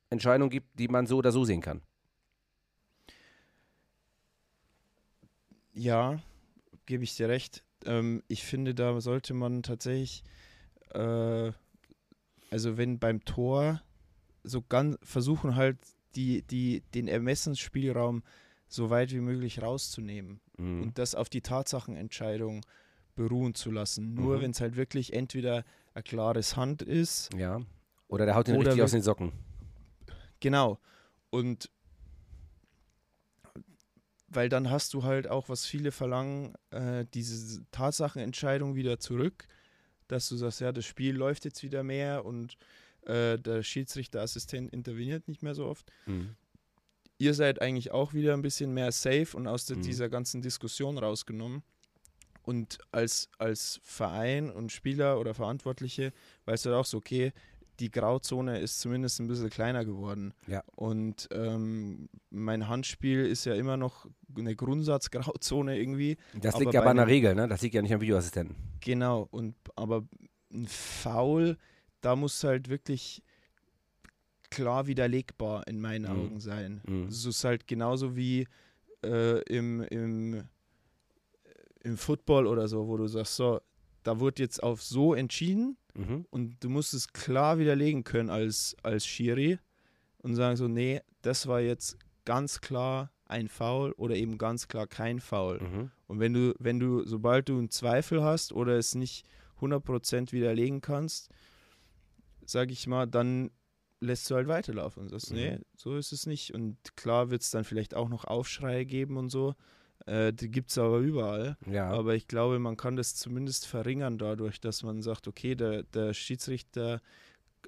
[0.09, 1.81] Entscheidungen gibt, die man so oder so sehen kann.
[5.73, 6.19] Ja,
[6.85, 7.63] gebe ich dir recht.
[7.85, 10.23] Ähm, ich finde, da sollte man tatsächlich,
[10.93, 11.51] äh,
[12.51, 13.81] also wenn beim Tor
[14.43, 15.77] so ganz versuchen halt
[16.15, 18.23] die, die, den Ermessensspielraum
[18.73, 20.81] so weit wie möglich rauszunehmen Mhm.
[20.83, 22.61] und das auf die Tatsachenentscheidung
[23.15, 24.13] beruhen zu lassen.
[24.13, 24.41] Nur Mhm.
[24.41, 27.61] wenn es halt wirklich entweder ein klares Hand ist, Ja.
[28.07, 29.31] Oder der haut ihn richtig aus den Socken.
[30.41, 30.79] Genau.
[31.29, 31.69] Und
[34.27, 39.45] weil dann hast du halt auch, was viele verlangen, äh, diese Tatsachenentscheidung wieder zurück,
[40.07, 42.57] dass du sagst, ja, das Spiel läuft jetzt wieder mehr und
[43.05, 45.91] äh, der Schiedsrichterassistent interveniert nicht mehr so oft.
[46.05, 46.35] Mhm.
[47.21, 49.83] Ihr seid eigentlich auch wieder ein bisschen mehr safe und aus Mhm.
[49.83, 51.61] dieser ganzen Diskussion rausgenommen.
[52.41, 56.13] Und als, als Verein und Spieler oder Verantwortliche
[56.45, 57.31] weißt du halt auch so, okay,
[57.79, 60.33] die Grauzone ist zumindest ein bisschen kleiner geworden.
[60.47, 60.63] Ja.
[60.75, 66.17] Und ähm, mein Handspiel ist ja immer noch eine Grundsatzgrauzone irgendwie.
[66.33, 67.47] Das Aber liegt ja bei einer Regel, ne?
[67.47, 68.55] Das liegt ja nicht am Videoassistenten.
[68.79, 69.27] Genau.
[69.29, 70.03] Und aber
[70.51, 71.57] ein Foul,
[72.01, 73.21] da muss halt wirklich
[74.51, 76.19] klar widerlegbar in meinen Mhm.
[76.19, 76.81] Augen sein.
[76.87, 77.07] Mhm.
[77.07, 78.47] Es ist halt genauso wie
[79.03, 80.43] äh, im, im,
[81.83, 83.59] im Football oder so, wo du sagst, so,
[84.03, 86.25] da wurde jetzt auf so entschieden Mhm.
[86.29, 89.59] und du musst es klar widerlegen können als, als Schiri
[90.19, 94.87] und sagen so, nee, das war jetzt ganz klar ein Foul oder eben ganz klar
[94.87, 95.59] kein Foul.
[95.59, 95.91] Mhm.
[96.07, 99.25] Und wenn du, wenn du, sobald du einen Zweifel hast oder es nicht
[99.59, 101.29] 100% widerlegen kannst,
[102.45, 103.51] sag ich mal, dann
[104.01, 105.37] lässt du halt weiterlaufen und sagst, Mhm.
[105.37, 106.53] nee, so ist es nicht.
[106.53, 109.55] Und klar wird es dann vielleicht auch noch Aufschreie geben und so.
[110.07, 111.57] Äh, die gibt es aber überall.
[111.69, 111.89] Ja.
[111.91, 116.13] Aber ich glaube, man kann das zumindest verringern dadurch, dass man sagt, okay, der, der
[116.15, 116.99] Schiedsrichter,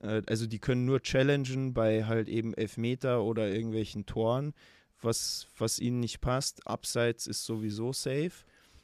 [0.02, 4.54] äh, also die können nur challengen bei halt eben Elfmeter oder irgendwelchen Toren,
[5.02, 6.66] was, was ihnen nicht passt.
[6.66, 8.32] Abseits ist sowieso safe.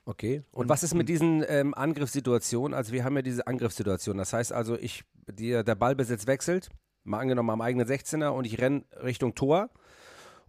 [0.05, 0.43] Okay.
[0.51, 2.75] Und, Und- was ist mit diesen ähm, Angriffssituationen?
[2.75, 4.17] Also wir haben ja diese Angriffssituation.
[4.17, 6.69] Das heißt also, ich, die, der Ballbesitz wechselt,
[7.03, 9.69] mal angenommen am eigenen 16er und ich renne Richtung Tor.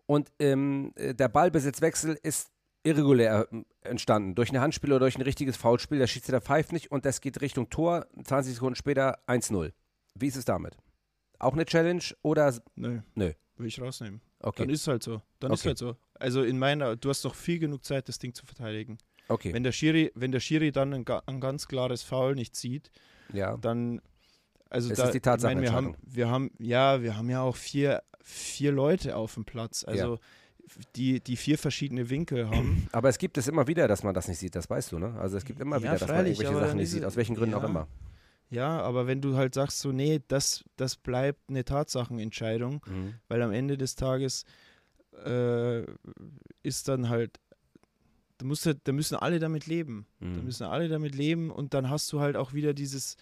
[0.06, 2.50] Und ähm, äh, der Ballbesitzwechsel ist
[2.82, 4.34] irregulär äh, entstanden.
[4.34, 5.98] Durch ein Handspiel oder durch ein richtiges Foulspiel.
[5.98, 8.06] Der Schiedsrichter pfeift nicht und das geht Richtung Tor.
[8.24, 9.72] 20 Sekunden später 1-0.
[10.14, 10.76] Wie ist es damit?
[11.38, 13.00] Auch eine Challenge oder Nö.
[13.14, 13.32] Nö.
[13.56, 14.20] Will ich rausnehmen.
[14.40, 14.62] okay.
[14.62, 15.22] Dann ist es halt so.
[15.38, 15.68] Dann ist Okay.
[15.68, 15.96] halt so.
[16.14, 18.98] Also in meiner, du hast doch viel genug Zeit, das Ding zu verteidigen.
[19.28, 19.52] okay.
[19.54, 22.90] Wenn der Schiri, wenn der Schiri dann ein, ein ganz klares Foul nicht sieht,
[23.32, 23.56] ja.
[23.58, 24.00] dann
[24.70, 27.42] also Es da, ist die ich meine, wir haben, wir haben, ja, wir haben ja
[27.42, 29.84] auch vier, vier Leute auf dem Platz.
[29.84, 30.18] Also
[30.94, 32.86] die, die vier verschiedene Winkel haben.
[32.92, 35.18] Aber es gibt es immer wieder, dass man das nicht sieht, das weißt du, ne?
[35.18, 37.54] Also es gibt immer Ja, wieder, dass man irgendwelche Sachen nicht sieht, aus welchen Gründen
[37.56, 37.68] auch ja.
[37.68, 37.88] immer.
[38.50, 43.14] Ja, aber wenn du halt sagst, so, nee, das, das bleibt eine Tatsachenentscheidung, Mhm.
[43.28, 44.44] weil am Ende des Tages
[45.24, 45.82] äh,
[46.62, 47.38] ist dann halt,
[48.38, 50.06] da, musst du, da müssen alle damit leben.
[50.20, 50.44] Da Mhm.
[50.44, 53.16] müssen alle damit leben und dann hast du halt auch wieder dieses,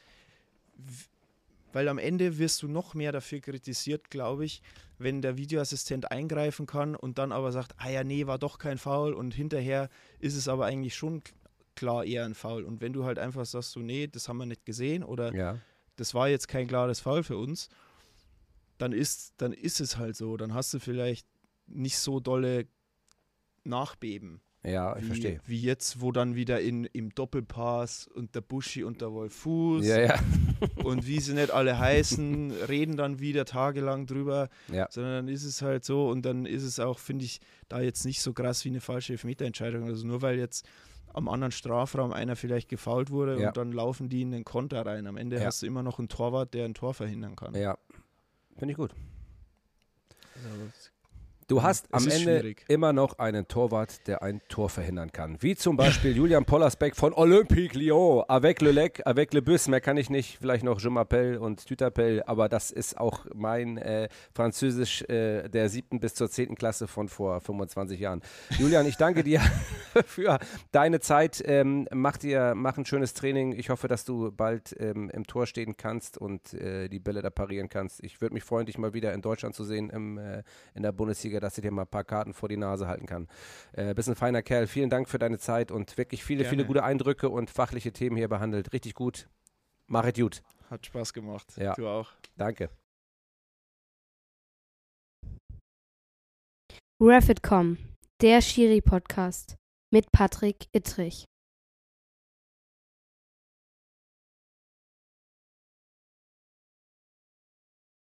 [1.72, 4.62] weil am Ende wirst du noch mehr dafür kritisiert, glaube ich,
[4.98, 8.78] wenn der Videoassistent eingreifen kann und dann aber sagt, ah ja, nee, war doch kein
[8.78, 9.88] Foul und hinterher
[10.18, 11.22] ist es aber eigentlich schon
[11.76, 12.64] klar eher ein Foul.
[12.64, 15.58] Und wenn du halt einfach sagst, so, nee, das haben wir nicht gesehen oder Ja.
[15.96, 17.68] das war jetzt kein klares Foul für uns,
[18.78, 20.36] dann ist, dann ist es halt so.
[20.36, 21.26] Dann hast du vielleicht
[21.66, 22.66] nicht so dolle
[23.64, 24.40] Nachbeben.
[24.70, 25.40] Ja, ich wie, verstehe.
[25.46, 29.86] Wie jetzt, wo dann wieder in, im Doppelpass und der Buschi und der Wolf Fuß
[29.86, 30.18] Ja, ja.
[30.84, 34.86] und wie sie nicht alle heißen, reden dann wieder tagelang drüber, Ja.
[34.90, 38.04] sondern dann ist es halt so und dann ist es auch, finde ich, da jetzt
[38.04, 39.84] nicht so krass wie eine falsche Elfmeterentscheidung.
[39.84, 40.66] Also nur weil jetzt
[41.14, 43.48] am anderen Strafraum einer vielleicht gefault wurde Ja.
[43.48, 45.06] und dann laufen die in den Konter rein.
[45.06, 45.46] Am Ende Ja.
[45.46, 47.54] hast du immer noch einen Torwart, der ein Tor verhindern kann.
[47.54, 47.78] Ja.
[48.56, 48.92] Finde ich gut.
[50.50, 50.64] Also,
[51.48, 52.64] Du hast Es am Ende schwierig.
[52.68, 55.38] immer noch einen Torwart, der ein Tor verhindern kann.
[55.40, 58.22] Wie zum Beispiel Julian Pollersbeck von Olympique Lyon.
[58.28, 59.66] Avec le Lec, avec le Bus.
[59.66, 60.36] Mehr kann ich nicht.
[60.38, 62.22] Vielleicht noch Je m'appelle und Tutapel.
[62.26, 67.08] Aber das ist auch mein äh, Französisch äh, der siebten bis zur zehnten Klasse von
[67.08, 68.20] vor 25 Jahren.
[68.58, 69.40] Julian, ich danke dir
[70.04, 70.38] für
[70.70, 71.42] deine Zeit.
[71.46, 73.52] Ähm, mach dir, mach ein schönes Training.
[73.52, 77.30] Ich hoffe, dass du bald ähm, im Tor stehen kannst und äh, die Bälle da
[77.30, 78.04] parieren kannst.
[78.04, 80.42] Ich würde mich freuen, dich mal wieder in Deutschland zu sehen im, äh,
[80.74, 83.28] in der Bundesliga, dass ich dir mal ein paar Karten vor die Nase halten kann.
[83.72, 84.66] Äh, bist ein feiner Kerl.
[84.66, 86.66] Vielen Dank für deine Zeit und wirklich viele, viele Gerne.
[86.66, 88.72] gute Eindrücke und fachliche Themen hier behandelt.
[88.72, 89.28] Richtig gut.
[89.86, 90.42] Mach es gut.
[90.70, 91.46] Hat Spaß gemacht.
[91.56, 91.74] Ja.
[91.74, 92.10] Du auch.
[92.36, 92.70] Danke.
[97.00, 97.78] Refit.com,
[98.20, 99.56] der Schiri-Podcast
[99.92, 101.24] mit Patrick Ittrich.